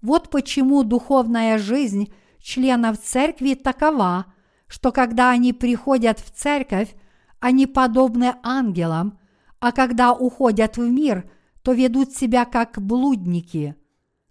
Вот 0.02 0.30
почему 0.30 0.84
духовная 0.84 1.58
жизнь 1.58 2.14
членов 2.40 3.02
церкви 3.02 3.56
такова, 3.56 4.28
что 4.68 4.92
когда 4.92 5.32
они 5.32 5.54
приходят 5.54 6.20
в 6.20 6.30
церковь, 6.32 6.96
они 7.40 7.66
подобны 7.66 8.36
ангелам, 8.44 9.20
а 9.60 9.72
когда 9.72 10.14
уходят 10.14 10.78
в 10.78 10.88
мир, 10.88 11.30
то 11.64 11.74
ведут 11.74 12.12
себя 12.14 12.46
как 12.46 12.80
блудники– 12.80 13.76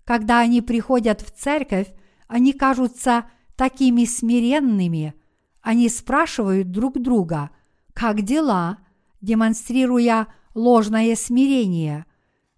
когда 0.04 0.40
они 0.40 0.60
приходят 0.60 1.20
в 1.22 1.30
церковь, 1.30 1.92
они 2.28 2.52
кажутся 2.52 3.26
такими 3.56 4.04
смиренными. 4.04 5.14
Они 5.60 5.88
спрашивают 5.88 6.70
друг 6.70 7.00
друга, 7.00 7.50
как 7.94 8.22
дела, 8.22 8.78
демонстрируя 9.20 10.28
ложное 10.54 11.16
смирение. 11.16 12.06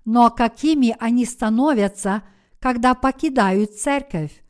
Но 0.04 0.30
какими 0.30 0.96
они 0.98 1.24
становятся, 1.24 2.22
когда 2.58 2.94
покидают 2.94 3.74
церковь? 3.74 4.42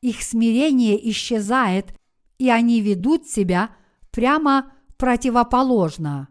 Их 0.00 0.22
смирение 0.22 1.10
исчезает, 1.10 1.94
и 2.38 2.50
они 2.50 2.80
ведут 2.80 3.26
себя 3.26 3.70
прямо 4.10 4.72
противоположно. 4.96 6.28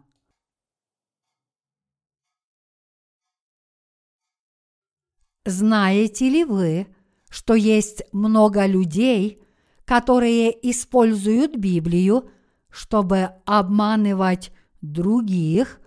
Знаете 5.46 6.30
ли 6.30 6.44
вы, 6.44 6.86
что 7.28 7.54
есть 7.54 8.02
много 8.12 8.64
людей, 8.64 9.42
которые 9.84 10.50
используют 10.70 11.56
Библию, 11.56 12.30
чтобы 12.70 13.30
обманывать 13.44 14.52
других 14.80 15.80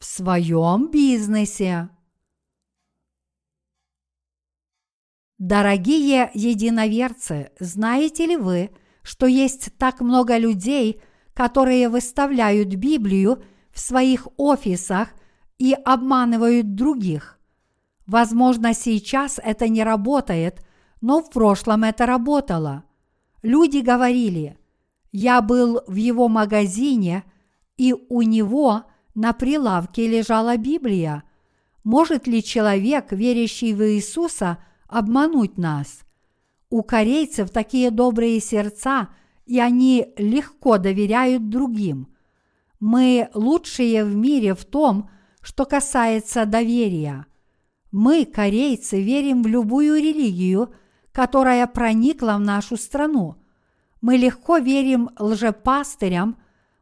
в 0.00 0.04
своем 0.04 0.90
бизнесе? 0.90 1.90
Дорогие 5.38 6.30
единоверцы, 6.34 7.52
знаете 7.60 8.26
ли 8.26 8.36
вы, 8.36 8.70
что 9.02 9.26
есть 9.26 9.76
так 9.78 10.00
много 10.00 10.38
людей, 10.38 11.00
которые 11.34 11.88
выставляют 11.88 12.74
Библию 12.74 13.44
в 13.70 13.78
своих 13.78 14.26
офисах 14.38 15.10
и 15.58 15.72
обманывают 15.72 16.74
других? 16.74 17.38
Возможно, 18.06 18.74
сейчас 18.74 19.40
это 19.42 19.68
не 19.68 19.82
работает, 19.82 20.64
но 21.00 21.22
в 21.22 21.30
прошлом 21.30 21.84
это 21.84 22.06
работало. 22.06 22.84
Люди 23.42 23.78
говорили, 23.78 24.58
я 25.12 25.40
был 25.40 25.80
в 25.86 25.94
его 25.94 26.28
магазине, 26.28 27.24
и 27.76 27.94
у 28.08 28.22
него 28.22 28.84
на 29.14 29.32
прилавке 29.32 30.08
лежала 30.08 30.56
Библия. 30.56 31.24
Может 31.82 32.26
ли 32.26 32.42
человек, 32.42 33.12
верящий 33.12 33.74
в 33.74 33.82
Иисуса, 33.84 34.58
обмануть 34.88 35.58
нас? 35.58 36.00
У 36.70 36.82
корейцев 36.82 37.50
такие 37.50 37.90
добрые 37.90 38.40
сердца, 38.40 39.10
и 39.46 39.60
они 39.60 40.12
легко 40.16 40.78
доверяют 40.78 41.48
другим. 41.48 42.08
Мы 42.80 43.28
лучшие 43.34 44.04
в 44.04 44.14
мире 44.16 44.54
в 44.54 44.64
том, 44.64 45.10
что 45.40 45.64
касается 45.64 46.46
доверия. 46.46 47.26
Мы, 47.96 48.24
корейцы, 48.24 49.00
верим 49.00 49.44
в 49.44 49.46
любую 49.46 50.02
религию, 50.02 50.74
которая 51.12 51.64
проникла 51.68 52.32
в 52.38 52.40
нашу 52.40 52.76
страну. 52.76 53.36
Мы 54.00 54.16
легко 54.16 54.58
верим 54.58 55.10
лжепастырям, 55.16 56.36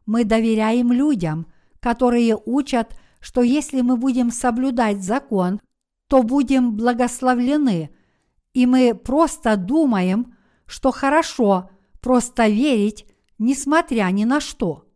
мы 0.07 0.23
доверяем 0.23 0.91
людям, 0.91 1.45
которые 1.79 2.35
учат, 2.35 2.97
что 3.19 3.43
если 3.43 3.81
мы 3.81 3.95
будем 3.95 4.31
соблюдать 4.31 5.03
закон, 5.03 5.61
то 6.07 6.23
будем 6.23 6.75
благословлены, 6.75 7.91
и 8.53 8.65
мы 8.65 8.95
просто 8.95 9.55
думаем, 9.55 10.35
что 10.65 10.89
хорошо 10.89 11.69
просто 12.01 12.47
верить, 12.47 13.05
несмотря 13.37 14.05
ни 14.05 14.23
на 14.23 14.39
что. 14.39 14.87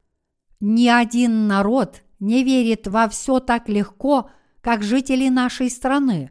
Ни 0.59 0.87
один 0.87 1.45
народ 1.45 2.01
не 2.19 2.43
верит 2.43 2.87
во 2.87 3.07
все 3.07 3.39
так 3.39 3.69
легко, 3.69 4.31
как 4.67 4.83
жители 4.83 5.29
нашей 5.29 5.69
страны. 5.69 6.29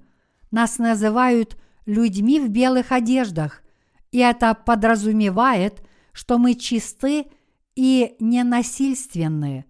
Нас 0.51 0.77
называют 0.77 1.57
людьми 1.87 2.39
в 2.39 2.51
белых 2.51 2.93
одеждах, 2.93 3.63
и 4.13 4.19
это 4.19 4.53
подразумевает, 4.53 5.83
что 6.13 6.37
мы 6.37 6.53
чисты 6.53 7.29
и 7.77 8.15
ненасильственны. 8.21 9.65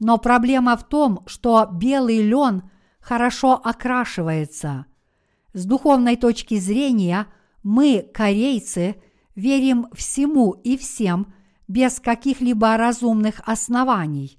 Но 0.00 0.18
проблема 0.18 0.76
в 0.76 0.88
том, 0.88 1.22
что 1.28 1.68
белый 1.72 2.20
лен 2.20 2.68
хорошо 2.98 3.52
окрашивается. 3.62 4.86
С 5.52 5.64
духовной 5.64 6.16
точки 6.16 6.58
зрения 6.58 7.28
мы, 7.62 8.10
корейцы, 8.12 8.96
верим 9.36 9.86
всему 9.92 10.50
и 10.50 10.76
всем 10.76 11.32
без 11.68 12.00
каких-либо 12.00 12.76
разумных 12.76 13.40
оснований. 13.46 14.36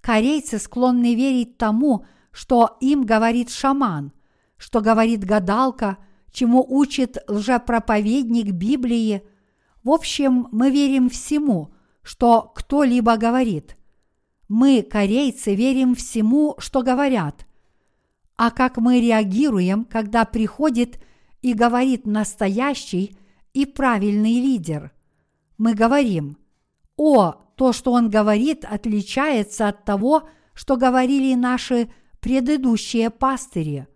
Корейцы 0.00 0.58
склонны 0.58 1.14
верить 1.14 1.56
тому, 1.56 2.04
что 2.36 2.76
им 2.80 3.06
говорит 3.06 3.48
шаман, 3.48 4.12
что 4.58 4.82
говорит 4.82 5.24
гадалка, 5.24 5.96
чему 6.30 6.62
учит 6.68 7.16
лжепроповедник 7.28 8.50
Библии. 8.50 9.22
В 9.82 9.90
общем, 9.90 10.46
мы 10.52 10.70
верим 10.70 11.08
всему, 11.08 11.72
что 12.02 12.52
кто-либо 12.54 13.16
говорит. 13.16 13.78
Мы, 14.48 14.82
корейцы, 14.82 15.54
верим 15.54 15.94
всему, 15.94 16.56
что 16.58 16.82
говорят. 16.82 17.46
А 18.36 18.50
как 18.50 18.76
мы 18.76 19.00
реагируем, 19.00 19.86
когда 19.86 20.26
приходит 20.26 21.02
и 21.40 21.54
говорит 21.54 22.06
настоящий 22.06 23.16
и 23.54 23.64
правильный 23.64 24.42
лидер? 24.42 24.92
Мы 25.56 25.72
говорим, 25.72 26.36
о, 26.98 27.32
то, 27.56 27.72
что 27.72 27.92
он 27.92 28.10
говорит, 28.10 28.66
отличается 28.66 29.68
от 29.68 29.86
того, 29.86 30.28
что 30.52 30.76
говорили 30.76 31.34
наши 31.34 31.88
предыдущие 32.26 33.10
пастыри. 33.10 33.86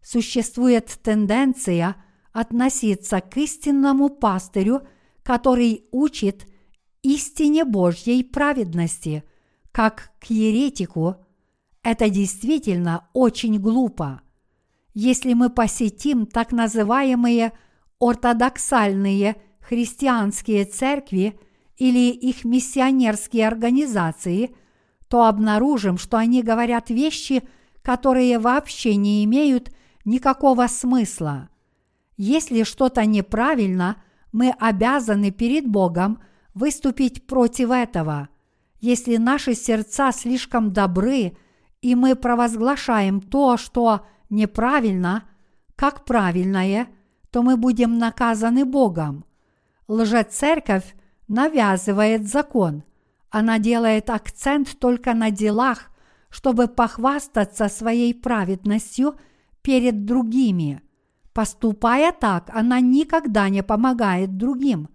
Существует 0.00 0.86
тенденция 1.02 1.96
относиться 2.32 3.20
к 3.20 3.36
истинному 3.38 4.08
пастырю, 4.08 4.82
который 5.24 5.84
учит 5.90 6.46
истине 7.02 7.64
Божьей 7.64 8.22
праведности, 8.22 9.24
как 9.72 10.12
к 10.20 10.26
еретику. 10.26 11.16
Это 11.82 12.08
действительно 12.08 13.08
очень 13.14 13.58
глупо. 13.58 14.20
Если 14.94 15.34
мы 15.34 15.50
посетим 15.50 16.26
так 16.26 16.52
называемые 16.52 17.52
ортодоксальные 17.98 19.42
христианские 19.58 20.66
церкви 20.66 21.36
или 21.78 22.12
их 22.12 22.44
миссионерские 22.44 23.48
организации– 23.48 24.54
то 25.08 25.26
обнаружим, 25.26 25.98
что 25.98 26.16
они 26.16 26.42
говорят 26.42 26.90
вещи, 26.90 27.42
которые 27.86 28.40
вообще 28.40 28.96
не 28.96 29.24
имеют 29.24 29.70
никакого 30.04 30.66
смысла. 30.66 31.50
Если 32.16 32.64
что-то 32.64 33.06
неправильно, 33.06 34.02
мы 34.32 34.50
обязаны 34.58 35.30
перед 35.30 35.68
Богом 35.68 36.18
выступить 36.52 37.28
против 37.28 37.70
этого. 37.70 38.28
Если 38.80 39.18
наши 39.18 39.54
сердца 39.54 40.10
слишком 40.10 40.72
добры, 40.72 41.36
и 41.80 41.94
мы 41.94 42.16
провозглашаем 42.16 43.20
то, 43.20 43.56
что 43.56 44.04
неправильно, 44.30 45.22
как 45.76 46.04
правильное, 46.04 46.88
то 47.30 47.44
мы 47.44 47.56
будем 47.56 47.98
наказаны 47.98 48.64
Богом. 48.64 49.24
Лжецерковь 49.86 50.96
навязывает 51.28 52.26
закон– 52.26 52.82
она 53.30 53.58
делает 53.58 54.08
акцент 54.08 54.78
только 54.78 55.12
на 55.12 55.30
делах, 55.30 55.90
чтобы 56.30 56.68
похвастаться 56.68 57.68
своей 57.68 58.14
праведностью 58.14 59.16
перед 59.62 60.04
другими. 60.04 60.82
Поступая 61.32 62.12
так, 62.12 62.50
она 62.54 62.80
никогда 62.80 63.48
не 63.48 63.62
помогает 63.62 64.36
другим. 64.36 64.88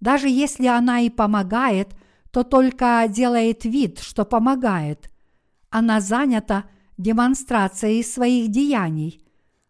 Даже 0.00 0.28
если 0.28 0.66
она 0.66 1.00
и 1.00 1.10
помогает, 1.10 1.94
то 2.30 2.42
только 2.42 3.04
делает 3.08 3.64
вид, 3.64 3.98
что 3.98 4.24
помогает. 4.24 5.10
Она 5.70 6.00
занята 6.00 6.64
демонстрацией 6.98 8.04
своих 8.04 8.50
деяний. 8.50 9.24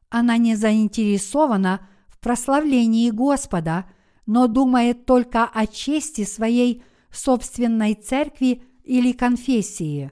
Она 0.08 0.36
не 0.36 0.56
заинтересована 0.56 1.86
в 2.08 2.18
прославлении 2.18 3.10
Господа, 3.10 3.86
но 4.26 4.46
думает 4.46 5.06
только 5.06 5.44
о 5.44 5.66
чести 5.66 6.24
своей 6.24 6.82
собственной 7.10 7.94
церкви 7.94 8.62
или 8.84 9.12
конфессии. 9.12 10.10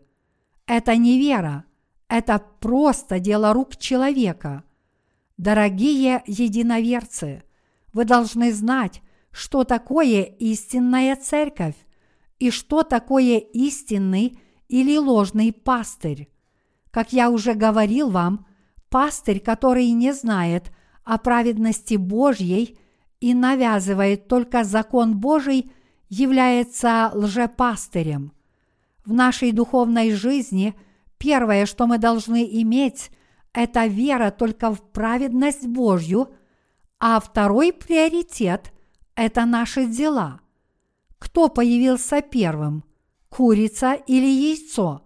Это 0.69 0.97
не 0.97 1.19
вера, 1.19 1.65
это 2.09 2.41
просто 2.61 3.19
дело 3.19 3.53
рук 3.53 3.77
человека. 3.77 4.63
Дорогие 5.37 6.23
единоверцы, 6.29 7.43
вы 7.93 8.05
должны 8.05 8.53
знать, 8.53 9.03
что 9.33 9.65
такое 9.65 10.23
истинная 10.23 11.17
церковь 11.17 11.75
и 12.39 12.53
что 12.53 12.85
такое 12.85 13.39
истинный 13.39 14.39
или 14.69 14.97
ложный 14.97 15.53
пастырь. 15.53 16.29
Как 16.93 17.13
я 17.13 17.31
уже 17.31 17.55
говорил 17.55 18.11
вам, 18.11 18.47
пастырь, 18.91 19.41
который 19.41 19.91
не 19.91 20.13
знает 20.13 20.71
о 21.03 21.19
праведности 21.19 21.95
Божьей 21.97 22.79
и 23.19 23.35
навязывает 23.35 24.29
только 24.29 24.63
закон 24.63 25.19
Божий– 25.19 25.73
является 26.09 27.11
лжепастырем. 27.15 28.33
В 29.09 29.15
нашей 29.15 29.53
духовной 29.53 30.11
жизни 30.13 30.75
первое, 31.17 31.65
что 31.65 31.87
мы 31.87 31.97
должны 31.97 32.47
иметь, 32.61 33.11
это 33.55 33.87
вера 33.87 34.31
только 34.31 34.71
в 34.71 34.83
праведность 34.83 35.67
Божью, 35.67 36.29
а 37.01 37.19
второй 37.19 37.73
приоритет– 37.73 38.71
это 39.15 39.47
наши 39.47 39.87
дела. 39.87 40.41
Кто 41.19 41.49
появился 41.49 42.21
первым? 42.21 42.85
Курица 43.31 43.95
или 43.95 44.27
яйцо? 44.27 45.01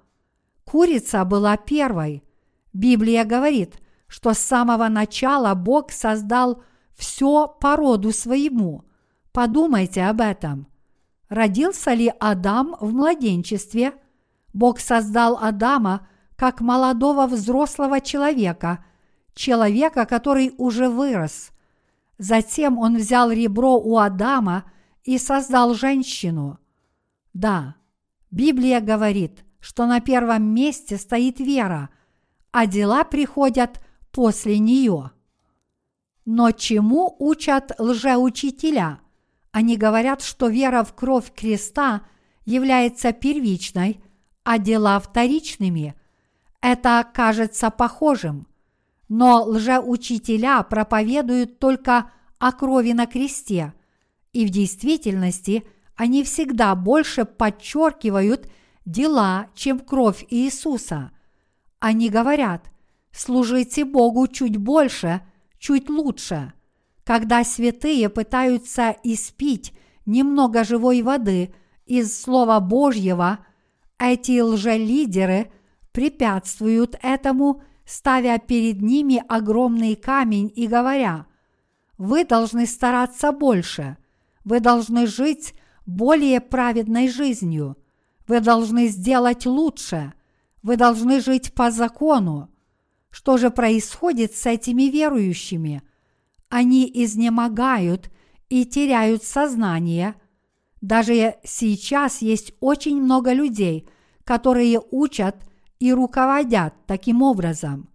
Курица 0.65 1.25
была 1.25 1.57
первой. 1.57 2.25
Библия 2.73 3.25
говорит, 3.25 3.77
что 4.09 4.35
с 4.35 4.39
самого 4.39 4.89
начала 4.89 5.55
Бог 5.55 5.93
создал 5.93 6.61
все 6.97 7.47
по 7.47 7.77
роду 7.77 8.11
своему. 8.11 8.85
Подумайте 9.31 10.03
об 10.03 10.21
этом 10.23 10.72
родился 11.33 11.95
ли 11.95 12.13
Адам 12.21 12.77
в 12.79 12.93
младенчестве, 12.93 13.95
Бог 14.53 14.81
создал 14.81 15.39
Адама 15.39 16.07
как 16.37 16.61
молодого 16.61 17.27
взрослого 17.27 18.03
человека, 18.03 18.85
человека, 19.33 20.05
который 20.05 20.55
уже 20.59 20.91
вырос. 20.91 21.53
Затем 22.19 22.77
он 22.77 22.99
взял 22.99 23.31
ребро 23.31 23.79
у 23.79 23.97
Адама 23.97 24.71
и 25.05 25.17
создал 25.17 25.73
женщину. 25.73 26.59
Да, 27.33 27.77
Библия 28.31 28.83
говорит, 28.83 29.43
что 29.59 29.87
на 29.87 30.01
первом 30.01 30.43
месте 30.43 30.99
стоит 30.99 31.41
вера, 31.41 31.89
а 32.51 32.67
дела 32.67 33.05
приходят 33.05 33.81
после 34.11 34.59
нее. 34.59 35.13
Но 36.27 36.51
чему 36.51 37.17
учат 37.19 37.73
лжеучителя? 37.79 39.01
Они 39.53 39.77
говорят, 39.77 40.23
что 40.23 40.49
вера 40.49 40.83
в 40.83 40.95
кровь 40.95 41.33
креста 41.35 42.03
является 42.45 43.13
первичной, 43.13 44.03
а 44.45 44.59
дела 44.59 44.99
вторичными. 44.99 45.95
Это 46.61 47.07
кажется 47.13 47.71
похожим. 47.71 48.47
но 49.09 49.45
лжеучителя 49.45 50.63
проповедуют 50.63 51.59
только 51.59 52.11
о 52.39 52.51
крови 52.51 52.93
на 52.93 53.05
кресте, 53.07 53.75
и 54.33 54.47
в 54.47 54.49
действительности 54.49 55.65
они 55.97 56.25
всегда 56.25 56.75
больше 56.75 57.27
подчеркивают 57.27 58.51
дела, 58.87 59.49
чем 59.55 59.81
кровь 59.81 60.25
Иисуса. 60.31 61.11
Они 61.79 62.09
говорят, 62.09 62.71
служите 63.13 63.85
Богу 63.85 64.27
чуть 64.29 64.57
больше, 64.57 65.21
чуть 65.59 65.91
лучше. 65.91 66.55
Когда 67.05 67.43
святые 67.45 68.09
пытаются 68.09 68.95
испить 69.03 69.73
немного 70.07 70.65
живой 70.65 71.03
воды 71.03 71.55
из 71.85 72.21
Слова 72.21 72.61
Божьего, 72.61 73.41
эти 73.99 74.41
лжелидеры 74.41 75.53
препятствуют 75.91 76.97
этому, 77.03 77.63
ставя 77.85 78.39
перед 78.39 78.81
ними 78.81 79.23
огромный 79.29 79.97
камень 79.97 80.53
и 80.55 80.67
говоря, 80.67 81.27
«Вы 81.99 82.25
должны 82.25 82.67
стараться 82.67 83.33
больше, 83.33 83.97
вы 84.45 84.61
должны 84.61 85.07
жить 85.07 85.55
более 85.87 86.41
праведной 86.41 87.09
жизнью, 87.09 87.77
вы 88.29 88.41
должны 88.41 88.87
сделать 88.87 89.45
лучше, 89.45 90.15
вы 90.63 90.77
должны 90.77 91.21
жить 91.21 91.53
по 91.53 91.71
закону». 91.71 92.49
Что 93.11 93.37
же 93.37 93.51
происходит 93.51 94.35
с 94.35 94.47
этими 94.47 94.85
верующими? 94.85 95.83
Они 96.53 96.85
изнемогают 96.93 98.11
и 98.51 98.67
теряют 98.67 99.25
сознание. 99.25 100.17
Даже 100.83 101.37
сейчас 101.45 102.21
есть 102.21 102.53
очень 102.61 103.01
много 103.01 103.33
людей, 103.33 103.89
которые 104.23 104.79
учат 104.91 105.49
и 105.79 105.95
руководят 105.95 106.75
таким 106.87 107.23
образом. 107.23 107.89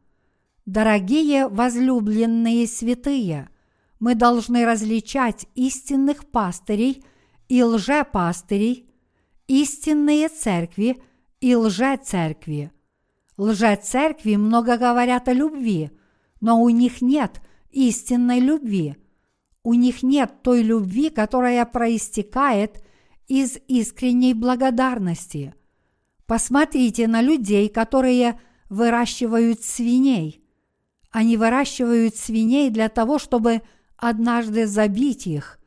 Дорогие 0.66 1.47
возлюбленные 1.47 2.66
святые, 2.66 3.49
мы 3.99 4.16
должны 4.16 4.66
различать 4.66 5.45
истинных 5.53 6.26
пастырей 6.26 7.05
и 7.49 7.62
лжепастырей, 7.62 8.89
истинные 9.45 10.30
церкви 10.30 11.03
и 11.41 11.55
лжецеркви. 11.55 12.72
Лжецеркви 13.38 14.36
много 14.36 14.78
говорят 14.78 15.28
о 15.28 15.34
любви, 15.34 15.91
но 16.41 16.60
у 16.60 16.70
них 16.70 17.03
нет 17.03 17.39
истинной 17.78 18.40
любви. 18.40 18.96
У 19.64 19.74
них 19.74 20.02
нет 20.04 20.42
той 20.42 20.64
любви, 20.64 21.10
которая 21.10 21.66
проистекает 21.66 22.84
из 23.28 23.58
искренней 23.68 24.34
благодарности. 24.34 25.54
Посмотрите 26.26 27.08
на 27.08 27.22
людей, 27.22 27.70
которые 27.70 28.40
выращивают 28.70 29.64
свиней. 29.64 30.42
Они 31.12 31.38
выращивают 31.38 32.16
свиней 32.16 32.70
для 32.70 32.90
того, 32.90 33.20
чтобы 33.20 33.62
однажды 33.96 34.68
забить 34.68 35.28
их. 35.28 35.60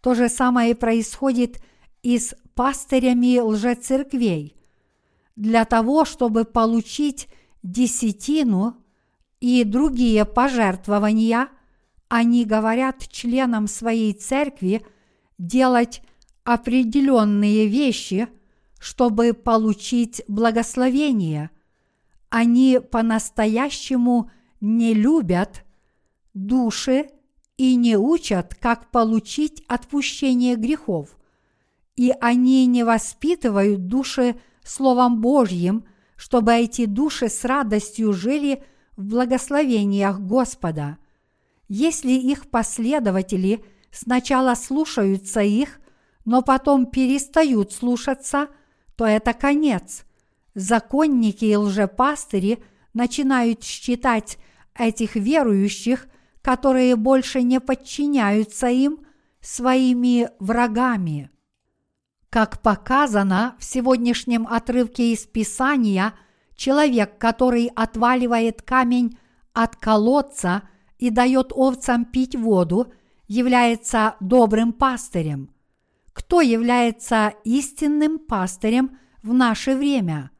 То 0.00 0.14
же 0.14 0.28
самое 0.28 0.74
происходит 0.74 1.62
и 2.02 2.18
с 2.18 2.34
пастырями 2.54 3.38
лжецерквей– 3.38 4.56
для 5.36 5.64
того, 5.64 6.04
чтобы 6.04 6.44
получить 6.44 7.28
десятину 7.62 8.76
и 9.42 9.64
другие 9.64 10.24
пожертвования, 10.24 11.48
они 12.08 12.44
говорят 12.44 13.08
членам 13.08 13.66
своей 13.66 14.12
церкви 14.12 14.86
делать 15.36 16.00
определенные 16.44 17.66
вещи, 17.66 18.28
чтобы 18.78 19.32
получить 19.32 20.22
благословение. 20.28 21.50
Они 22.30 22.78
по-настоящему 22.78 24.30
не 24.60 24.94
любят 24.94 25.64
души 26.34 27.10
и 27.56 27.74
не 27.74 27.96
учат, 27.96 28.54
как 28.54 28.92
получить 28.92 29.64
отпущение 29.66 30.54
грехов. 30.54 31.16
И 31.96 32.14
они 32.20 32.64
не 32.66 32.84
воспитывают 32.84 33.88
души 33.88 34.36
Словом 34.62 35.20
Божьим, 35.20 35.84
чтобы 36.14 36.52
эти 36.52 36.84
души 36.84 37.28
с 37.28 37.44
радостью 37.44 38.12
жили 38.12 38.62
в 38.96 39.04
благословениях 39.04 40.20
Господа. 40.20 40.98
Если 41.68 42.12
их 42.12 42.50
последователи 42.50 43.64
сначала 43.90 44.54
слушаются 44.54 45.40
их, 45.40 45.80
но 46.24 46.42
потом 46.42 46.86
перестают 46.86 47.72
слушаться, 47.72 48.48
то 48.96 49.06
это 49.06 49.32
конец. 49.32 50.04
Законники 50.54 51.46
и 51.46 51.56
лжепастыри 51.56 52.62
начинают 52.92 53.62
считать 53.62 54.38
этих 54.74 55.16
верующих, 55.16 56.06
которые 56.42 56.96
больше 56.96 57.42
не 57.42 57.60
подчиняются 57.60 58.68
им, 58.68 59.00
своими 59.40 60.28
врагами. 60.38 61.30
Как 62.30 62.62
показано 62.62 63.56
в 63.58 63.64
сегодняшнем 63.64 64.46
отрывке 64.46 65.12
из 65.12 65.26
Писания, 65.26 66.14
человек, 66.56 67.18
который 67.18 67.70
отваливает 67.74 68.62
камень 68.62 69.18
от 69.52 69.76
колодца 69.76 70.62
и 70.98 71.10
дает 71.10 71.52
овцам 71.52 72.04
пить 72.04 72.36
воду, 72.36 72.92
является 73.28 74.16
добрым 74.20 74.72
пастырем. 74.72 75.50
Кто 76.12 76.40
является 76.40 77.34
истинным 77.44 78.18
пастырем 78.18 78.98
в 79.22 79.32
наше 79.32 79.74
время? 79.76 80.30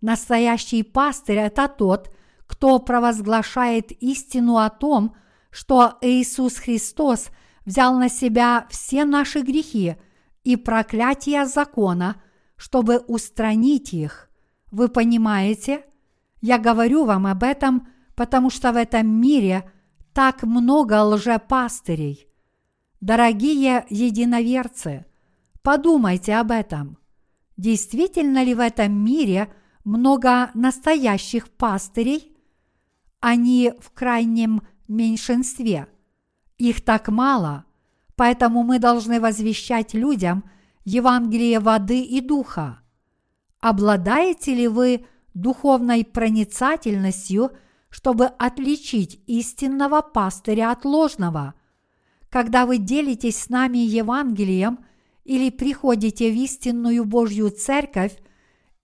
Настоящий 0.00 0.82
пастырь– 0.82 1.38
это 1.38 1.68
тот, 1.68 2.14
кто 2.46 2.78
провозглашает 2.78 3.90
истину 3.90 4.58
о 4.58 4.70
том, 4.70 5.16
что 5.50 5.98
Иисус 6.00 6.56
Христос 6.56 7.28
взял 7.64 7.98
на 7.98 8.08
себя 8.08 8.66
все 8.70 9.04
наши 9.04 9.40
грехи– 9.40 9.96
и 10.46 10.54
проклятия 10.54 11.44
закона, 11.44 12.22
чтобы 12.56 12.98
устранить 12.98 13.92
их. 13.92 14.30
Вы 14.70 14.88
понимаете? 14.88 15.84
Я 16.40 16.58
говорю 16.58 17.04
вам 17.04 17.26
об 17.26 17.42
этом, 17.42 17.88
потому 18.14 18.50
что 18.50 18.72
в 18.72 18.76
этом 18.76 19.06
мире 19.08 19.70
так 20.12 20.42
много 20.42 21.02
лжепастырей. 21.02 22.28
Дорогие 23.00 23.84
единоверцы, 23.90 25.06
подумайте 25.62 26.34
об 26.36 26.50
этом. 26.50 26.98
Действительно 27.56 28.44
ли 28.44 28.54
в 28.54 28.60
этом 28.60 28.92
мире 28.92 29.52
много 29.84 30.50
настоящих 30.54 31.48
пастырей? 31.50 32.36
Они 33.20 33.72
в 33.80 33.90
крайнем 33.92 34.62
меньшинстве. 34.88 35.88
Их 36.58 36.84
так 36.84 37.08
мало– 37.08 37.64
Поэтому 38.16 38.62
мы 38.62 38.78
должны 38.78 39.20
возвещать 39.20 39.94
людям 39.94 40.44
Евангелие 40.84 41.60
воды 41.60 42.00
и 42.00 42.20
духа. 42.20 42.80
Обладаете 43.60 44.54
ли 44.54 44.68
вы 44.68 45.06
духовной 45.34 46.04
проницательностью, 46.04 47.52
чтобы 47.88 48.26
отличить 48.26 49.20
истинного 49.26 50.02
пастыря 50.02 50.70
от 50.70 50.84
ложного? 50.84 51.54
Когда 52.28 52.66
вы 52.66 52.78
делитесь 52.78 53.38
с 53.38 53.48
нами 53.48 53.78
Евангелием 53.78 54.80
или 55.24 55.50
приходите 55.50 56.30
в 56.30 56.34
истинную 56.34 57.04
Божью 57.04 57.50
церковь 57.50 58.16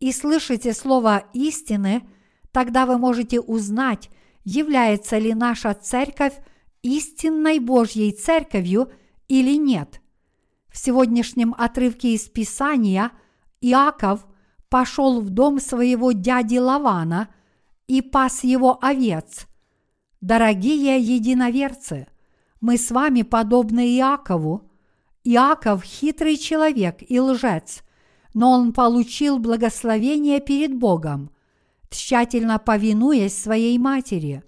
и 0.00 0.12
слышите 0.12 0.72
слово 0.72 1.24
истины, 1.32 2.02
тогда 2.50 2.86
вы 2.86 2.98
можете 2.98 3.40
узнать, 3.40 4.10
является 4.44 5.18
ли 5.18 5.34
наша 5.34 5.74
церковь 5.74 6.34
истинной 6.82 7.58
Божьей 7.58 8.12
церковью– 8.12 8.90
или 9.32 9.56
нет. 9.56 10.02
В 10.68 10.76
сегодняшнем 10.76 11.54
отрывке 11.56 12.14
из 12.14 12.28
Писания 12.28 13.12
Иаков 13.62 14.26
пошел 14.72 15.20
в 15.20 15.28
дом 15.28 15.60
своего 15.60 16.12
дяди 16.12 16.56
Лавана 16.56 17.28
и 17.88 18.00
пас 18.00 18.42
его 18.42 18.78
овец. 18.80 19.46
Дорогие 20.22 20.98
единоверцы, 20.98 22.06
мы 22.62 22.78
с 22.78 22.90
вами 22.90 23.20
подобны 23.20 23.98
Иакову. 23.98 24.70
Иаков– 25.24 25.82
хитрый 25.84 26.38
человек 26.38 27.00
и 27.06 27.20
лжец, 27.20 27.82
но 28.32 28.50
он 28.52 28.72
получил 28.72 29.38
благословение 29.38 30.40
перед 30.40 30.74
Богом, 30.74 31.30
тщательно 31.90 32.58
повинуясь 32.58 33.36
своей 33.36 33.76
матери. 33.76 34.42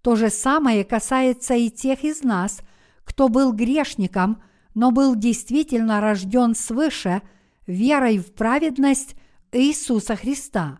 То 0.00 0.16
же 0.16 0.30
самое 0.30 0.86
касается 0.86 1.52
и 1.52 1.68
тех 1.68 2.02
из 2.02 2.22
нас, 2.22 2.62
кто 3.04 3.28
был 3.28 3.52
грешником, 3.52 4.42
но 4.74 4.90
был 4.90 5.16
действительно 5.16 6.00
рожден 6.00 6.54
свыше 6.54 7.20
верой 7.66 8.16
в 8.16 8.32
праведность 8.32 9.16
Иисуса 9.52 10.14
Христа. 10.14 10.78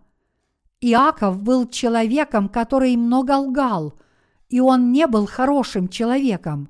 Иаков 0.81 1.43
был 1.43 1.69
человеком, 1.69 2.49
который 2.49 2.97
много 2.97 3.33
лгал, 3.37 3.95
и 4.49 4.61
он 4.61 4.93
не 4.93 5.07
был 5.07 5.27
хорошим 5.27 5.89
человеком. 5.89 6.69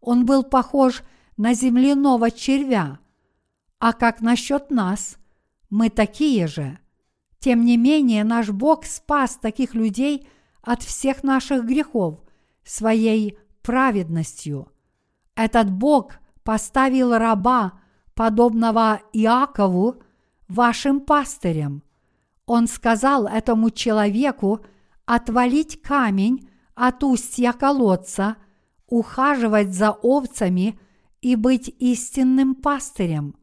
Он 0.00 0.26
был 0.26 0.42
похож 0.42 1.02
на 1.36 1.54
земляного 1.54 2.30
червя. 2.30 2.98
А 3.78 3.92
как 3.92 4.20
насчет 4.20 4.70
нас? 4.70 5.18
Мы 5.70 5.88
такие 5.88 6.46
же. 6.46 6.78
Тем 7.38 7.64
не 7.64 7.76
менее, 7.76 8.24
наш 8.24 8.50
Бог 8.50 8.84
спас 8.84 9.36
таких 9.36 9.74
людей 9.74 10.28
от 10.62 10.82
всех 10.82 11.22
наших 11.22 11.64
грехов 11.64 12.20
своей 12.64 13.38
праведностью. 13.62 14.72
Этот 15.36 15.70
Бог 15.70 16.14
поставил 16.42 17.16
раба, 17.16 17.80
подобного 18.14 19.00
Иакову, 19.12 20.02
вашим 20.48 21.00
пастырем. 21.00 21.82
Он 22.46 22.66
сказал 22.68 23.26
этому 23.26 23.70
человеку 23.70 24.60
отвалить 25.04 25.82
камень 25.82 26.48
от 26.74 27.02
устья 27.02 27.52
колодца, 27.52 28.36
ухаживать 28.86 29.74
за 29.74 29.90
овцами 29.90 30.78
и 31.20 31.34
быть 31.34 31.74
истинным 31.78 32.54
пастырем. 32.54 33.34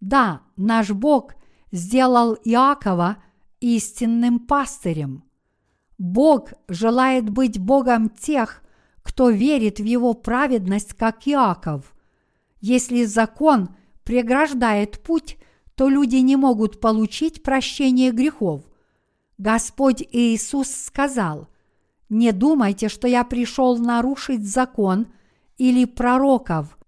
Да, 0.00 0.42
наш 0.56 0.90
Бог 0.90 1.34
сделал 1.70 2.36
Иакова 2.44 3.18
истинным 3.60 4.40
пастырем. 4.40 5.24
Бог 5.98 6.52
желает 6.66 7.30
быть 7.30 7.60
Богом 7.60 8.08
тех, 8.08 8.62
кто 9.02 9.30
верит 9.30 9.78
в 9.78 9.84
Его 9.84 10.14
праведность, 10.14 10.94
как 10.94 11.28
Иаков. 11.28 11.94
Если 12.60 13.04
закон 13.04 13.68
преграждает 14.04 15.00
путь, 15.02 15.38
то 15.74 15.88
люди 15.88 16.16
не 16.16 16.36
могут 16.36 16.80
получить 16.80 17.42
прощение 17.42 18.10
грехов. 18.12 18.62
Господь 19.38 20.02
Иисус 20.12 20.70
сказал, 20.70 21.48
«Не 22.08 22.32
думайте, 22.32 22.88
что 22.88 23.08
я 23.08 23.24
пришел 23.24 23.78
нарушить 23.78 24.46
закон 24.46 25.06
или 25.56 25.84
пророков. 25.84 26.78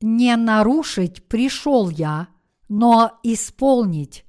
Не 0.00 0.36
нарушить 0.36 1.28
пришел 1.28 1.90
я, 1.90 2.28
но 2.68 3.18
исполнить». 3.22 4.24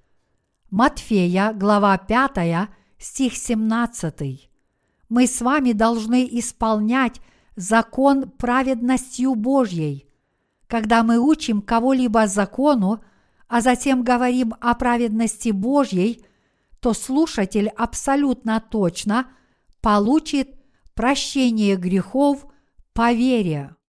Матфея, 0.69 1.53
глава 1.53 1.97
5, 1.97 2.69
стих 2.97 3.35
17. 3.35 4.49
Мы 5.09 5.27
с 5.27 5.41
вами 5.41 5.73
должны 5.73 6.27
исполнять 6.31 7.21
закон 7.55 8.29
праведностью 8.29 9.35
Божьей. 9.35 10.07
Когда 10.67 11.03
мы 11.03 11.19
учим 11.19 11.61
кого-либо 11.61 12.25
закону, 12.25 13.03
а 13.53 13.61
затем 13.61 14.03
говорим 14.03 14.55
о 14.61 14.73
праведности 14.73 15.49
Божьей, 15.49 16.25
то 16.79 16.95
слушатель 16.95 17.67
абсолютно 17.67 18.59
точно 18.59 19.27
получит 19.79 20.59
прощение 20.95 21.75
грехов 21.75 22.47
по 22.93 23.13
вере. 23.13 23.75